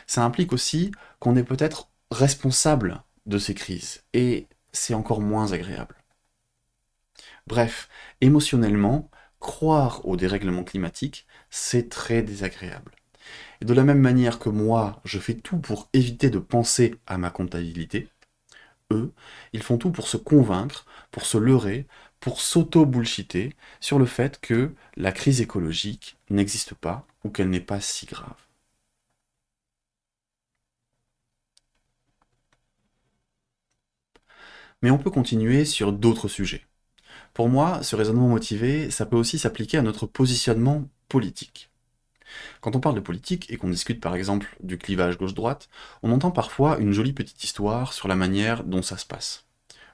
Ça 0.07 0.23
implique 0.23 0.53
aussi 0.53 0.93
qu'on 1.19 1.35
est 1.35 1.45
peut-être 1.45 1.89
responsable 2.11 3.03
de 3.25 3.39
ces 3.39 3.55
crises, 3.55 4.03
et 4.13 4.49
c'est 4.73 4.93
encore 4.93 5.23
moins 5.23 5.53
agréable. 5.53 5.97
Bref, 7.47 7.89
émotionnellement, 8.21 9.11
croire 9.42 10.07
au 10.07 10.16
dérèglement 10.16 10.64
climatique, 10.64 11.26
c'est 11.50 11.90
très 11.90 12.22
désagréable. 12.22 12.92
Et 13.61 13.66
de 13.66 13.74
la 13.74 13.85
même 13.85 14.00
manière 14.00 14.38
que 14.40 14.50
moi, 14.50 15.00
je 15.05 15.18
fais 15.20 15.35
tout 15.35 15.59
pour 15.59 15.88
éviter 15.94 16.31
de 16.31 16.38
penser 16.40 16.96
à 17.07 17.18
ma 17.18 17.31
comptabilité, 17.31 18.09
eux, 18.92 19.12
ils 19.55 19.62
font 19.62 19.78
tout 19.78 19.90
pour 19.92 20.09
se 20.09 20.16
convaincre, 20.18 20.87
pour 21.12 21.26
se 21.26 21.38
leurrer, 21.38 21.87
pour 22.20 22.40
s'auto-bullshiter 22.40 23.57
sur 23.81 23.98
le 23.98 24.07
fait 24.07 24.40
que 24.40 24.74
la 24.96 25.12
crise 25.12 25.40
écologique 25.42 26.16
n'existe 26.31 26.74
pas 26.74 27.07
ou 27.24 27.31
qu'elle 27.31 27.50
n'est 27.50 27.61
pas 27.61 27.81
si 27.81 28.07
grave. 28.07 28.37
Mais 34.83 34.90
on 34.90 34.98
peut 34.98 35.11
continuer 35.11 35.64
sur 35.64 35.94
d'autres 35.94 36.28
sujets. 36.28 36.66
Pour 37.35 37.49
moi, 37.49 37.83
ce 37.83 37.97
raisonnement 37.97 38.29
motivé, 38.29 38.90
ça 38.90 39.07
peut 39.07 39.16
aussi 39.16 39.38
s'appliquer 39.38 39.79
à 39.79 39.83
notre 39.83 40.07
positionnement 40.07 40.88
politique. 41.09 41.71
Quand 42.61 42.77
on 42.77 42.81
parle 42.81 42.95
de 42.95 43.01
politique 43.01 43.51
et 43.51 43.57
qu'on 43.57 43.71
discute 43.71 44.01
par 44.01 44.14
exemple 44.14 44.57
du 44.62 44.79
clivage 44.79 45.18
gauche-droite, 45.18 45.68
on 46.03 46.12
entend 46.12 46.31
parfois 46.31 46.79
une 46.79 46.92
jolie 46.92 47.12
petite 47.12 47.42
histoire 47.45 47.92
sur 47.92 48.09
la 48.09 48.16
manière 48.16 48.64
dont 48.64 48.83
ça 48.83 48.97
se 48.97 49.07
passe. 49.07 49.47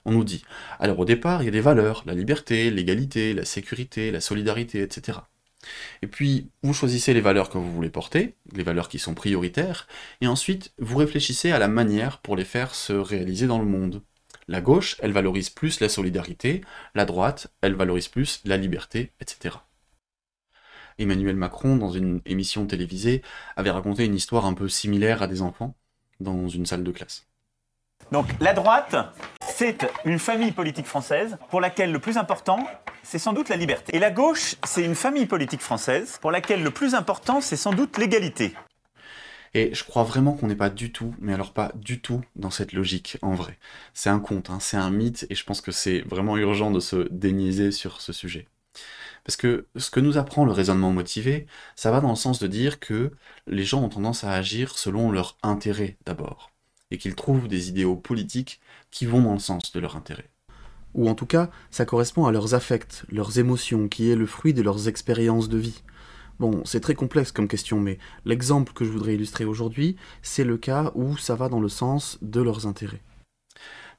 On 0.05 0.13
nous 0.13 0.25
dit, 0.25 0.43
alors 0.79 0.99
au 0.99 1.05
départ, 1.05 1.43
il 1.43 1.47
y 1.47 1.49
a 1.49 1.53
des 1.53 1.61
valeurs, 1.61 2.03
la 2.07 2.15
liberté, 2.15 2.71
l'égalité, 2.71 3.35
la 3.35 3.45
sécurité, 3.45 4.11
la 4.11 4.21
solidarité, 4.21 4.83
etc. 4.83 5.19
Et 6.03 6.07
puis, 6.07 6.51
vous 6.63 6.73
choisissez 6.73 7.15
les 7.15 7.21
valeurs 7.21 7.51
que 7.51 7.59
vous 7.59 7.73
voulez 7.73 7.91
porter, 7.91 8.37
les 8.53 8.63
valeurs 8.63 8.89
qui 8.89 8.99
sont 8.99 9.15
prioritaires, 9.15 9.89
et 10.21 10.27
ensuite, 10.27 10.73
vous 10.79 10.97
réfléchissez 10.97 11.51
à 11.51 11.59
la 11.59 11.69
manière 11.69 12.19
pour 12.19 12.37
les 12.37 12.45
faire 12.45 12.75
se 12.75 12.93
réaliser 12.93 13.47
dans 13.47 13.59
le 13.59 13.67
monde. 13.67 14.03
La 14.51 14.63
gauche, 14.63 14.97
elle 15.01 15.13
valorise 15.13 15.51
plus 15.51 15.81
la 15.81 15.91
solidarité, 15.91 16.63
la 16.95 17.05
droite, 17.05 17.49
elle 17.61 17.75
valorise 17.75 18.09
plus 18.09 18.41
la 18.47 18.57
liberté, 18.57 19.13
etc. 19.21 19.57
Emmanuel 20.99 21.37
Macron, 21.37 21.77
dans 21.77 21.91
une 21.91 22.23
émission 22.25 22.67
télévisée, 22.67 23.23
avait 23.57 23.71
raconté 23.71 24.07
une 24.07 24.15
histoire 24.15 24.47
un 24.47 24.55
peu 24.55 24.71
similaire 24.71 25.23
à 25.23 25.27
des 25.27 25.43
enfants 25.43 25.75
dans 26.21 26.49
une 26.49 26.65
salle 26.65 26.83
de 26.83 26.91
classe. 26.91 27.27
Donc 28.11 28.27
la 28.41 28.55
droite, 28.55 28.97
c'est 29.43 29.87
une 30.07 30.19
famille 30.19 30.53
politique 30.53 30.87
française 30.87 31.37
pour 31.51 31.61
laquelle 31.61 31.93
le 31.93 31.99
plus 31.99 32.17
important, 32.17 32.67
c'est 33.03 33.19
sans 33.19 33.35
doute 33.35 33.51
la 33.51 33.57
liberté. 33.57 33.95
Et 33.95 33.99
la 33.99 34.11
gauche, 34.11 34.57
c'est 34.65 34.83
une 34.83 34.95
famille 34.95 35.27
politique 35.27 35.61
française 35.61 36.19
pour 36.23 36.31
laquelle 36.31 36.63
le 36.63 36.71
plus 36.71 36.95
important, 36.95 37.43
c'est 37.43 37.57
sans 37.57 37.75
doute 37.75 37.99
l'égalité. 37.99 38.55
Et 39.55 39.75
je 39.75 39.85
crois 39.85 40.05
vraiment 40.05 40.33
qu'on 40.33 40.49
n'est 40.49 40.57
pas 40.57 40.71
du 40.71 40.93
tout, 40.93 41.15
mais 41.21 41.33
alors 41.33 41.53
pas 41.53 41.73
du 41.75 42.01
tout, 42.01 42.23
dans 42.37 42.51
cette 42.51 42.73
logique, 42.73 43.19
en 43.23 43.35
vrai. 43.35 43.59
C'est 43.95 44.11
un 44.11 44.21
conte, 44.21 44.51
hein, 44.51 44.59
c'est 44.61 44.77
un 44.77 44.91
mythe, 44.91 45.27
et 45.31 45.35
je 45.35 45.45
pense 45.45 45.61
que 45.61 45.73
c'est 45.73 46.01
vraiment 46.01 46.37
urgent 46.37 46.71
de 46.71 46.81
se 46.81 47.09
déniaiser 47.11 47.73
sur 47.73 48.01
ce 48.01 48.13
sujet. 48.13 48.47
Parce 49.25 49.37
que 49.37 49.67
ce 49.77 49.91
que 49.91 50.01
nous 50.01 50.17
apprend 50.19 50.45
le 50.45 50.53
raisonnement 50.53 50.93
motivé, 50.93 51.47
ça 51.77 51.91
va 51.91 52.01
dans 52.01 52.11
le 52.11 52.17
sens 52.17 52.39
de 52.39 52.47
dire 52.47 52.81
que 52.81 53.13
les 53.47 53.65
gens 53.65 53.83
ont 53.83 53.89
tendance 53.89 54.25
à 54.25 54.33
agir 54.33 54.79
selon 54.79 55.11
leur 55.11 55.37
intérêt 55.43 55.97
d'abord, 56.07 56.51
et 56.91 56.99
qu'ils 56.99 57.15
trouvent 57.15 57.49
des 57.49 57.69
idéaux 57.69 57.97
politiques 57.97 58.61
qui 58.91 59.07
vont 59.07 59.23
dans 59.23 59.35
le 59.35 59.39
sens 59.39 59.73
de 59.73 59.81
leur 59.81 59.97
intérêt. 59.97 60.31
Ou 60.95 61.09
en 61.09 61.15
tout 61.15 61.27
cas, 61.27 61.51
ça 61.71 61.85
correspond 61.85 62.27
à 62.27 62.33
leurs 62.33 62.55
affects, 62.55 63.05
leurs 63.11 63.39
émotions, 63.39 63.89
qui 63.89 64.11
est 64.11 64.17
le 64.17 64.27
fruit 64.27 64.55
de 64.55 64.63
leurs 64.63 64.89
expériences 64.89 65.49
de 65.49 65.59
vie. 65.59 65.83
Bon, 66.39 66.63
c'est 66.65 66.81
très 66.81 66.95
complexe 66.95 67.33
comme 67.33 67.49
question, 67.49 67.81
mais 67.81 67.99
l'exemple 68.25 68.73
que 68.73 68.85
je 68.85 68.91
voudrais 68.91 69.15
illustrer 69.15 69.45
aujourd'hui, 69.45 69.97
c'est 70.23 70.45
le 70.45 70.57
cas 70.57 70.93
où 70.95 71.17
ça 71.17 71.35
va 71.35 71.49
dans 71.49 71.61
le 71.61 71.69
sens 71.69 72.19
de 72.23 72.41
leurs 72.41 72.67
intérêts. 72.67 73.03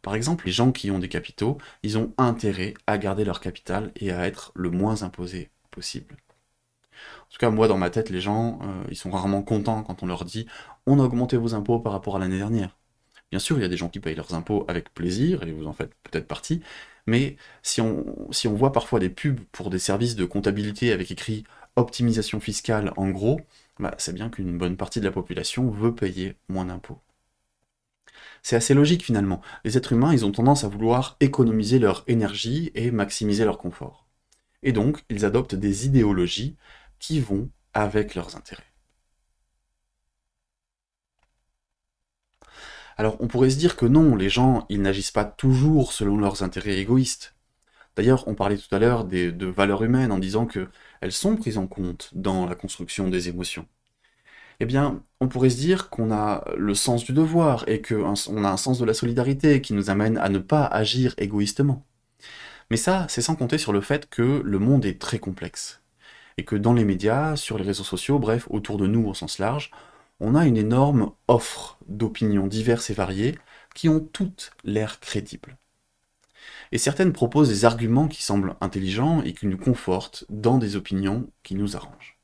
Par 0.01 0.15
exemple, 0.15 0.45
les 0.45 0.53
gens 0.53 0.71
qui 0.71 0.89
ont 0.91 0.99
des 0.99 1.09
capitaux, 1.09 1.57
ils 1.83 1.97
ont 1.97 2.13
intérêt 2.17 2.75
à 2.87 2.97
garder 2.97 3.25
leur 3.25 3.41
capital 3.41 3.91
et 3.97 4.11
à 4.11 4.25
être 4.25 4.53
le 4.55 4.69
moins 4.69 5.03
imposé 5.03 5.49
possible. 5.71 6.15
En 6.93 7.31
tout 7.31 7.37
cas, 7.39 7.49
moi, 7.49 7.67
dans 7.67 7.77
ma 7.77 7.89
tête, 7.89 8.09
les 8.09 8.21
gens, 8.21 8.59
euh, 8.61 8.83
ils 8.89 8.95
sont 8.95 9.11
rarement 9.11 9.41
contents 9.41 9.83
quand 9.83 10.03
on 10.03 10.05
leur 10.05 10.23
dit 10.23 10.47
on 10.85 10.99
a 10.99 11.03
augmenté 11.03 11.35
vos 11.37 11.53
impôts 11.53 11.79
par 11.79 11.91
rapport 11.91 12.15
à 12.15 12.19
l'année 12.19 12.37
dernière. 12.37 12.77
Bien 13.31 13.39
sûr, 13.39 13.57
il 13.57 13.61
y 13.61 13.65
a 13.65 13.67
des 13.69 13.77
gens 13.77 13.89
qui 13.89 13.99
payent 13.99 14.15
leurs 14.15 14.33
impôts 14.33 14.65
avec 14.67 14.93
plaisir, 14.93 15.43
et 15.43 15.51
vous 15.51 15.67
en 15.67 15.73
faites 15.73 15.93
peut-être 16.03 16.27
partie, 16.27 16.61
mais 17.05 17.35
si 17.63 17.81
on, 17.81 18.31
si 18.31 18.47
on 18.47 18.55
voit 18.55 18.71
parfois 18.71 18.99
des 18.99 19.09
pubs 19.09 19.39
pour 19.51 19.69
des 19.69 19.79
services 19.79 20.15
de 20.15 20.25
comptabilité 20.25 20.91
avec 20.91 21.11
écrit 21.11 21.43
optimisation 21.79 22.39
fiscale 22.39 22.93
en 22.97 23.09
gros, 23.09 23.41
bah, 23.79 23.95
c'est 23.97 24.13
bien 24.13 24.29
qu'une 24.29 24.57
bonne 24.57 24.77
partie 24.77 24.99
de 24.99 25.05
la 25.05 25.11
population 25.11 25.69
veut 25.69 25.95
payer 25.95 26.35
moins 26.49 26.65
d'impôts. 26.65 26.99
C'est 28.43 28.55
assez 28.55 28.73
logique 28.73 29.03
finalement. 29.03 29.41
Les 29.63 29.77
êtres 29.77 29.93
humains, 29.93 30.13
ils 30.13 30.25
ont 30.25 30.31
tendance 30.31 30.63
à 30.63 30.67
vouloir 30.67 31.17
économiser 31.19 31.79
leur 31.79 32.03
énergie 32.07 32.71
et 32.75 32.91
maximiser 32.91 33.45
leur 33.45 33.57
confort. 33.57 34.07
Et 34.63 34.71
donc, 34.71 35.03
ils 35.09 35.25
adoptent 35.25 35.55
des 35.55 35.85
idéologies 35.85 36.57
qui 36.99 37.19
vont 37.19 37.49
avec 37.73 38.15
leurs 38.15 38.35
intérêts. 38.35 38.63
Alors, 42.97 43.15
on 43.21 43.27
pourrait 43.27 43.49
se 43.49 43.57
dire 43.57 43.77
que 43.77 43.85
non, 43.85 44.15
les 44.15 44.29
gens, 44.29 44.65
ils 44.67 44.81
n'agissent 44.81 45.11
pas 45.11 45.23
toujours 45.23 45.93
selon 45.93 46.17
leurs 46.17 46.43
intérêts 46.43 46.79
égoïstes. 46.79 47.33
D'ailleurs, 47.99 48.25
on 48.29 48.33
parlait 48.33 48.57
tout 48.57 48.73
à 48.73 48.79
l'heure 48.79 49.03
de 49.03 49.45
valeurs 49.45 49.83
humaines 49.83 50.13
en 50.13 50.19
disant 50.19 50.45
qu'elles 50.45 51.11
sont 51.11 51.35
prises 51.35 51.57
en 51.57 51.67
compte 51.67 52.11
dans 52.13 52.45
la 52.45 52.55
construction 52.55 53.09
des 53.09 53.27
émotions 53.27 53.67
eh 54.61 54.65
bien, 54.65 55.01
on 55.19 55.27
pourrait 55.27 55.49
se 55.49 55.57
dire 55.57 55.89
qu'on 55.89 56.09
a 56.11 56.45
le 56.57 56.75
sens 56.75 57.03
du 57.03 57.13
devoir 57.13 57.67
et 57.67 57.81
qu'on 57.81 58.13
a 58.43 58.49
un 58.49 58.57
sens 58.57 58.79
de 58.79 58.85
la 58.85 58.93
solidarité 58.93 59.61
qui 59.61 59.73
nous 59.73 59.89
amène 59.89 60.17
à 60.17 60.29
ne 60.29 60.39
pas 60.39 60.65
agir 60.65 61.13
égoïstement. 61.17 61.85
Mais 62.71 62.77
ça, 62.77 63.05
c'est 63.09 63.21
sans 63.21 63.35
compter 63.35 63.57
sur 63.57 63.73
le 63.73 63.81
fait 63.81 64.09
que 64.09 64.41
le 64.43 64.59
monde 64.59 64.85
est 64.85 64.99
très 64.99 65.19
complexe. 65.19 65.81
Et 66.37 66.45
que 66.45 66.55
dans 66.55 66.73
les 66.73 66.85
médias, 66.85 67.35
sur 67.35 67.57
les 67.57 67.65
réseaux 67.65 67.83
sociaux, 67.83 68.19
bref, 68.19 68.47
autour 68.49 68.77
de 68.77 68.87
nous 68.87 69.05
au 69.07 69.13
sens 69.13 69.39
large, 69.39 69.71
on 70.21 70.35
a 70.35 70.45
une 70.45 70.57
énorme 70.57 71.11
offre 71.27 71.77
d'opinions 71.87 72.47
diverses 72.47 72.89
et 72.89 72.93
variées 72.93 73.37
qui 73.75 73.89
ont 73.89 73.99
toutes 74.01 74.51
l'air 74.63 74.99
crédibles. 75.01 75.57
Et 76.71 76.77
certaines 76.77 77.13
proposent 77.13 77.49
des 77.49 77.65
arguments 77.65 78.07
qui 78.07 78.23
semblent 78.23 78.55
intelligents 78.61 79.21
et 79.23 79.33
qui 79.33 79.47
nous 79.47 79.57
confortent 79.57 80.25
dans 80.29 80.57
des 80.57 80.75
opinions 80.75 81.29
qui 81.43 81.55
nous 81.55 81.75
arrangent. 81.75 82.17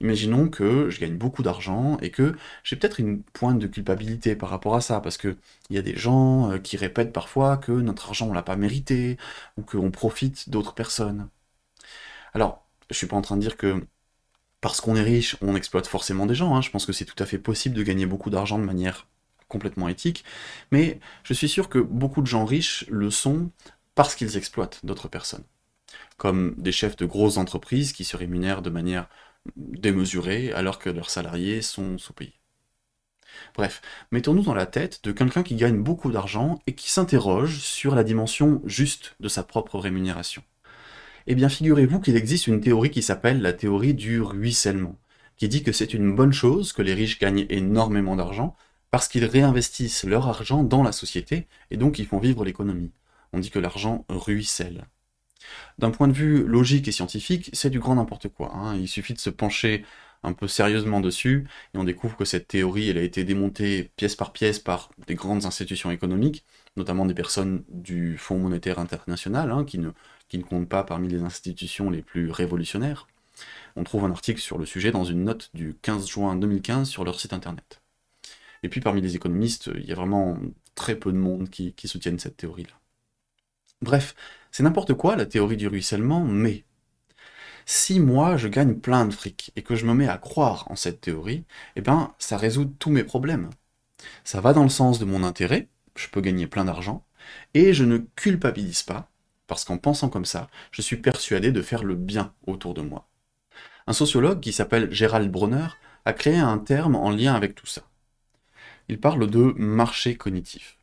Imaginons 0.00 0.48
que 0.48 0.90
je 0.90 1.00
gagne 1.00 1.16
beaucoup 1.16 1.42
d'argent 1.42 1.96
et 2.00 2.10
que 2.10 2.34
j'ai 2.64 2.76
peut-être 2.76 2.98
une 2.98 3.22
pointe 3.22 3.58
de 3.58 3.66
culpabilité 3.68 4.34
par 4.34 4.50
rapport 4.50 4.74
à 4.74 4.80
ça, 4.80 5.00
parce 5.00 5.16
qu'il 5.16 5.36
y 5.70 5.78
a 5.78 5.82
des 5.82 5.96
gens 5.96 6.50
euh, 6.50 6.58
qui 6.58 6.76
répètent 6.76 7.12
parfois 7.12 7.56
que 7.56 7.72
notre 7.72 8.08
argent 8.08 8.28
on 8.28 8.32
l'a 8.32 8.42
pas 8.42 8.56
mérité, 8.56 9.16
ou 9.56 9.62
qu'on 9.62 9.90
profite 9.90 10.50
d'autres 10.50 10.74
personnes. 10.74 11.28
Alors, 12.34 12.66
je 12.90 12.96
suis 12.96 13.06
pas 13.06 13.16
en 13.16 13.22
train 13.22 13.36
de 13.36 13.42
dire 13.42 13.56
que 13.56 13.86
parce 14.60 14.80
qu'on 14.80 14.96
est 14.96 15.02
riche, 15.02 15.36
on 15.42 15.56
exploite 15.56 15.86
forcément 15.86 16.26
des 16.26 16.34
gens. 16.34 16.54
Hein. 16.56 16.62
Je 16.62 16.70
pense 16.70 16.86
que 16.86 16.92
c'est 16.92 17.04
tout 17.04 17.20
à 17.22 17.26
fait 17.26 17.38
possible 17.38 17.74
de 17.76 17.82
gagner 17.82 18.06
beaucoup 18.06 18.30
d'argent 18.30 18.58
de 18.58 18.64
manière 18.64 19.08
complètement 19.52 19.88
éthique, 19.88 20.24
mais 20.72 20.98
je 21.24 21.34
suis 21.34 21.48
sûr 21.48 21.68
que 21.68 21.78
beaucoup 21.78 22.22
de 22.22 22.26
gens 22.26 22.46
riches 22.46 22.86
le 22.88 23.10
sont 23.10 23.50
parce 23.94 24.14
qu'ils 24.14 24.38
exploitent 24.38 24.80
d'autres 24.84 25.08
personnes, 25.08 25.44
comme 26.16 26.54
des 26.56 26.72
chefs 26.72 26.96
de 26.96 27.04
grosses 27.04 27.36
entreprises 27.36 27.92
qui 27.92 28.04
se 28.04 28.16
rémunèrent 28.16 28.62
de 28.62 28.70
manière 28.70 29.08
démesurée 29.56 30.52
alors 30.52 30.78
que 30.78 30.88
leurs 30.88 31.10
salariés 31.10 31.60
sont 31.60 31.98
sous-payés. 31.98 32.40
Bref, 33.54 33.82
mettons-nous 34.10 34.42
dans 34.42 34.54
la 34.54 34.66
tête 34.66 35.04
de 35.04 35.12
quelqu'un 35.12 35.42
qui 35.42 35.56
gagne 35.56 35.82
beaucoup 35.82 36.10
d'argent 36.10 36.58
et 36.66 36.74
qui 36.74 36.90
s'interroge 36.90 37.58
sur 37.58 37.94
la 37.94 38.04
dimension 38.04 38.62
juste 38.64 39.14
de 39.20 39.28
sa 39.28 39.42
propre 39.42 39.78
rémunération. 39.78 40.42
Eh 41.26 41.34
bien, 41.34 41.48
figurez-vous 41.48 42.00
qu'il 42.00 42.16
existe 42.16 42.46
une 42.46 42.60
théorie 42.60 42.90
qui 42.90 43.02
s'appelle 43.02 43.42
la 43.42 43.52
théorie 43.52 43.94
du 43.94 44.20
ruissellement, 44.20 44.96
qui 45.36 45.48
dit 45.48 45.62
que 45.62 45.72
c'est 45.72 45.94
une 45.94 46.14
bonne 46.14 46.32
chose 46.32 46.72
que 46.72 46.82
les 46.82 46.94
riches 46.94 47.18
gagnent 47.18 47.46
énormément 47.48 48.16
d'argent 48.16 48.56
parce 48.92 49.08
qu'ils 49.08 49.24
réinvestissent 49.24 50.04
leur 50.04 50.28
argent 50.28 50.62
dans 50.62 50.82
la 50.82 50.92
société 50.92 51.48
et 51.70 51.76
donc 51.78 51.98
ils 51.98 52.06
font 52.06 52.18
vivre 52.18 52.44
l'économie. 52.44 52.92
On 53.32 53.40
dit 53.40 53.50
que 53.50 53.58
l'argent 53.58 54.04
ruisselle. 54.10 54.86
D'un 55.78 55.90
point 55.90 56.08
de 56.08 56.12
vue 56.12 56.46
logique 56.46 56.86
et 56.86 56.92
scientifique, 56.92 57.50
c'est 57.54 57.70
du 57.70 57.80
grand 57.80 57.94
n'importe 57.94 58.28
quoi. 58.28 58.54
Hein. 58.54 58.76
Il 58.76 58.86
suffit 58.86 59.14
de 59.14 59.18
se 59.18 59.30
pencher 59.30 59.84
un 60.22 60.34
peu 60.34 60.46
sérieusement 60.46 61.00
dessus 61.00 61.48
et 61.74 61.78
on 61.78 61.84
découvre 61.84 62.16
que 62.16 62.26
cette 62.26 62.46
théorie 62.46 62.90
elle 62.90 62.98
a 62.98 63.02
été 63.02 63.24
démontée 63.24 63.90
pièce 63.96 64.14
par 64.14 64.30
pièce 64.32 64.58
par 64.58 64.90
des 65.06 65.14
grandes 65.14 65.46
institutions 65.46 65.90
économiques, 65.90 66.44
notamment 66.76 67.06
des 67.06 67.14
personnes 67.14 67.64
du 67.70 68.18
Fonds 68.18 68.38
monétaire 68.38 68.78
international, 68.78 69.50
hein, 69.50 69.64
qui, 69.64 69.78
ne, 69.78 69.90
qui 70.28 70.36
ne 70.36 70.44
comptent 70.44 70.68
pas 70.68 70.84
parmi 70.84 71.08
les 71.08 71.22
institutions 71.22 71.88
les 71.88 72.02
plus 72.02 72.30
révolutionnaires. 72.30 73.08
On 73.74 73.84
trouve 73.84 74.04
un 74.04 74.10
article 74.10 74.40
sur 74.40 74.58
le 74.58 74.66
sujet 74.66 74.92
dans 74.92 75.04
une 75.04 75.24
note 75.24 75.50
du 75.54 75.74
15 75.80 76.06
juin 76.06 76.36
2015 76.36 76.88
sur 76.90 77.04
leur 77.04 77.18
site 77.18 77.32
internet. 77.32 77.81
Et 78.62 78.68
puis 78.68 78.80
parmi 78.80 79.00
les 79.00 79.16
économistes, 79.16 79.70
il 79.74 79.84
y 79.84 79.92
a 79.92 79.96
vraiment 79.96 80.38
très 80.74 80.96
peu 80.96 81.12
de 81.12 81.18
monde 81.18 81.50
qui, 81.50 81.74
soutiennent 81.84 82.18
cette 82.18 82.36
théorie-là. 82.36 82.78
Bref, 83.80 84.14
c'est 84.50 84.62
n'importe 84.62 84.94
quoi 84.94 85.16
la 85.16 85.26
théorie 85.26 85.56
du 85.56 85.66
ruissellement, 85.66 86.24
mais 86.24 86.64
si 87.66 88.00
moi 88.00 88.36
je 88.36 88.48
gagne 88.48 88.74
plein 88.74 89.06
de 89.06 89.12
fric 89.12 89.52
et 89.56 89.62
que 89.62 89.74
je 89.74 89.86
me 89.86 89.94
mets 89.94 90.08
à 90.08 90.18
croire 90.18 90.70
en 90.70 90.76
cette 90.76 91.00
théorie, 91.00 91.44
eh 91.76 91.80
ben 91.80 92.14
ça 92.18 92.36
résout 92.36 92.66
tous 92.78 92.90
mes 92.90 93.04
problèmes. 93.04 93.50
Ça 94.24 94.40
va 94.40 94.52
dans 94.52 94.62
le 94.62 94.68
sens 94.68 94.98
de 94.98 95.04
mon 95.04 95.24
intérêt, 95.24 95.68
je 95.96 96.08
peux 96.08 96.20
gagner 96.20 96.46
plein 96.46 96.64
d'argent, 96.64 97.04
et 97.54 97.72
je 97.72 97.84
ne 97.84 97.98
culpabilise 97.98 98.82
pas, 98.82 99.10
parce 99.46 99.64
qu'en 99.64 99.78
pensant 99.78 100.08
comme 100.08 100.24
ça, 100.24 100.48
je 100.70 100.82
suis 100.82 100.96
persuadé 100.96 101.52
de 101.52 101.62
faire 101.62 101.84
le 101.84 101.94
bien 101.94 102.32
autour 102.46 102.74
de 102.74 102.82
moi. 102.82 103.08
Un 103.86 103.92
sociologue 103.92 104.40
qui 104.40 104.52
s'appelle 104.52 104.92
Gérald 104.92 105.30
Bronner 105.30 105.68
a 106.04 106.12
créé 106.12 106.38
un 106.38 106.58
terme 106.58 106.94
en 106.94 107.10
lien 107.10 107.34
avec 107.34 107.54
tout 107.54 107.66
ça 107.66 107.82
il 108.92 109.00
parle 109.00 109.26
de 109.26 109.54
marché 109.56 110.16
cognitif. 110.16 110.76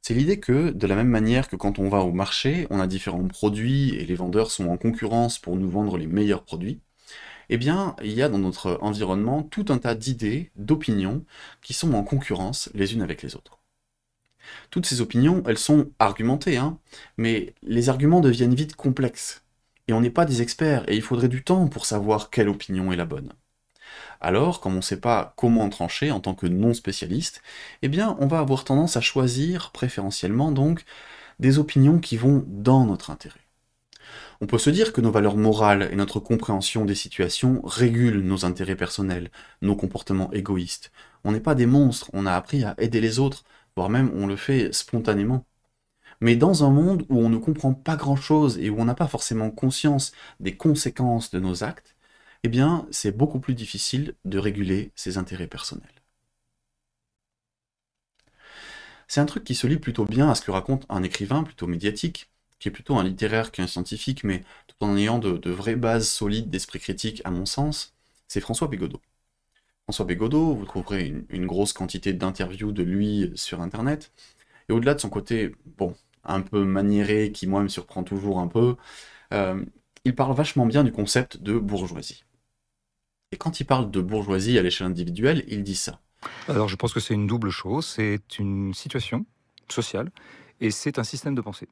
C'est 0.00 0.12
l'idée 0.12 0.40
que, 0.40 0.70
de 0.70 0.86
la 0.88 0.96
même 0.96 1.06
manière 1.08 1.48
que 1.48 1.54
quand 1.54 1.78
on 1.78 1.88
va 1.88 2.00
au 2.00 2.10
marché, 2.10 2.66
on 2.70 2.80
a 2.80 2.88
différents 2.88 3.28
produits 3.28 3.94
et 3.94 4.04
les 4.04 4.16
vendeurs 4.16 4.50
sont 4.50 4.66
en 4.66 4.76
concurrence 4.76 5.38
pour 5.38 5.54
nous 5.54 5.70
vendre 5.70 5.96
les 5.98 6.08
meilleurs 6.08 6.42
produits, 6.42 6.80
eh 7.48 7.58
bien, 7.58 7.94
il 8.02 8.10
y 8.10 8.22
a 8.22 8.28
dans 8.28 8.40
notre 8.40 8.76
environnement 8.82 9.44
tout 9.44 9.66
un 9.68 9.78
tas 9.78 9.94
d'idées, 9.94 10.50
d'opinions, 10.56 11.24
qui 11.60 11.74
sont 11.74 11.94
en 11.94 12.02
concurrence 12.02 12.70
les 12.74 12.92
unes 12.92 13.02
avec 13.02 13.22
les 13.22 13.36
autres. 13.36 13.60
Toutes 14.70 14.86
ces 14.86 15.00
opinions, 15.00 15.44
elles 15.46 15.58
sont 15.58 15.92
argumentées, 16.00 16.56
hein, 16.56 16.80
mais 17.18 17.54
les 17.62 17.88
arguments 17.88 18.20
deviennent 18.20 18.56
vite 18.56 18.74
complexes. 18.74 19.44
Et 19.86 19.92
on 19.92 20.00
n'est 20.00 20.10
pas 20.10 20.24
des 20.24 20.42
experts, 20.42 20.88
et 20.88 20.96
il 20.96 21.02
faudrait 21.02 21.28
du 21.28 21.44
temps 21.44 21.68
pour 21.68 21.86
savoir 21.86 22.30
quelle 22.30 22.48
opinion 22.48 22.90
est 22.90 22.96
la 22.96 23.06
bonne. 23.06 23.32
Alors, 24.24 24.60
comme 24.60 24.74
on 24.74 24.76
ne 24.76 24.82
sait 24.82 25.00
pas 25.00 25.34
comment 25.36 25.68
trancher 25.68 26.12
en 26.12 26.20
tant 26.20 26.34
que 26.34 26.46
non-spécialiste, 26.46 27.42
eh 27.82 27.88
bien, 27.88 28.16
on 28.20 28.28
va 28.28 28.38
avoir 28.38 28.62
tendance 28.62 28.96
à 28.96 29.00
choisir, 29.00 29.72
préférentiellement 29.72 30.52
donc, 30.52 30.84
des 31.40 31.58
opinions 31.58 31.98
qui 31.98 32.16
vont 32.16 32.44
dans 32.46 32.86
notre 32.86 33.10
intérêt. 33.10 33.40
On 34.40 34.46
peut 34.46 34.58
se 34.58 34.70
dire 34.70 34.92
que 34.92 35.00
nos 35.00 35.10
valeurs 35.10 35.36
morales 35.36 35.88
et 35.90 35.96
notre 35.96 36.20
compréhension 36.20 36.84
des 36.84 36.94
situations 36.94 37.62
régulent 37.64 38.22
nos 38.22 38.44
intérêts 38.44 38.76
personnels, 38.76 39.32
nos 39.60 39.74
comportements 39.74 40.32
égoïstes. 40.32 40.92
On 41.24 41.32
n'est 41.32 41.40
pas 41.40 41.56
des 41.56 41.66
monstres, 41.66 42.08
on 42.12 42.24
a 42.24 42.34
appris 42.34 42.62
à 42.62 42.76
aider 42.78 43.00
les 43.00 43.18
autres, 43.18 43.42
voire 43.74 43.90
même 43.90 44.12
on 44.14 44.28
le 44.28 44.36
fait 44.36 44.72
spontanément. 44.72 45.44
Mais 46.20 46.36
dans 46.36 46.62
un 46.62 46.70
monde 46.70 47.04
où 47.08 47.18
on 47.18 47.28
ne 47.28 47.38
comprend 47.38 47.74
pas 47.74 47.96
grand-chose 47.96 48.58
et 48.58 48.70
où 48.70 48.80
on 48.80 48.84
n'a 48.84 48.94
pas 48.94 49.08
forcément 49.08 49.50
conscience 49.50 50.12
des 50.38 50.56
conséquences 50.56 51.32
de 51.32 51.40
nos 51.40 51.64
actes, 51.64 51.91
eh 52.44 52.48
bien, 52.48 52.86
c'est 52.90 53.16
beaucoup 53.16 53.40
plus 53.40 53.54
difficile 53.54 54.14
de 54.24 54.38
réguler 54.38 54.92
ses 54.96 55.18
intérêts 55.18 55.46
personnels. 55.46 56.02
C'est 59.08 59.20
un 59.20 59.26
truc 59.26 59.44
qui 59.44 59.54
se 59.54 59.66
lie 59.66 59.78
plutôt 59.78 60.04
bien 60.06 60.30
à 60.30 60.34
ce 60.34 60.42
que 60.42 60.50
raconte 60.50 60.86
un 60.88 61.02
écrivain 61.02 61.44
plutôt 61.44 61.66
médiatique, 61.66 62.30
qui 62.58 62.68
est 62.68 62.72
plutôt 62.72 62.96
un 62.96 63.04
littéraire 63.04 63.52
qu'un 63.52 63.66
scientifique, 63.66 64.24
mais 64.24 64.42
tout 64.66 64.76
en 64.86 64.96
ayant 64.96 65.18
de, 65.18 65.50
vraies 65.50 65.76
bases 65.76 66.08
solides 66.08 66.50
d'esprit 66.50 66.78
critique 66.80 67.20
à 67.24 67.30
mon 67.30 67.46
sens, 67.46 67.94
c'est 68.28 68.40
François 68.40 68.68
Bégodeau. 68.68 69.00
François 69.84 70.06
Bégodeau, 70.06 70.54
vous 70.54 70.64
trouverez 70.64 71.12
une, 71.28 71.46
grosse 71.46 71.72
quantité 71.72 72.12
d'interviews 72.12 72.72
de 72.72 72.82
lui 72.82 73.32
sur 73.34 73.60
Internet, 73.60 74.12
et 74.68 74.72
au-delà 74.72 74.94
de 74.94 75.00
son 75.00 75.10
côté, 75.10 75.54
bon, 75.78 75.94
un 76.24 76.40
peu 76.40 76.64
maniéré, 76.64 77.32
qui 77.32 77.46
moi 77.46 77.62
me 77.62 77.68
surprend 77.68 78.04
toujours 78.04 78.40
un 78.40 78.48
peu, 78.48 78.76
euh, 79.34 79.64
il 80.04 80.14
parle 80.14 80.34
vachement 80.34 80.66
bien 80.66 80.84
du 80.84 80.92
concept 80.92 81.38
de 81.38 81.58
bourgeoisie. 81.58 82.24
Et 83.32 83.36
quand 83.36 83.60
il 83.60 83.64
parle 83.64 83.90
de 83.90 84.00
bourgeoisie 84.00 84.58
à 84.58 84.62
l'échelle 84.62 84.86
individuelle, 84.86 85.44
il 85.48 85.64
dit 85.64 85.74
ça. 85.74 86.00
Alors 86.48 86.68
je 86.68 86.76
pense 86.76 86.92
que 86.92 87.00
c'est 87.00 87.14
une 87.14 87.26
double 87.26 87.50
chose. 87.50 87.86
C'est 87.86 88.38
une 88.38 88.74
situation 88.74 89.26
sociale 89.68 90.10
et 90.60 90.70
c'est 90.70 90.98
un 90.98 91.04
système 91.04 91.34
de 91.34 91.40
pensée. 91.40 91.66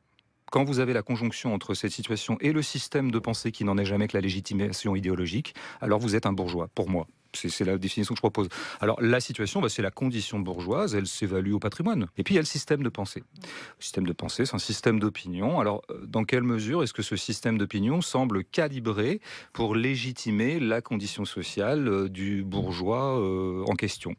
Quand 0.50 0.64
vous 0.64 0.80
avez 0.80 0.92
la 0.92 1.02
conjonction 1.02 1.54
entre 1.54 1.74
cette 1.74 1.92
situation 1.92 2.36
et 2.40 2.52
le 2.52 2.62
système 2.62 3.12
de 3.12 3.18
pensée 3.20 3.52
qui 3.52 3.62
n'en 3.62 3.78
est 3.78 3.84
jamais 3.84 4.08
que 4.08 4.16
la 4.16 4.20
légitimation 4.20 4.96
idéologique, 4.96 5.54
alors 5.80 6.00
vous 6.00 6.16
êtes 6.16 6.26
un 6.26 6.32
bourgeois, 6.32 6.68
pour 6.74 6.90
moi. 6.90 7.06
C'est 7.34 7.64
la 7.64 7.78
définition 7.78 8.14
que 8.14 8.18
je 8.18 8.22
propose. 8.22 8.48
Alors 8.80 9.00
la 9.00 9.20
situation, 9.20 9.60
bah, 9.60 9.68
c'est 9.68 9.82
la 9.82 9.90
condition 9.90 10.38
bourgeoise, 10.40 10.94
elle 10.94 11.06
s'évalue 11.06 11.52
au 11.52 11.58
patrimoine. 11.58 12.06
Et 12.16 12.22
puis 12.22 12.34
il 12.34 12.36
y 12.36 12.38
a 12.38 12.42
le 12.42 12.46
système 12.46 12.82
de 12.82 12.88
pensée. 12.88 13.22
Le 13.42 13.82
système 13.82 14.06
de 14.06 14.12
pensée, 14.12 14.46
c'est 14.46 14.54
un 14.54 14.58
système 14.58 14.98
d'opinion. 14.98 15.60
Alors 15.60 15.82
euh, 15.90 16.04
dans 16.06 16.24
quelle 16.24 16.42
mesure 16.42 16.82
est-ce 16.82 16.92
que 16.92 17.02
ce 17.02 17.16
système 17.16 17.58
d'opinion 17.58 18.00
semble 18.00 18.44
calibré 18.44 19.20
pour 19.52 19.74
légitimer 19.74 20.60
la 20.60 20.80
condition 20.80 21.24
sociale 21.24 21.88
euh, 21.88 22.08
du 22.08 22.42
bourgeois 22.42 23.18
euh, 23.18 23.64
en 23.66 23.74
question? 23.74 24.14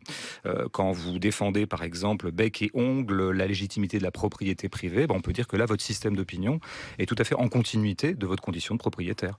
Quand 0.71 0.91
vous 0.91 1.19
défendez 1.19 1.65
par 1.65 1.83
exemple 1.83 2.31
bec 2.31 2.61
et 2.61 2.71
ongle 2.73 3.31
la 3.31 3.47
légitimité 3.47 3.97
de 3.97 4.03
la 4.03 4.11
propriété 4.11 4.69
privée, 4.69 5.07
bah, 5.07 5.15
on 5.17 5.21
peut 5.21 5.33
dire 5.33 5.47
que 5.47 5.57
là 5.57 5.65
votre 5.65 5.83
système 5.83 6.15
d'opinion 6.15 6.59
est 6.97 7.05
tout 7.05 7.15
à 7.17 7.23
fait 7.23 7.35
en 7.35 7.47
continuité 7.47 8.13
de 8.13 8.25
votre 8.25 8.41
condition 8.41 8.75
de 8.75 8.79
propriétaire. 8.79 9.35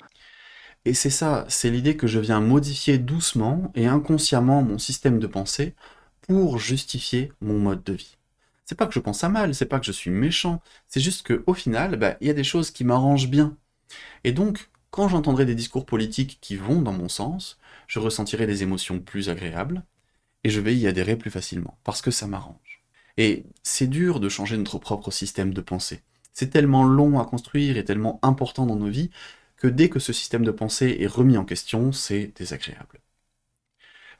Et 0.85 0.95
c'est 0.95 1.11
ça, 1.11 1.45
c'est 1.49 1.71
l'idée 1.71 1.97
que 1.97 2.07
je 2.07 2.19
viens 2.19 2.41
modifier 2.41 2.99
doucement 2.99 3.71
et 3.75 3.87
inconsciemment 3.87 4.63
mon 4.63 4.79
système 4.79 5.19
de 5.19 5.27
pensée 5.27 5.75
pour 6.23 6.59
justifier 6.59 7.33
mon 7.41 7.59
mode 7.59 7.85
de 7.85 7.93
vie. 7.93 8.17
C'est 8.65 8.75
pas 8.77 8.87
que 8.87 8.95
je 8.95 9.01
pense 9.01 9.23
à 9.23 9.29
mal, 9.29 9.55
c'est 9.55 9.67
pas 9.67 9.79
que 9.79 9.87
je 9.87 9.93
suis 9.93 10.11
méchant, 10.11 10.61
c'est 10.89 11.01
juste 11.01 11.25
que 11.25 11.45
au 11.47 11.55
final, 11.55 11.97
bah, 11.97 12.17
il 12.21 12.27
y 12.27 12.31
a 12.31 12.35
des 12.35 12.45
choses 12.45 12.71
qui 12.71 12.85
m'arrangent 12.85 13.29
bien. 13.29 13.57
Et 14.25 14.33
donc, 14.33 14.71
quand 14.91 15.09
j'entendrai 15.09 15.47
des 15.47 15.55
discours 15.55 15.87
politiques 15.87 16.39
qui 16.41 16.57
vont 16.57 16.83
dans 16.83 16.93
mon 16.93 17.09
sens, 17.09 17.59
je 17.87 17.99
ressentirai 17.99 18.47
des 18.47 18.63
émotions 18.63 19.01
plus 19.01 19.29
agréables 19.29 19.85
et 20.45 20.51
je 20.51 20.61
vais 20.61 20.77
y 20.77 20.87
adhérer 20.87 21.17
plus 21.17 21.31
facilement 21.31 21.79
parce 21.85 22.03
que 22.03 22.11
ça 22.11 22.27
m'arrange. 22.27 22.83
Et 23.19 23.45
c'est 23.63 23.87
dur 23.89 24.21
de 24.21 24.29
changer 24.29 24.57
notre 24.57 24.79
propre 24.79 25.11
système 25.11 25.55
de 25.55 25.61
pensée. 25.61 26.03
C'est 26.33 26.51
tellement 26.51 26.85
long 26.85 27.21
à 27.21 27.25
construire 27.25 27.77
et 27.77 27.85
tellement 27.85 28.19
important 28.23 28.67
dans 28.67 28.77
nos 28.77 28.89
vies 28.89 29.11
que 29.63 29.69
dès 29.69 29.89
que 29.89 30.01
ce 30.01 30.13
système 30.13 30.45
de 30.45 30.51
pensée 30.51 30.97
est 30.99 31.07
remis 31.07 31.39
en 31.39 31.45
question, 31.45 31.93
c'est 31.93 32.33
désagréable. 32.35 32.99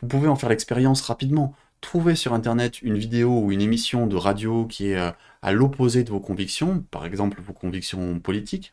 Vous 0.01 0.07
pouvez 0.07 0.29
en 0.29 0.37
faire 0.37 0.49
l'expérience 0.49 1.01
rapidement. 1.03 1.57
Trouvez 1.81 2.15
sur 2.15 2.33
Internet 2.33 2.81
une 2.81 2.97
vidéo 2.97 3.41
ou 3.41 3.51
une 3.51 3.61
émission 3.61 4.07
de 4.07 4.15
radio 4.15 4.67
qui 4.69 4.91
est 4.91 4.97
euh, 4.97 5.11
à 5.43 5.51
l'opposé 5.51 6.05
de 6.05 6.11
vos 6.11 6.21
convictions, 6.21 6.85
par 6.93 7.05
exemple 7.07 7.43
vos 7.43 7.53
convictions 7.53 8.21
politiques. 8.21 8.73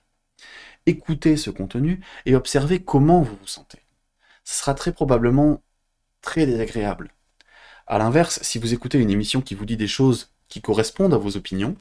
Écoutez 0.86 1.38
ce 1.38 1.50
contenu 1.50 2.02
et 2.28 2.36
observez 2.36 2.84
comment 2.84 3.24
vous 3.24 3.36
vous 3.36 3.48
sentez. 3.48 3.80
Ce 4.44 4.60
sera 4.60 4.76
très 4.76 4.94
probablement 4.94 5.64
très 6.22 6.46
désagréable. 6.46 7.16
A 7.88 7.98
l'inverse, 7.98 8.44
si 8.44 8.60
vous 8.60 8.76
écoutez 8.76 9.00
une 9.00 9.10
émission 9.10 9.42
qui 9.42 9.56
vous 9.56 9.66
dit 9.66 9.78
des 9.78 9.88
choses 9.88 10.36
qui 10.50 10.62
correspondent 10.62 11.16
à 11.16 11.18
vos 11.18 11.36
opinions, 11.36 11.76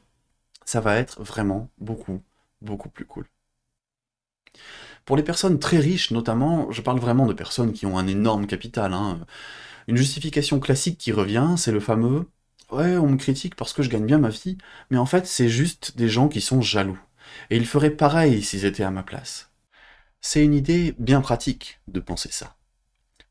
ça 0.64 0.80
va 0.80 0.96
être 0.96 1.22
vraiment 1.22 1.68
beaucoup, 1.76 2.22
beaucoup 2.62 2.88
plus 2.88 3.04
cool. 3.04 3.26
Pour 5.04 5.16
les 5.16 5.22
personnes 5.22 5.58
très 5.58 5.78
riches 5.78 6.10
notamment, 6.10 6.70
je 6.70 6.82
parle 6.82 6.98
vraiment 6.98 7.26
de 7.26 7.32
personnes 7.32 7.72
qui 7.72 7.86
ont 7.86 7.98
un 7.98 8.06
énorme 8.06 8.46
capital. 8.46 8.92
hein. 8.92 9.20
Une 9.86 9.96
justification 9.96 10.60
classique 10.60 10.98
qui 10.98 11.12
revient, 11.12 11.54
c'est 11.56 11.72
le 11.72 11.80
fameux 11.80 12.26
«Ouais, 12.70 12.96
on 12.98 13.08
me 13.08 13.16
critique 13.16 13.54
parce 13.54 13.72
que 13.72 13.82
je 13.82 13.88
gagne 13.88 14.04
bien 14.04 14.18
ma 14.18 14.28
vie, 14.28 14.58
mais 14.90 14.98
en 14.98 15.06
fait 15.06 15.26
c'est 15.26 15.48
juste 15.48 15.96
des 15.96 16.08
gens 16.08 16.28
qui 16.28 16.42
sont 16.42 16.60
jaloux. 16.60 17.00
Et 17.50 17.56
ils 17.56 17.66
feraient 17.66 17.90
pareil 17.90 18.42
s'ils 18.42 18.66
étaient 18.66 18.82
à 18.82 18.90
ma 18.90 19.02
place.» 19.02 19.50
C'est 20.20 20.44
une 20.44 20.54
idée 20.54 20.94
bien 20.98 21.20
pratique 21.20 21.80
de 21.88 22.00
penser 22.00 22.30
ça. 22.30 22.56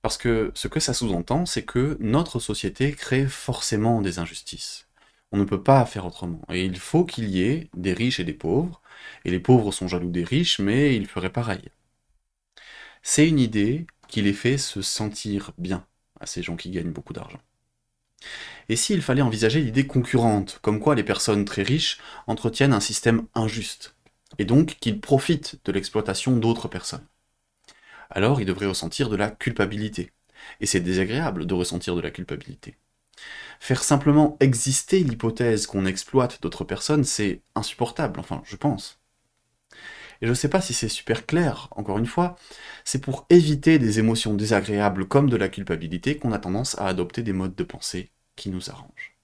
Parce 0.01 0.17
que 0.17 0.51
ce 0.55 0.67
que 0.67 0.79
ça 0.79 0.93
sous-entend, 0.93 1.45
c'est 1.45 1.63
que 1.63 1.97
notre 1.99 2.39
société 2.39 2.93
crée 2.93 3.27
forcément 3.27 4.01
des 4.01 4.19
injustices. 4.19 4.87
On 5.31 5.37
ne 5.37 5.43
peut 5.43 5.61
pas 5.61 5.85
faire 5.85 6.05
autrement. 6.05 6.41
Et 6.49 6.63
il 6.63 6.79
faut 6.79 7.03
qu'il 7.03 7.27
y 7.29 7.43
ait 7.43 7.69
des 7.75 7.93
riches 7.93 8.19
et 8.19 8.23
des 8.23 8.33
pauvres, 8.33 8.81
et 9.25 9.31
les 9.31 9.39
pauvres 9.39 9.71
sont 9.71 9.87
jaloux 9.87 10.11
des 10.11 10.23
riches, 10.23 10.59
mais 10.59 10.95
ils 10.95 11.07
feraient 11.07 11.31
pareil. 11.31 11.69
C'est 13.01 13.27
une 13.27 13.39
idée 13.39 13.87
qui 14.07 14.21
les 14.21 14.33
fait 14.33 14.57
se 14.57 14.81
sentir 14.81 15.51
bien 15.57 15.85
à 16.19 16.25
ces 16.25 16.43
gens 16.43 16.55
qui 16.55 16.69
gagnent 16.71 16.91
beaucoup 16.91 17.13
d'argent. 17.13 17.41
Et 18.69 18.75
s'il 18.75 19.01
fallait 19.01 19.21
envisager 19.21 19.61
l'idée 19.61 19.87
concurrente, 19.87 20.59
comme 20.61 20.79
quoi 20.79 20.95
les 20.95 21.03
personnes 21.03 21.45
très 21.45 21.63
riches 21.63 21.99
entretiennent 22.27 22.73
un 22.73 22.79
système 22.79 23.27
injuste, 23.35 23.95
et 24.39 24.45
donc 24.45 24.77
qu'ils 24.79 24.99
profitent 24.99 25.59
de 25.65 25.71
l'exploitation 25.71 26.35
d'autres 26.37 26.67
personnes 26.67 27.05
alors 28.09 28.41
ils 28.41 28.45
devraient 28.45 28.67
ressentir 28.67 29.09
de 29.09 29.15
la 29.15 29.29
culpabilité. 29.31 30.11
Et 30.59 30.65
c'est 30.65 30.79
désagréable 30.79 31.45
de 31.45 31.53
ressentir 31.53 31.95
de 31.95 32.01
la 32.01 32.11
culpabilité. 32.11 32.77
Faire 33.59 33.83
simplement 33.83 34.37
exister 34.39 35.03
l'hypothèse 35.03 35.67
qu'on 35.67 35.85
exploite 35.85 36.41
d'autres 36.41 36.63
personnes, 36.63 37.03
c'est 37.03 37.41
insupportable, 37.55 38.19
enfin, 38.19 38.41
je 38.45 38.55
pense. 38.55 38.99
Et 40.21 40.25
je 40.27 40.31
ne 40.31 40.35
sais 40.35 40.49
pas 40.49 40.61
si 40.61 40.73
c'est 40.73 40.89
super 40.89 41.25
clair, 41.25 41.67
encore 41.71 41.97
une 41.97 42.05
fois, 42.05 42.35
c'est 42.85 43.01
pour 43.01 43.25
éviter 43.29 43.79
des 43.79 43.99
émotions 43.99 44.33
désagréables 44.35 45.07
comme 45.07 45.29
de 45.29 45.37
la 45.37 45.49
culpabilité 45.49 46.17
qu'on 46.17 46.31
a 46.33 46.39
tendance 46.39 46.77
à 46.79 46.87
adopter 46.87 47.23
des 47.23 47.33
modes 47.33 47.55
de 47.55 47.63
pensée 47.63 48.11
qui 48.35 48.49
nous 48.49 48.69
arrangent. 48.69 49.15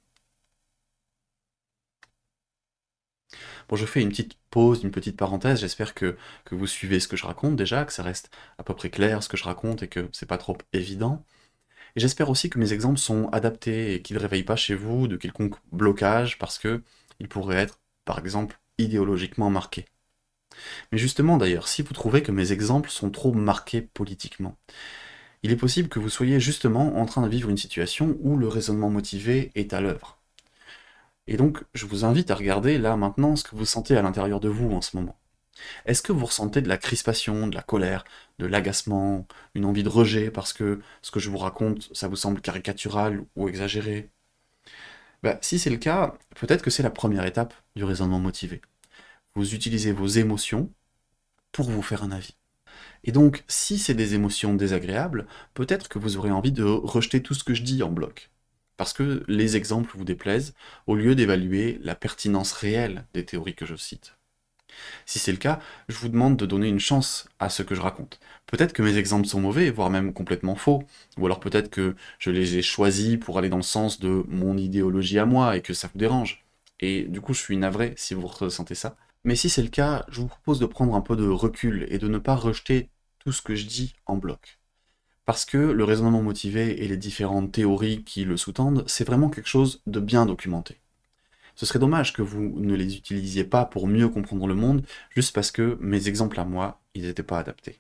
Bon, 3.70 3.76
je 3.76 3.86
fais 3.86 4.02
une 4.02 4.10
petite 4.10 4.38
pause, 4.50 4.84
une 4.84 4.92
petite 4.92 5.18
parenthèse, 5.18 5.60
j'espère 5.60 5.94
que, 5.94 6.18
que 6.46 6.56
vous 6.56 6.68
suivez 6.68 7.00
ce 7.00 7.08
que 7.08 7.18
je 7.18 7.26
raconte 7.26 7.56
déjà, 7.56 7.86
que 7.86 7.94
ça 7.94 8.04
reste 8.04 8.30
à 8.58 8.64
peu 8.64 8.74
près 8.76 8.90
clair 8.90 9.24
ce 9.24 9.30
que 9.30 9.38
je 9.38 9.44
raconte 9.44 9.84
et 9.84 9.88
que 9.88 10.10
c'est 10.14 10.26
pas 10.28 10.38
trop 10.38 10.58
évident. 10.74 11.26
Et 11.96 12.00
j'espère 12.00 12.30
aussi 12.30 12.50
que 12.50 12.60
mes 12.60 12.74
exemples 12.74 13.00
sont 13.00 13.30
adaptés 13.30 13.94
et 13.96 14.02
qu'ils 14.02 14.16
ne 14.18 14.22
réveillent 14.22 14.44
pas 14.44 14.56
chez 14.56 14.76
vous 14.76 15.08
de 15.08 15.18
quelconque 15.18 15.56
blocage 15.72 16.38
parce 16.40 16.58
que 16.60 16.82
ils 17.20 17.30
pourraient 17.30 17.58
être, 17.58 17.80
par 18.06 18.20
exemple, 18.20 18.60
idéologiquement 18.78 19.50
marqués. 19.50 19.86
Mais 20.92 20.98
justement 20.98 21.38
d'ailleurs, 21.38 21.68
si 21.68 21.82
vous 21.82 21.94
trouvez 21.94 22.24
que 22.24 22.32
mes 22.32 22.52
exemples 22.52 22.90
sont 22.90 23.10
trop 23.12 23.34
marqués 23.34 23.82
politiquement, 23.82 24.58
il 25.44 25.52
est 25.52 25.58
possible 25.58 25.90
que 25.90 26.00
vous 26.00 26.10
soyez 26.10 26.40
justement 26.40 26.98
en 27.00 27.06
train 27.06 27.22
de 27.22 27.30
vivre 27.30 27.50
une 27.50 27.58
situation 27.58 28.18
où 28.22 28.38
le 28.38 28.48
raisonnement 28.48 28.90
motivé 28.90 29.52
est 29.56 29.74
à 29.74 29.82
l'œuvre. 29.82 30.18
Et 31.28 31.36
donc, 31.38 31.64
je 31.74 31.86
vous 31.86 32.06
invite 32.06 32.32
à 32.32 32.36
regarder 32.36 32.78
là 32.78 32.96
maintenant 32.96 33.36
ce 33.36 33.44
que 33.44 33.56
vous 33.56 33.66
sentez 33.66 33.98
à 33.98 34.02
l'intérieur 34.02 34.40
de 34.40 34.50
vous 34.50 34.72
en 34.72 34.82
ce 34.82 34.96
moment. 34.98 35.18
Est-ce 35.86 36.02
que 36.02 36.12
vous 36.12 36.26
ressentez 36.26 36.62
de 36.62 36.70
la 36.70 36.78
crispation, 36.78 37.48
de 37.48 37.56
la 37.56 37.62
colère, 37.62 38.04
de 38.40 38.46
l'agacement, 38.46 39.28
une 39.56 39.66
envie 39.66 39.84
de 39.84 39.90
rejet 39.90 40.32
parce 40.32 40.54
que 40.54 40.82
ce 41.02 41.12
que 41.12 41.20
je 41.20 41.30
vous 41.30 41.38
raconte, 41.38 41.90
ça 41.94 42.08
vous 42.08 42.16
semble 42.16 42.42
caricatural 42.42 43.26
ou 43.36 43.48
exagéré? 43.50 44.10
Bah, 45.24 45.38
Si 45.42 45.60
c'est 45.60 45.70
le 45.70 45.78
cas, 45.78 46.18
peut-être 46.36 46.62
que 46.64 46.70
c'est 46.70 46.84
la 46.84 46.90
première 46.90 47.26
étape 47.26 47.54
du 47.76 47.84
raisonnement 47.84 48.20
motivé. 48.20 48.62
Vous 49.36 49.56
utilisez 49.56 49.92
vos 49.92 50.08
émotions 50.08 50.72
pour 51.52 51.70
vous 51.70 51.82
faire 51.82 52.04
un 52.04 52.12
avis. 52.12 52.36
Et 53.04 53.12
donc, 53.12 53.44
si 53.48 53.78
c'est 53.80 53.94
des 53.94 54.16
émotions 54.16 54.56
désagréables, 54.56 55.28
peut-être 55.54 55.90
que 55.90 56.00
vous 56.00 56.18
aurez 56.18 56.32
envie 56.32 56.52
de 56.52 56.64
rejeter 56.64 57.22
tout 57.22 57.34
ce 57.34 57.44
que 57.44 57.54
je 57.54 57.64
dis 57.64 57.84
en 57.84 57.92
bloc 57.92 58.32
parce 58.78 58.94
que 58.94 59.24
les 59.28 59.56
exemples 59.56 59.96
vous 59.98 60.04
déplaisent, 60.04 60.54
au 60.88 60.96
lieu 60.96 61.16
d'évaluer 61.16 61.80
la 61.82 61.96
pertinence 61.96 62.54
réelle 62.54 63.06
des 63.14 63.26
théories 63.26 63.56
que 63.56 63.66
je 63.66 63.76
cite. 63.76 64.18
Si 65.06 65.20
c'est 65.20 65.32
le 65.32 65.38
cas, 65.38 65.60
je 65.90 65.98
vous 65.98 66.10
demande 66.10 66.38
de 66.38 66.46
donner 66.46 66.68
une 66.68 66.80
chance 66.80 67.28
à 67.40 67.50
ce 67.50 67.64
que 67.64 67.76
je 67.76 67.82
raconte. 67.82 68.20
Peut-être 68.48 68.74
que 68.74 68.82
mes 68.82 68.98
exemples 68.98 69.28
sont 69.28 69.42
mauvais, 69.42 69.70
voire 69.70 69.90
même 69.90 70.14
complètement 70.14 70.56
faux, 70.56 70.84
ou 71.18 71.26
alors 71.26 71.40
peut-être 71.40 71.70
que 71.70 71.96
je 72.20 72.32
les 72.32 72.58
ai 72.58 72.62
choisis 72.62 73.18
pour 73.18 73.38
aller 73.38 73.50
dans 73.50 73.58
le 73.58 73.64
sens 73.64 74.00
de 74.00 74.24
mon 74.28 74.58
idéologie 74.58 75.20
à 75.20 75.26
moi 75.26 75.56
et 75.58 75.62
que 75.62 75.74
ça 75.74 75.90
vous 75.92 76.00
dérange. 76.00 76.44
Et 76.80 77.04
du 77.04 77.22
coup, 77.22 77.34
je 77.34 77.40
suis 77.40 77.58
navré 77.58 77.94
si 77.98 78.14
vous 78.14 78.28
ressentez 78.28 78.76
ça. 78.76 78.96
Mais 79.24 79.36
si 79.36 79.50
c'est 79.50 79.62
le 79.62 79.70
cas, 79.70 80.06
je 80.10 80.20
vous 80.20 80.28
propose 80.28 80.60
de 80.60 80.66
prendre 80.66 80.96
un 80.96 81.02
peu 81.02 81.16
de 81.16 81.28
recul 81.28 81.88
et 81.90 81.98
de 81.98 82.08
ne 82.08 82.18
pas 82.18 82.36
rejeter 82.36 82.90
tout 83.20 83.32
ce 83.32 83.42
que 83.42 83.56
je 83.56 83.66
dis 83.66 83.96
en 84.06 84.18
bloc. 84.18 84.60
Parce 85.26 85.46
que 85.46 85.58
le 85.58 85.84
raisonnement 85.86 86.22
motivé 86.22 86.84
et 86.84 86.88
les 86.88 86.98
différentes 86.98 87.54
théories 87.54 88.04
qui 88.04 88.26
le 88.26 88.36
sous-tendent, 88.36 88.84
c'est 88.88 89.08
vraiment 89.08 89.30
quelque 89.30 89.48
chose 89.48 89.82
de 89.88 90.02
bien 90.02 90.26
documenté. 90.26 90.83
Ce 91.56 91.66
serait 91.66 91.80
dommage 91.80 92.14
que 92.14 92.22
vous 92.22 92.42
ne 92.60 92.76
les 92.76 92.96
utilisiez 92.98 93.44
pas 93.44 93.66
pour 93.66 93.88
mieux 93.88 94.10
comprendre 94.10 94.48
le 94.48 94.56
monde, 94.56 94.84
juste 95.10 95.34
parce 95.36 95.52
que 95.52 95.78
mes 95.80 96.08
exemples 96.08 96.40
à 96.40 96.46
moi, 96.46 96.82
ils 96.96 97.04
n'étaient 97.04 97.24
pas 97.24 97.40
adaptés. 97.40 97.80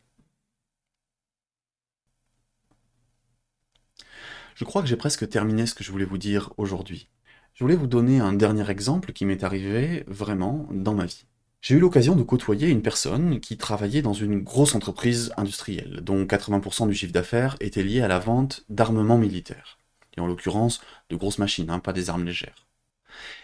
Je 4.55 4.65
crois 4.65 4.81
que 4.81 4.87
j'ai 4.87 4.95
presque 4.95 5.27
terminé 5.27 5.65
ce 5.65 5.73
que 5.73 5.83
je 5.83 5.91
voulais 5.91 6.05
vous 6.05 6.19
dire 6.19 6.53
aujourd'hui. 6.57 7.09
Je 7.55 7.63
voulais 7.63 7.75
vous 7.75 7.87
donner 7.87 8.19
un 8.19 8.33
dernier 8.33 8.69
exemple 8.69 9.13
qui 9.13 9.25
m'est 9.25 9.43
arrivé 9.43 10.03
vraiment 10.07 10.67
dans 10.71 10.93
ma 10.93 11.05
vie. 11.05 11.25
J'ai 11.61 11.75
eu 11.75 11.79
l'occasion 11.79 12.15
de 12.15 12.23
côtoyer 12.23 12.67
une 12.67 12.81
personne 12.81 13.39
qui 13.39 13.57
travaillait 13.57 14.01
dans 14.01 14.13
une 14.13 14.39
grosse 14.41 14.75
entreprise 14.75 15.31
industrielle, 15.37 16.01
dont 16.01 16.25
80% 16.25 16.87
du 16.87 16.93
chiffre 16.93 17.13
d'affaires 17.13 17.55
était 17.61 17.83
lié 17.83 18.01
à 18.01 18.07
la 18.07 18.19
vente 18.19 18.65
d'armements 18.69 19.17
militaires. 19.17 19.79
Et 20.17 20.19
en 20.21 20.27
l'occurrence, 20.27 20.81
de 21.09 21.15
grosses 21.15 21.39
machines, 21.39 21.69
hein, 21.69 21.79
pas 21.79 21.93
des 21.93 22.09
armes 22.09 22.25
légères. 22.25 22.67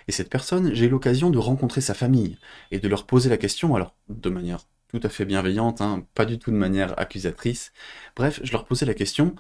Et 0.08 0.12
cette 0.12 0.30
personne, 0.30 0.74
j'ai 0.74 0.86
eu 0.86 0.90
l'occasion 0.90 1.30
de 1.30 1.38
rencontrer 1.38 1.82
sa 1.82 1.94
famille, 1.94 2.38
et 2.72 2.80
de 2.80 2.88
leur 2.88 3.06
poser 3.06 3.30
la 3.30 3.38
question, 3.38 3.76
alors 3.76 3.96
de 4.10 4.30
manière 4.30 4.66
tout 4.90 5.00
à 5.04 5.10
fait 5.10 5.26
bienveillante, 5.26 5.82
hein, 5.82 6.06
pas 6.16 6.26
du 6.26 6.40
tout 6.40 6.52
de 6.52 6.56
manière 6.56 7.00
accusatrice. 7.00 7.72
Bref, 8.16 8.40
je 8.44 8.52
leur 8.52 8.66
posais 8.66 8.86
la 8.86 8.96
question, 8.96 9.36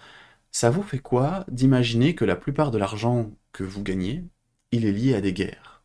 ça 0.52 0.70
vous 0.70 0.84
fait 0.84 1.00
quoi 1.00 1.46
d'imaginer 1.50 2.16
que 2.16 2.26
la 2.26 2.36
plupart 2.36 2.72
de 2.72 2.78
l'argent 2.78 3.32
que 3.52 3.64
vous 3.64 3.84
gagnez, 3.84 4.24
il 4.72 4.86
est 4.86 4.92
lié 4.92 5.16
à 5.16 5.22
des 5.22 5.34
guerres? 5.34 5.84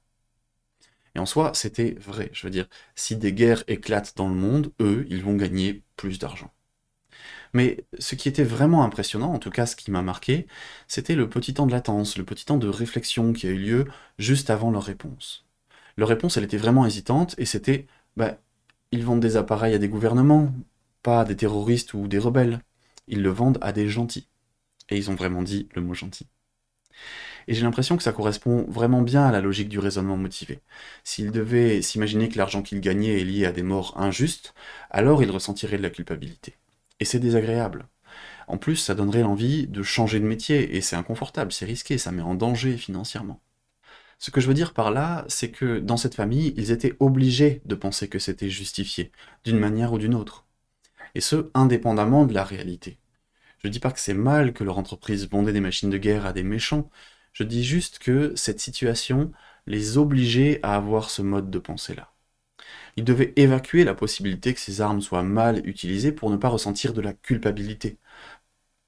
Et 1.15 1.19
en 1.19 1.27
soi, 1.27 1.53
c'était 1.55 1.97
vrai. 2.01 2.31
Je 2.33 2.47
veux 2.47 2.51
dire, 2.51 2.69
si 2.95 3.17
des 3.17 3.33
guerres 3.33 3.65
éclatent 3.69 4.17
dans 4.17 4.29
le 4.29 4.35
monde, 4.35 4.73
eux, 4.81 5.07
ils 5.09 5.23
vont 5.23 5.37
gagner 5.37 5.83
plus 5.97 6.19
d'argent. 6.19 6.53
Mais 7.55 7.85
ce 7.99 8.17
qui 8.17 8.29
était 8.29 8.45
vraiment 8.45 8.85
impressionnant, 8.85 9.33
en 9.33 9.39
tout 9.39 9.51
cas 9.51 9.67
ce 9.67 9.77
qui 9.77 9.91
m'a 9.91 10.03
marqué, 10.03 10.47
c'était 10.89 11.15
le 11.15 11.29
petit 11.31 11.55
temps 11.55 11.67
de 11.67 11.73
latence, 11.73 12.19
le 12.19 12.25
petit 12.25 12.45
temps 12.45 12.59
de 12.59 12.69
réflexion 12.69 13.33
qui 13.33 13.47
a 13.47 13.51
eu 13.51 13.57
lieu 13.59 13.85
juste 14.19 14.51
avant 14.51 14.71
leur 14.71 14.83
réponse. 14.83 15.47
Leur 15.97 16.09
réponse, 16.09 16.37
elle 16.37 16.45
était 16.45 16.57
vraiment 16.57 16.87
hésitante, 16.87 17.35
et 17.39 17.47
c'était, 17.47 17.87
bah, 18.17 18.39
ils 18.91 19.05
vendent 19.05 19.21
des 19.21 19.37
appareils 19.37 19.75
à 19.75 19.79
des 19.79 19.89
gouvernements, 19.89 20.53
pas 21.03 21.21
à 21.21 21.25
des 21.25 21.37
terroristes 21.37 21.95
ou 21.95 22.09
des 22.09 22.19
rebelles. 22.19 22.61
Ils 23.09 23.23
le 23.23 23.31
vendent 23.31 23.59
à 23.61 23.73
des 23.73 23.89
gentils. 23.89 24.29
Et 24.91 24.97
ils 24.97 25.11
ont 25.11 25.15
vraiment 25.15 25.43
dit 25.43 25.69
le 25.75 25.83
mot 25.83 25.95
gentil. 25.95 26.27
Et 27.47 27.55
j'ai 27.55 27.63
l'impression 27.63 27.97
que 27.97 28.03
ça 28.03 28.13
correspond 28.13 28.65
vraiment 28.69 29.03
bien 29.03 29.25
à 29.27 29.33
la 29.33 29.41
logique 29.41 29.69
du 29.69 29.79
raisonnement 29.79 30.17
motivé. 30.17 30.61
S'il 31.05 31.31
devait 31.31 31.83
s'imaginer 31.83 32.29
que 32.29 32.39
l'argent 32.39 32.63
qu'il 32.63 32.81
gagnait 32.81 33.21
est 33.21 33.25
lié 33.25 33.47
à 33.47 33.53
des 33.53 33.63
morts 33.63 33.95
injustes, 34.01 34.55
alors 34.91 35.23
il 35.23 35.31
ressentirait 35.31 35.77
de 35.77 35.83
la 35.83 35.91
culpabilité. 35.91 36.55
Et 37.05 37.07
c'est 37.07 37.19
désagréable. 37.19 37.87
En 38.49 38.57
plus, 38.57 38.77
ça 38.77 38.95
donnerait 38.95 39.21
l'envie 39.21 39.67
de 39.67 39.83
changer 39.83 40.21
de 40.21 40.25
métier, 40.25 40.75
et 40.75 40.81
c'est 40.81 40.97
inconfortable, 40.97 41.53
c'est 41.53 41.67
risqué, 41.67 41.99
ça 41.99 42.13
met 42.13 42.23
en 42.23 42.35
danger 42.35 42.79
financièrement. 42.79 43.43
Ce 44.19 44.31
que 44.31 44.41
je 44.41 44.49
veux 44.49 44.55
dire 44.55 44.73
par 44.73 44.91
là, 44.91 45.27
c'est 45.29 45.51
que 45.51 45.81
dans 45.81 45.99
cette 45.99 46.15
famille, 46.15 46.55
ils 46.57 46.71
étaient 46.71 46.97
obligés 47.01 47.61
de 47.67 47.75
penser 47.75 48.09
que 48.09 48.19
c'était 48.19 48.49
justifié, 48.49 49.13
d'une 49.45 49.59
manière 49.59 49.93
ou 49.93 49.99
d'une 49.99 50.15
autre. 50.15 50.47
Et 51.15 51.21
ce, 51.21 51.51
indépendamment 51.53 52.25
de 52.25 52.33
la 52.33 52.43
réalité. 52.43 52.99
Je 53.59 53.69
dis 53.69 53.81
pas 53.81 53.93
que 53.93 54.01
c'est 54.01 54.15
mal 54.15 54.55
que 54.55 54.65
leur 54.65 54.79
entreprise 54.79 55.29
vendait 55.29 55.53
des 55.53 55.61
machines 55.61 55.91
de 55.91 55.99
guerre 55.99 56.25
à 56.25 56.33
des 56.33 56.43
méchants, 56.43 56.89
je 57.35 57.45
dis 57.45 57.65
juste 57.65 57.99
que 57.99 58.33
cette 58.35 58.61
situation 58.61 59.31
les 59.67 59.99
obligeait 59.99 60.59
à 60.63 60.75
avoir 60.75 61.11
ce 61.11 61.21
mode 61.21 61.51
de 61.51 61.59
pensée-là. 61.59 62.14
Ils 62.97 63.05
devaient 63.05 63.33
évacuer 63.37 63.85
la 63.85 63.95
possibilité 63.95 64.55
que 64.55 64.61
ces 64.61 64.81
armes 64.81 65.01
soient 65.01 65.23
mal 65.23 65.67
utilisées 65.67 66.13
pour 66.13 66.31
ne 66.31 66.37
pas 66.37 66.49
ressentir 66.49 66.93
de 66.93 67.01
la 67.01 67.13
culpabilité. 67.13 67.99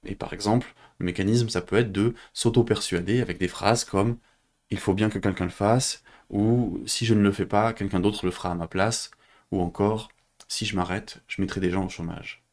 Et 0.05 0.15
par 0.15 0.33
exemple, 0.33 0.73
le 0.99 1.05
mécanisme, 1.05 1.49
ça 1.49 1.61
peut 1.61 1.77
être 1.77 1.91
de 1.91 2.13
s'auto-persuader 2.33 3.21
avec 3.21 3.37
des 3.39 3.47
phrases 3.47 3.83
comme 3.83 4.17
il 4.69 4.79
faut 4.79 4.93
bien 4.93 5.09
que 5.09 5.19
quelqu'un 5.19 5.45
le 5.45 5.49
fasse, 5.51 6.03
ou 6.29 6.81
si 6.85 7.05
je 7.05 7.13
ne 7.13 7.21
le 7.21 7.31
fais 7.31 7.45
pas, 7.45 7.73
quelqu'un 7.73 7.99
d'autre 7.99 8.25
le 8.25 8.31
fera 8.31 8.51
à 8.51 8.55
ma 8.55 8.67
place, 8.67 9.11
ou 9.51 9.61
encore 9.61 10.09
si 10.47 10.65
je 10.65 10.75
m'arrête, 10.75 11.21
je 11.27 11.41
mettrai 11.41 11.61
des 11.61 11.71
gens 11.71 11.85
au 11.85 11.89
chômage. 11.89 12.43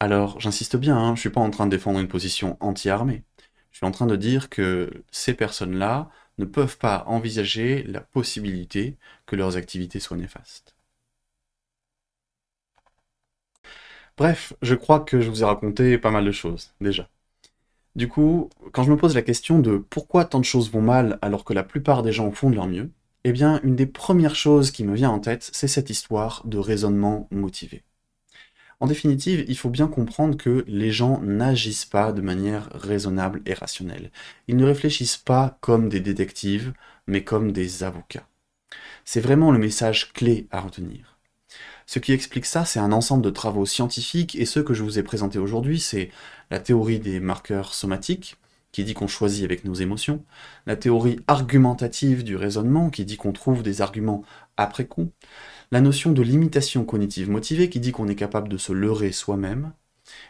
Alors, 0.00 0.40
j'insiste 0.40 0.76
bien, 0.76 0.96
hein, 0.96 1.14
je 1.14 1.20
suis 1.20 1.30
pas 1.30 1.40
en 1.40 1.50
train 1.50 1.66
de 1.66 1.70
défendre 1.70 2.00
une 2.00 2.08
position 2.08 2.56
anti-armée. 2.60 3.24
Je 3.70 3.78
suis 3.78 3.86
en 3.86 3.90
train 3.92 4.06
de 4.06 4.16
dire 4.16 4.48
que 4.50 4.90
ces 5.12 5.34
personnes-là 5.34 6.10
ne 6.38 6.44
peuvent 6.44 6.78
pas 6.78 7.04
envisager 7.06 7.82
la 7.84 8.00
possibilité 8.00 8.96
que 9.26 9.36
leurs 9.36 9.56
activités 9.56 10.00
soient 10.00 10.16
néfastes. 10.16 10.74
Bref, 14.16 14.52
je 14.62 14.74
crois 14.74 15.00
que 15.00 15.20
je 15.20 15.28
vous 15.30 15.42
ai 15.42 15.46
raconté 15.46 15.98
pas 15.98 16.10
mal 16.10 16.24
de 16.24 16.32
choses, 16.32 16.72
déjà. 16.80 17.08
Du 17.96 18.08
coup, 18.08 18.50
quand 18.72 18.84
je 18.84 18.90
me 18.90 18.96
pose 18.96 19.14
la 19.14 19.22
question 19.22 19.58
de 19.58 19.76
pourquoi 19.78 20.24
tant 20.24 20.40
de 20.40 20.44
choses 20.44 20.70
vont 20.70 20.82
mal 20.82 21.18
alors 21.22 21.44
que 21.44 21.52
la 21.52 21.62
plupart 21.62 22.02
des 22.02 22.12
gens 22.12 22.30
font 22.32 22.50
de 22.50 22.56
leur 22.56 22.66
mieux, 22.66 22.90
eh 23.24 23.32
bien, 23.32 23.60
une 23.62 23.76
des 23.76 23.86
premières 23.86 24.34
choses 24.34 24.70
qui 24.70 24.84
me 24.84 24.94
vient 24.94 25.10
en 25.10 25.20
tête, 25.20 25.48
c'est 25.52 25.68
cette 25.68 25.90
histoire 25.90 26.42
de 26.46 26.58
raisonnement 26.58 27.28
motivé. 27.30 27.82
En 28.82 28.88
définitive, 28.88 29.44
il 29.46 29.56
faut 29.56 29.70
bien 29.70 29.86
comprendre 29.86 30.36
que 30.36 30.64
les 30.66 30.90
gens 30.90 31.20
n'agissent 31.20 31.84
pas 31.84 32.10
de 32.10 32.20
manière 32.20 32.68
raisonnable 32.74 33.40
et 33.46 33.54
rationnelle. 33.54 34.10
Ils 34.48 34.56
ne 34.56 34.64
réfléchissent 34.64 35.18
pas 35.18 35.56
comme 35.60 35.88
des 35.88 36.00
détectives, 36.00 36.72
mais 37.06 37.22
comme 37.22 37.52
des 37.52 37.84
avocats. 37.84 38.26
C'est 39.04 39.20
vraiment 39.20 39.52
le 39.52 39.60
message 39.60 40.12
clé 40.12 40.48
à 40.50 40.58
retenir. 40.58 41.16
Ce 41.86 42.00
qui 42.00 42.12
explique 42.12 42.44
ça, 42.44 42.64
c'est 42.64 42.80
un 42.80 42.90
ensemble 42.90 43.22
de 43.22 43.30
travaux 43.30 43.66
scientifiques, 43.66 44.34
et 44.34 44.46
ceux 44.46 44.64
que 44.64 44.74
je 44.74 44.82
vous 44.82 44.98
ai 44.98 45.04
présentés 45.04 45.38
aujourd'hui, 45.38 45.78
c'est 45.78 46.10
la 46.50 46.58
théorie 46.58 46.98
des 46.98 47.20
marqueurs 47.20 47.74
somatiques, 47.74 48.36
qui 48.72 48.82
dit 48.82 48.94
qu'on 48.94 49.06
choisit 49.06 49.44
avec 49.44 49.64
nos 49.64 49.74
émotions, 49.74 50.24
la 50.66 50.74
théorie 50.74 51.20
argumentative 51.28 52.24
du 52.24 52.34
raisonnement, 52.34 52.90
qui 52.90 53.04
dit 53.04 53.16
qu'on 53.16 53.32
trouve 53.32 53.62
des 53.62 53.80
arguments 53.80 54.24
après 54.56 54.86
coup, 54.86 55.12
la 55.72 55.80
notion 55.80 56.12
de 56.12 56.22
limitation 56.22 56.84
cognitive 56.84 57.30
motivée 57.30 57.70
qui 57.70 57.80
dit 57.80 57.92
qu'on 57.92 58.06
est 58.06 58.14
capable 58.14 58.48
de 58.48 58.58
se 58.58 58.72
leurrer 58.72 59.10
soi-même, 59.10 59.72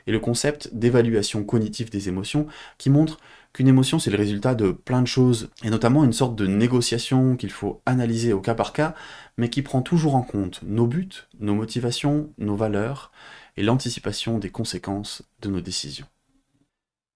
et 0.07 0.13
le 0.13 0.21
concept 0.21 0.73
d'évaluation 0.73 1.43
cognitive 1.43 1.91
des 1.91 2.09
émotions 2.09 2.47
qui 2.79 2.91
montre 2.91 3.19
qu'une 3.53 3.67
émotion 3.67 3.99
c'est 3.99 4.11
le 4.11 4.17
résultat 4.17 4.55
de 4.55 4.71
plein 4.71 5.03
de 5.03 5.07
choses, 5.09 5.51
et 5.65 5.71
notamment 5.71 6.05
une 6.05 6.13
sorte 6.13 6.37
de 6.37 6.47
négociation 6.47 7.37
qu'il 7.37 7.51
faut 7.51 7.83
analyser 7.87 8.33
au 8.33 8.41
cas 8.41 8.55
par 8.55 8.73
cas, 8.73 8.95
mais 9.37 9.51
qui 9.51 9.63
prend 9.63 9.83
toujours 9.83 10.15
en 10.15 10.23
compte 10.23 10.61
nos 10.63 10.87
buts, 10.87 11.27
nos 11.41 11.57
motivations, 11.57 12.33
nos 12.39 12.57
valeurs, 12.57 13.11
et 13.57 13.65
l'anticipation 13.65 14.39
des 14.39 14.51
conséquences 14.51 15.23
de 15.41 15.51
nos 15.51 15.61
décisions. 15.61 16.07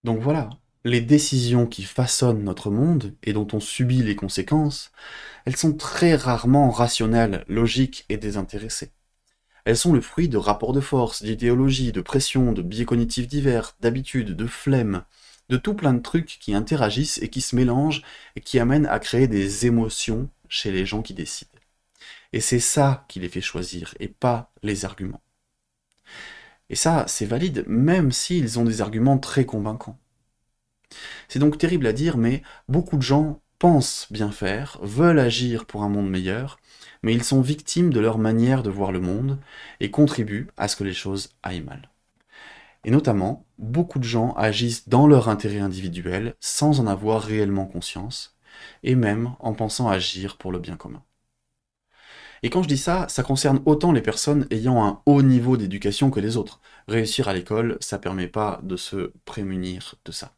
Donc 0.05 0.21
voilà, 0.21 0.51
les 0.87 1.01
décisions 1.01 1.67
qui 1.67 1.83
façonnent 1.83 2.45
notre 2.45 2.71
monde 2.71 3.13
et 3.25 3.33
dont 3.33 3.49
on 3.53 3.59
subit 3.59 4.05
les 4.05 4.15
conséquences, 4.15 4.93
elles 5.45 5.57
sont 5.57 5.73
très 5.73 6.15
rarement 6.15 6.71
rationnelles, 6.71 7.45
logiques 7.49 8.05
et 8.09 8.17
désintéressées. 8.17 8.93
Elles 9.65 9.77
sont 9.77 9.93
le 9.93 10.01
fruit 10.01 10.29
de 10.29 10.37
rapports 10.37 10.73
de 10.73 10.81
force, 10.81 11.25
d'idéologie, 11.25 11.91
de 11.91 12.01
pression, 12.01 12.53
de 12.53 12.63
biais 12.63 12.85
cognitifs 12.85 13.27
divers, 13.27 13.75
d'habitudes, 13.81 14.37
de 14.37 14.47
flemme, 14.47 15.03
de 15.49 15.57
tout 15.57 15.75
plein 15.75 15.93
de 15.93 16.03
trucs 16.03 16.39
qui 16.41 16.55
interagissent 16.55 17.19
et 17.19 17.31
qui 17.31 17.41
se 17.41 17.57
mélangent 17.57 18.03
et 18.37 18.41
qui 18.41 18.61
amènent 18.61 18.87
à 18.87 19.01
créer 19.01 19.27
des 19.27 19.67
émotions 19.67 20.29
chez 20.49 20.71
les 20.71 20.87
gens 20.87 21.03
qui 21.03 21.15
décident. 21.15 21.51
Et 22.33 22.41
c'est 22.41 22.61
ça 22.61 23.05
qui 23.09 23.19
les 23.19 23.29
fait 23.29 23.41
choisir 23.41 23.93
et 23.99 24.07
pas 24.07 24.53
les 24.63 24.85
arguments. 24.85 25.23
Et 26.71 26.77
ça, 26.77 27.07
c'est 27.09 27.27
valide 27.27 27.65
même 27.67 28.13
s'ils 28.13 28.61
ont 28.61 28.65
des 28.65 28.83
arguments 28.83 29.19
très 29.19 29.47
convaincants. 29.47 29.99
C'est 31.29 31.39
donc 31.39 31.59
terrible 31.59 31.87
à 31.87 31.93
dire, 31.93 32.17
mais 32.17 32.43
beaucoup 32.69 32.97
de 32.97 33.03
gens 33.03 33.41
pensent 33.59 34.07
bien 34.11 34.31
faire, 34.31 34.79
veulent 34.83 35.19
agir 35.19 35.67
pour 35.67 35.83
un 35.83 35.89
monde 35.89 36.11
meilleur, 36.11 36.59
mais 37.03 37.15
ils 37.15 37.25
sont 37.25 37.41
victimes 37.41 37.93
de 37.93 38.01
leur 38.01 38.19
manière 38.19 38.63
de 38.63 38.71
voir 38.71 38.93
le 38.93 39.01
monde 39.01 39.39
et 39.81 39.91
contribuent 39.91 40.49
à 40.57 40.69
ce 40.69 40.77
que 40.77 40.85
les 40.85 40.95
choses 40.95 41.31
aillent 41.43 41.63
mal. 41.63 41.91
Et 42.85 42.91
notamment, 42.91 43.45
beaucoup 43.59 43.99
de 43.99 44.05
gens 44.05 44.33
agissent 44.35 44.89
dans 44.89 45.07
leur 45.07 45.29
intérêt 45.29 45.59
individuel 45.59 46.35
sans 46.41 46.81
en 46.81 46.87
avoir 46.87 47.23
réellement 47.23 47.67
conscience, 47.67 48.37
et 48.83 48.95
même 48.95 49.33
en 49.41 49.55
pensant 49.55 49.89
agir 49.89 50.37
pour 50.37 50.53
le 50.53 50.59
bien 50.59 50.77
commun. 50.77 51.03
Et 52.43 52.51
quand 52.51 52.63
je 52.63 52.69
dis 52.69 52.79
ça, 52.79 53.09
ça 53.09 53.23
concerne 53.23 53.61
autant 53.65 53.93
les 53.93 54.03
personnes 54.03 54.47
ayant 54.51 54.85
un 54.85 55.03
haut 55.07 55.23
niveau 55.23 55.57
d'éducation 55.57 56.11
que 56.11 56.21
les 56.21 56.37
autres. 56.37 56.61
Réussir 56.87 57.29
à 57.29 57.33
l'école, 57.33 57.77
ça 57.81 57.99
permet 57.99 58.29
pas 58.29 58.61
de 58.63 58.77
se 58.77 59.13
prémunir 59.25 59.97
de 60.05 60.13
ça. 60.13 60.37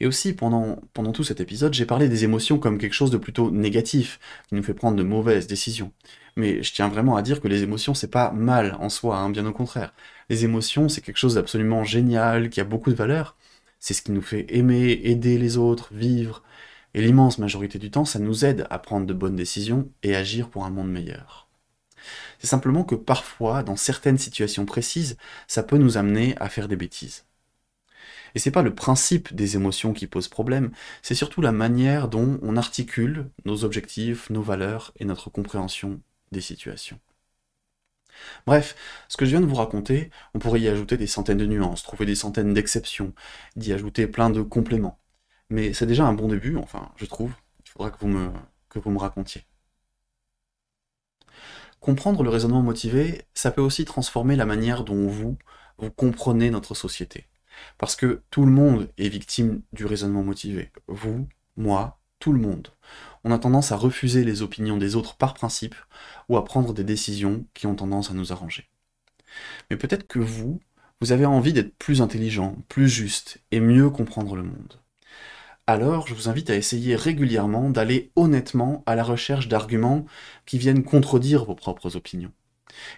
Et 0.00 0.06
aussi, 0.06 0.34
pendant, 0.34 0.78
pendant 0.92 1.12
tout 1.12 1.24
cet 1.24 1.40
épisode, 1.40 1.72
j'ai 1.74 1.86
parlé 1.86 2.08
des 2.08 2.24
émotions 2.24 2.58
comme 2.58 2.78
quelque 2.78 2.92
chose 2.92 3.10
de 3.10 3.16
plutôt 3.16 3.50
négatif, 3.50 4.20
qui 4.48 4.54
nous 4.54 4.62
fait 4.62 4.74
prendre 4.74 4.96
de 4.96 5.02
mauvaises 5.02 5.46
décisions. 5.46 5.92
Mais 6.36 6.62
je 6.62 6.72
tiens 6.74 6.88
vraiment 6.88 7.16
à 7.16 7.22
dire 7.22 7.40
que 7.40 7.48
les 7.48 7.62
émotions, 7.62 7.94
c'est 7.94 8.10
pas 8.10 8.30
mal 8.30 8.76
en 8.80 8.90
soi, 8.90 9.16
hein, 9.18 9.30
bien 9.30 9.46
au 9.46 9.52
contraire. 9.52 9.94
Les 10.28 10.44
émotions, 10.44 10.88
c'est 10.88 11.00
quelque 11.00 11.16
chose 11.18 11.34
d'absolument 11.34 11.82
génial, 11.84 12.50
qui 12.50 12.60
a 12.60 12.64
beaucoup 12.64 12.90
de 12.90 12.96
valeur. 12.96 13.36
C'est 13.80 13.94
ce 13.94 14.02
qui 14.02 14.12
nous 14.12 14.22
fait 14.22 14.46
aimer, 14.50 15.00
aider 15.04 15.38
les 15.38 15.56
autres, 15.56 15.94
vivre. 15.94 16.42
Et 16.94 17.02
l'immense 17.02 17.38
majorité 17.38 17.78
du 17.78 17.90
temps, 17.90 18.04
ça 18.04 18.18
nous 18.18 18.44
aide 18.44 18.66
à 18.70 18.78
prendre 18.78 19.06
de 19.06 19.14
bonnes 19.14 19.36
décisions 19.36 19.90
et 20.02 20.14
agir 20.16 20.50
pour 20.50 20.64
un 20.66 20.70
monde 20.70 20.90
meilleur. 20.90 21.48
C'est 22.38 22.46
simplement 22.46 22.84
que 22.84 22.94
parfois, 22.94 23.62
dans 23.62 23.76
certaines 23.76 24.18
situations 24.18 24.66
précises, 24.66 25.16
ça 25.46 25.62
peut 25.62 25.78
nous 25.78 25.96
amener 25.96 26.34
à 26.38 26.48
faire 26.48 26.68
des 26.68 26.76
bêtises. 26.76 27.24
Et 28.36 28.38
c'est 28.38 28.50
pas 28.50 28.60
le 28.60 28.74
principe 28.74 29.34
des 29.34 29.56
émotions 29.56 29.94
qui 29.94 30.06
pose 30.06 30.28
problème, 30.28 30.70
c'est 31.00 31.14
surtout 31.14 31.40
la 31.40 31.52
manière 31.52 32.08
dont 32.08 32.38
on 32.42 32.58
articule 32.58 33.30
nos 33.46 33.64
objectifs, 33.64 34.28
nos 34.28 34.42
valeurs 34.42 34.92
et 34.98 35.06
notre 35.06 35.30
compréhension 35.30 36.02
des 36.32 36.42
situations. 36.42 37.00
Bref, 38.46 38.76
ce 39.08 39.16
que 39.16 39.24
je 39.24 39.30
viens 39.30 39.40
de 39.40 39.46
vous 39.46 39.54
raconter, 39.54 40.10
on 40.34 40.38
pourrait 40.38 40.60
y 40.60 40.68
ajouter 40.68 40.98
des 40.98 41.06
centaines 41.06 41.38
de 41.38 41.46
nuances, 41.46 41.82
trouver 41.82 42.04
des 42.04 42.14
centaines 42.14 42.52
d'exceptions, 42.52 43.14
d'y 43.56 43.72
ajouter 43.72 44.06
plein 44.06 44.28
de 44.28 44.42
compléments. 44.42 45.00
Mais 45.48 45.72
c'est 45.72 45.86
déjà 45.86 46.04
un 46.04 46.12
bon 46.12 46.28
début, 46.28 46.58
enfin, 46.58 46.92
je 46.96 47.06
trouve. 47.06 47.32
Il 47.64 47.70
faudra 47.70 47.90
que 47.90 47.98
vous 47.98 48.08
me, 48.08 48.30
que 48.68 48.78
vous 48.78 48.90
me 48.90 48.98
racontiez. 48.98 49.46
Comprendre 51.80 52.22
le 52.22 52.28
raisonnement 52.28 52.60
motivé, 52.60 53.22
ça 53.32 53.50
peut 53.50 53.62
aussi 53.62 53.86
transformer 53.86 54.36
la 54.36 54.44
manière 54.44 54.84
dont 54.84 55.06
vous, 55.08 55.38
vous 55.78 55.90
comprenez 55.90 56.50
notre 56.50 56.74
société. 56.74 57.28
Parce 57.78 57.96
que 57.96 58.22
tout 58.30 58.44
le 58.44 58.52
monde 58.52 58.90
est 58.98 59.08
victime 59.08 59.62
du 59.72 59.86
raisonnement 59.86 60.22
motivé. 60.22 60.70
Vous, 60.88 61.28
moi, 61.56 62.00
tout 62.18 62.32
le 62.32 62.40
monde. 62.40 62.68
On 63.24 63.30
a 63.30 63.38
tendance 63.38 63.72
à 63.72 63.76
refuser 63.76 64.24
les 64.24 64.42
opinions 64.42 64.76
des 64.76 64.96
autres 64.96 65.16
par 65.16 65.34
principe 65.34 65.74
ou 66.28 66.36
à 66.36 66.44
prendre 66.44 66.72
des 66.72 66.84
décisions 66.84 67.44
qui 67.54 67.66
ont 67.66 67.74
tendance 67.74 68.10
à 68.10 68.14
nous 68.14 68.32
arranger. 68.32 68.68
Mais 69.70 69.76
peut-être 69.76 70.06
que 70.06 70.18
vous, 70.18 70.60
vous 71.00 71.12
avez 71.12 71.26
envie 71.26 71.52
d'être 71.52 71.76
plus 71.76 72.00
intelligent, 72.00 72.56
plus 72.68 72.88
juste 72.88 73.38
et 73.50 73.60
mieux 73.60 73.90
comprendre 73.90 74.36
le 74.36 74.42
monde. 74.42 74.80
Alors, 75.66 76.06
je 76.06 76.14
vous 76.14 76.28
invite 76.28 76.48
à 76.48 76.56
essayer 76.56 76.94
régulièrement 76.94 77.70
d'aller 77.70 78.12
honnêtement 78.14 78.84
à 78.86 78.94
la 78.94 79.02
recherche 79.02 79.48
d'arguments 79.48 80.06
qui 80.46 80.58
viennent 80.58 80.84
contredire 80.84 81.44
vos 81.44 81.56
propres 81.56 81.96
opinions. 81.96 82.32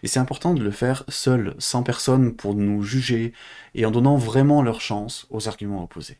Et 0.02 0.08
c'est 0.08 0.18
important 0.18 0.54
de 0.54 0.62
le 0.62 0.70
faire 0.70 1.04
seul, 1.08 1.54
sans 1.58 1.82
personne 1.82 2.34
pour 2.34 2.54
nous 2.54 2.82
juger, 2.82 3.32
et 3.74 3.86
en 3.86 3.90
donnant 3.90 4.16
vraiment 4.16 4.62
leur 4.62 4.80
chance 4.80 5.26
aux 5.30 5.48
arguments 5.48 5.82
opposés. 5.82 6.18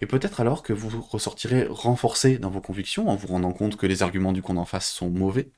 Et 0.00 0.06
peut-être 0.06 0.40
alors 0.40 0.62
que 0.62 0.72
vous 0.72 1.00
ressortirez 1.02 1.66
renforcé 1.68 2.38
dans 2.38 2.50
vos 2.50 2.60
convictions 2.60 3.08
en 3.08 3.16
vous 3.16 3.28
rendant 3.28 3.52
compte 3.52 3.76
que 3.76 3.86
les 3.86 4.02
arguments 4.02 4.32
du 4.32 4.42
camp 4.42 4.56
en 4.56 4.64
face 4.64 4.90
sont 4.90 5.10
mauvais, 5.10 5.50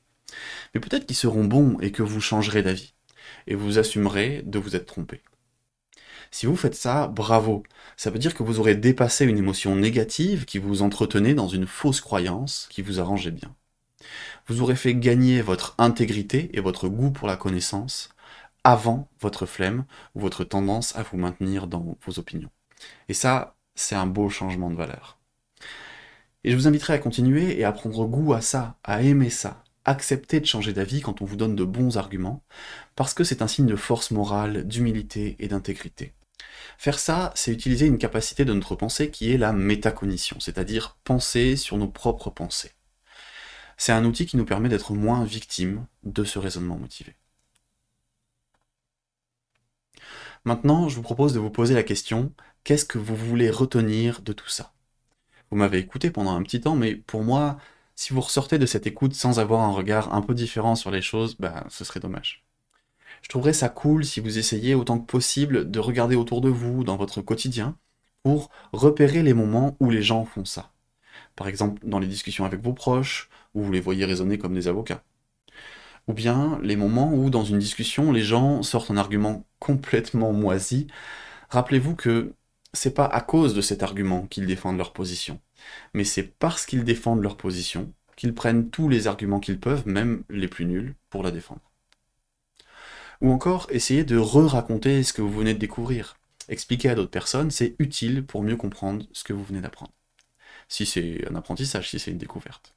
mais 0.73 0.81
peut-être 0.81 1.05
qu'ils 1.05 1.15
seront 1.15 1.45
bons 1.45 1.77
et 1.79 1.91
que 1.91 2.03
vous 2.03 2.21
changerez 2.21 2.63
d'avis, 2.63 2.93
et 3.47 3.55
vous 3.55 3.79
assumerez 3.79 4.41
de 4.45 4.59
vous 4.59 4.75
être 4.75 4.85
trompé. 4.85 5.21
Si 6.31 6.47
vous 6.47 6.55
faites 6.55 6.75
ça, 6.75 7.07
bravo. 7.07 7.63
Ça 7.95 8.09
veut 8.09 8.17
dire 8.17 8.33
que 8.33 8.41
vous 8.41 8.59
aurez 8.59 8.75
dépassé 8.75 9.25
une 9.25 9.37
émotion 9.37 9.75
négative 9.75 10.45
qui 10.45 10.57
vous 10.57 10.81
entretenait 10.81 11.35
dans 11.35 11.47
une 11.47 11.67
fausse 11.67 12.01
croyance 12.01 12.67
qui 12.71 12.81
vous 12.81 12.99
arrangeait 12.99 13.31
bien 13.31 13.55
vous 14.47 14.61
aurez 14.61 14.75
fait 14.75 14.95
gagner 14.95 15.41
votre 15.41 15.75
intégrité 15.77 16.49
et 16.53 16.61
votre 16.61 16.87
goût 16.87 17.11
pour 17.11 17.27
la 17.27 17.37
connaissance 17.37 18.09
avant 18.63 19.09
votre 19.19 19.45
flemme 19.45 19.85
ou 20.15 20.21
votre 20.21 20.43
tendance 20.43 20.95
à 20.95 21.03
vous 21.03 21.17
maintenir 21.17 21.67
dans 21.67 21.97
vos 22.05 22.19
opinions. 22.19 22.49
Et 23.09 23.13
ça, 23.13 23.55
c'est 23.75 23.95
un 23.95 24.05
beau 24.05 24.29
changement 24.29 24.69
de 24.69 24.75
valeur. 24.75 25.19
Et 26.43 26.51
je 26.51 26.55
vous 26.55 26.67
inviterai 26.67 26.93
à 26.93 26.99
continuer 26.99 27.59
et 27.59 27.63
à 27.63 27.71
prendre 27.71 28.05
goût 28.05 28.33
à 28.33 28.41
ça, 28.41 28.77
à 28.83 29.01
aimer 29.01 29.29
ça, 29.29 29.63
accepter 29.85 30.39
de 30.39 30.45
changer 30.45 30.73
d'avis 30.73 31.01
quand 31.01 31.21
on 31.21 31.25
vous 31.25 31.35
donne 31.35 31.55
de 31.55 31.63
bons 31.63 31.97
arguments, 31.97 32.43
parce 32.95 33.13
que 33.13 33.23
c'est 33.23 33.41
un 33.41 33.47
signe 33.47 33.65
de 33.65 33.75
force 33.75 34.11
morale, 34.11 34.67
d'humilité 34.67 35.35
et 35.39 35.47
d'intégrité. 35.47 36.13
Faire 36.77 36.99
ça, 36.99 37.31
c'est 37.35 37.51
utiliser 37.51 37.85
une 37.85 37.97
capacité 37.97 38.45
de 38.45 38.53
notre 38.53 38.75
pensée 38.75 39.09
qui 39.09 39.31
est 39.31 39.37
la 39.37 39.53
métacognition, 39.53 40.39
c'est-à-dire 40.39 40.97
penser 41.03 41.55
sur 41.55 41.77
nos 41.77 41.87
propres 41.87 42.29
pensées 42.29 42.71
c'est 43.77 43.91
un 43.91 44.05
outil 44.05 44.25
qui 44.25 44.37
nous 44.37 44.45
permet 44.45 44.69
d'être 44.69 44.93
moins 44.93 45.23
victimes 45.23 45.85
de 46.03 46.23
ce 46.23 46.39
raisonnement 46.39 46.77
motivé. 46.77 47.15
Maintenant, 50.45 50.89
je 50.89 50.95
vous 50.95 51.01
propose 51.01 51.33
de 51.33 51.39
vous 51.39 51.49
poser 51.49 51.73
la 51.73 51.83
question, 51.83 52.33
qu'est-ce 52.63 52.85
que 52.85 52.97
vous 52.97 53.15
voulez 53.15 53.49
retenir 53.49 54.21
de 54.21 54.33
tout 54.33 54.49
ça? 54.49 54.73
Vous 55.49 55.57
m'avez 55.57 55.77
écouté 55.77 56.11
pendant 56.11 56.35
un 56.35 56.43
petit 56.43 56.59
temps, 56.59 56.75
mais 56.75 56.95
pour 56.95 57.23
moi, 57.23 57.57
si 57.95 58.11
vous 58.11 58.21
ressortez 58.21 58.57
de 58.57 58.65
cette 58.65 58.87
écoute 58.87 59.13
sans 59.13 59.39
avoir 59.39 59.61
un 59.61 59.71
regard 59.71 60.13
un 60.13 60.21
peu 60.21 60.33
différent 60.33 60.75
sur 60.75 60.91
les 60.91 61.01
choses, 61.01 61.37
bah, 61.39 61.65
ce 61.69 61.85
serait 61.85 61.99
dommage. 61.99 62.43
Je 63.21 63.29
trouverais 63.29 63.53
ça 63.53 63.69
cool 63.69 64.03
si 64.03 64.19
vous 64.19 64.37
essayez 64.37 64.75
autant 64.75 64.99
que 64.99 65.05
possible 65.05 65.69
de 65.71 65.79
regarder 65.79 66.15
autour 66.15 66.41
de 66.41 66.49
vous, 66.49 66.83
dans 66.83 66.97
votre 66.97 67.21
quotidien, 67.21 67.77
pour 68.23 68.49
repérer 68.73 69.23
les 69.23 69.33
moments 69.33 69.77
où 69.79 69.89
les 69.89 70.01
gens 70.01 70.25
font 70.25 70.45
ça. 70.45 70.71
Par 71.35 71.47
exemple, 71.47 71.81
dans 71.85 71.99
les 71.99 72.07
discussions 72.07 72.45
avec 72.45 72.61
vos 72.61 72.73
proches, 72.73 73.29
où 73.53 73.63
vous 73.63 73.71
les 73.71 73.79
voyez 73.79 74.05
raisonner 74.05 74.37
comme 74.37 74.53
des 74.53 74.67
avocats. 74.67 75.03
Ou 76.07 76.13
bien 76.13 76.59
les 76.63 76.75
moments 76.75 77.13
où, 77.13 77.29
dans 77.29 77.45
une 77.45 77.59
discussion, 77.59 78.11
les 78.11 78.23
gens 78.23 78.61
sortent 78.63 78.91
un 78.91 78.97
argument 78.97 79.45
complètement 79.59 80.33
moisi. 80.33 80.87
Rappelez-vous 81.49 81.95
que 81.95 82.33
c'est 82.73 82.93
pas 82.93 83.05
à 83.05 83.21
cause 83.21 83.53
de 83.53 83.61
cet 83.61 83.83
argument 83.83 84.25
qu'ils 84.27 84.47
défendent 84.47 84.77
leur 84.77 84.93
position, 84.93 85.39
mais 85.93 86.03
c'est 86.03 86.23
parce 86.23 86.65
qu'ils 86.65 86.83
défendent 86.83 87.21
leur 87.21 87.37
position 87.37 87.93
qu'ils 88.15 88.33
prennent 88.33 88.69
tous 88.69 88.89
les 88.89 89.07
arguments 89.07 89.39
qu'ils 89.39 89.59
peuvent, 89.59 89.87
même 89.87 90.23
les 90.29 90.47
plus 90.47 90.65
nuls, 90.65 90.95
pour 91.09 91.23
la 91.23 91.31
défendre. 91.31 91.61
Ou 93.21 93.31
encore, 93.31 93.67
essayez 93.69 94.03
de 94.03 94.17
re-raconter 94.17 95.03
ce 95.03 95.13
que 95.13 95.21
vous 95.21 95.31
venez 95.31 95.53
de 95.53 95.59
découvrir. 95.59 96.17
Expliquer 96.49 96.89
à 96.89 96.95
d'autres 96.95 97.09
personnes, 97.09 97.51
c'est 97.51 97.75
utile 97.79 98.25
pour 98.25 98.43
mieux 98.43 98.57
comprendre 98.57 99.05
ce 99.13 99.23
que 99.23 99.33
vous 99.33 99.43
venez 99.43 99.61
d'apprendre. 99.61 99.93
Si 100.67 100.85
c'est 100.85 101.25
un 101.29 101.35
apprentissage, 101.35 101.89
si 101.89 101.99
c'est 101.99 102.11
une 102.11 102.17
découverte. 102.17 102.72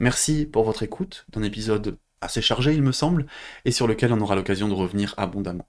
Merci 0.00 0.46
pour 0.46 0.64
votre 0.64 0.82
écoute 0.82 1.26
d'un 1.30 1.42
épisode 1.42 1.98
assez 2.20 2.42
chargé, 2.42 2.74
il 2.74 2.82
me 2.82 2.92
semble, 2.92 3.26
et 3.64 3.70
sur 3.70 3.86
lequel 3.86 4.12
on 4.12 4.20
aura 4.20 4.34
l'occasion 4.34 4.68
de 4.68 4.74
revenir 4.74 5.14
abondamment. 5.16 5.68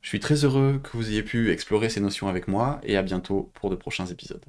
Je 0.00 0.08
suis 0.08 0.20
très 0.20 0.44
heureux 0.44 0.80
que 0.82 0.96
vous 0.96 1.10
ayez 1.10 1.22
pu 1.22 1.50
explorer 1.50 1.90
ces 1.90 2.00
notions 2.00 2.28
avec 2.28 2.48
moi, 2.48 2.80
et 2.84 2.96
à 2.96 3.02
bientôt 3.02 3.50
pour 3.54 3.70
de 3.70 3.76
prochains 3.76 4.06
épisodes. 4.06 4.44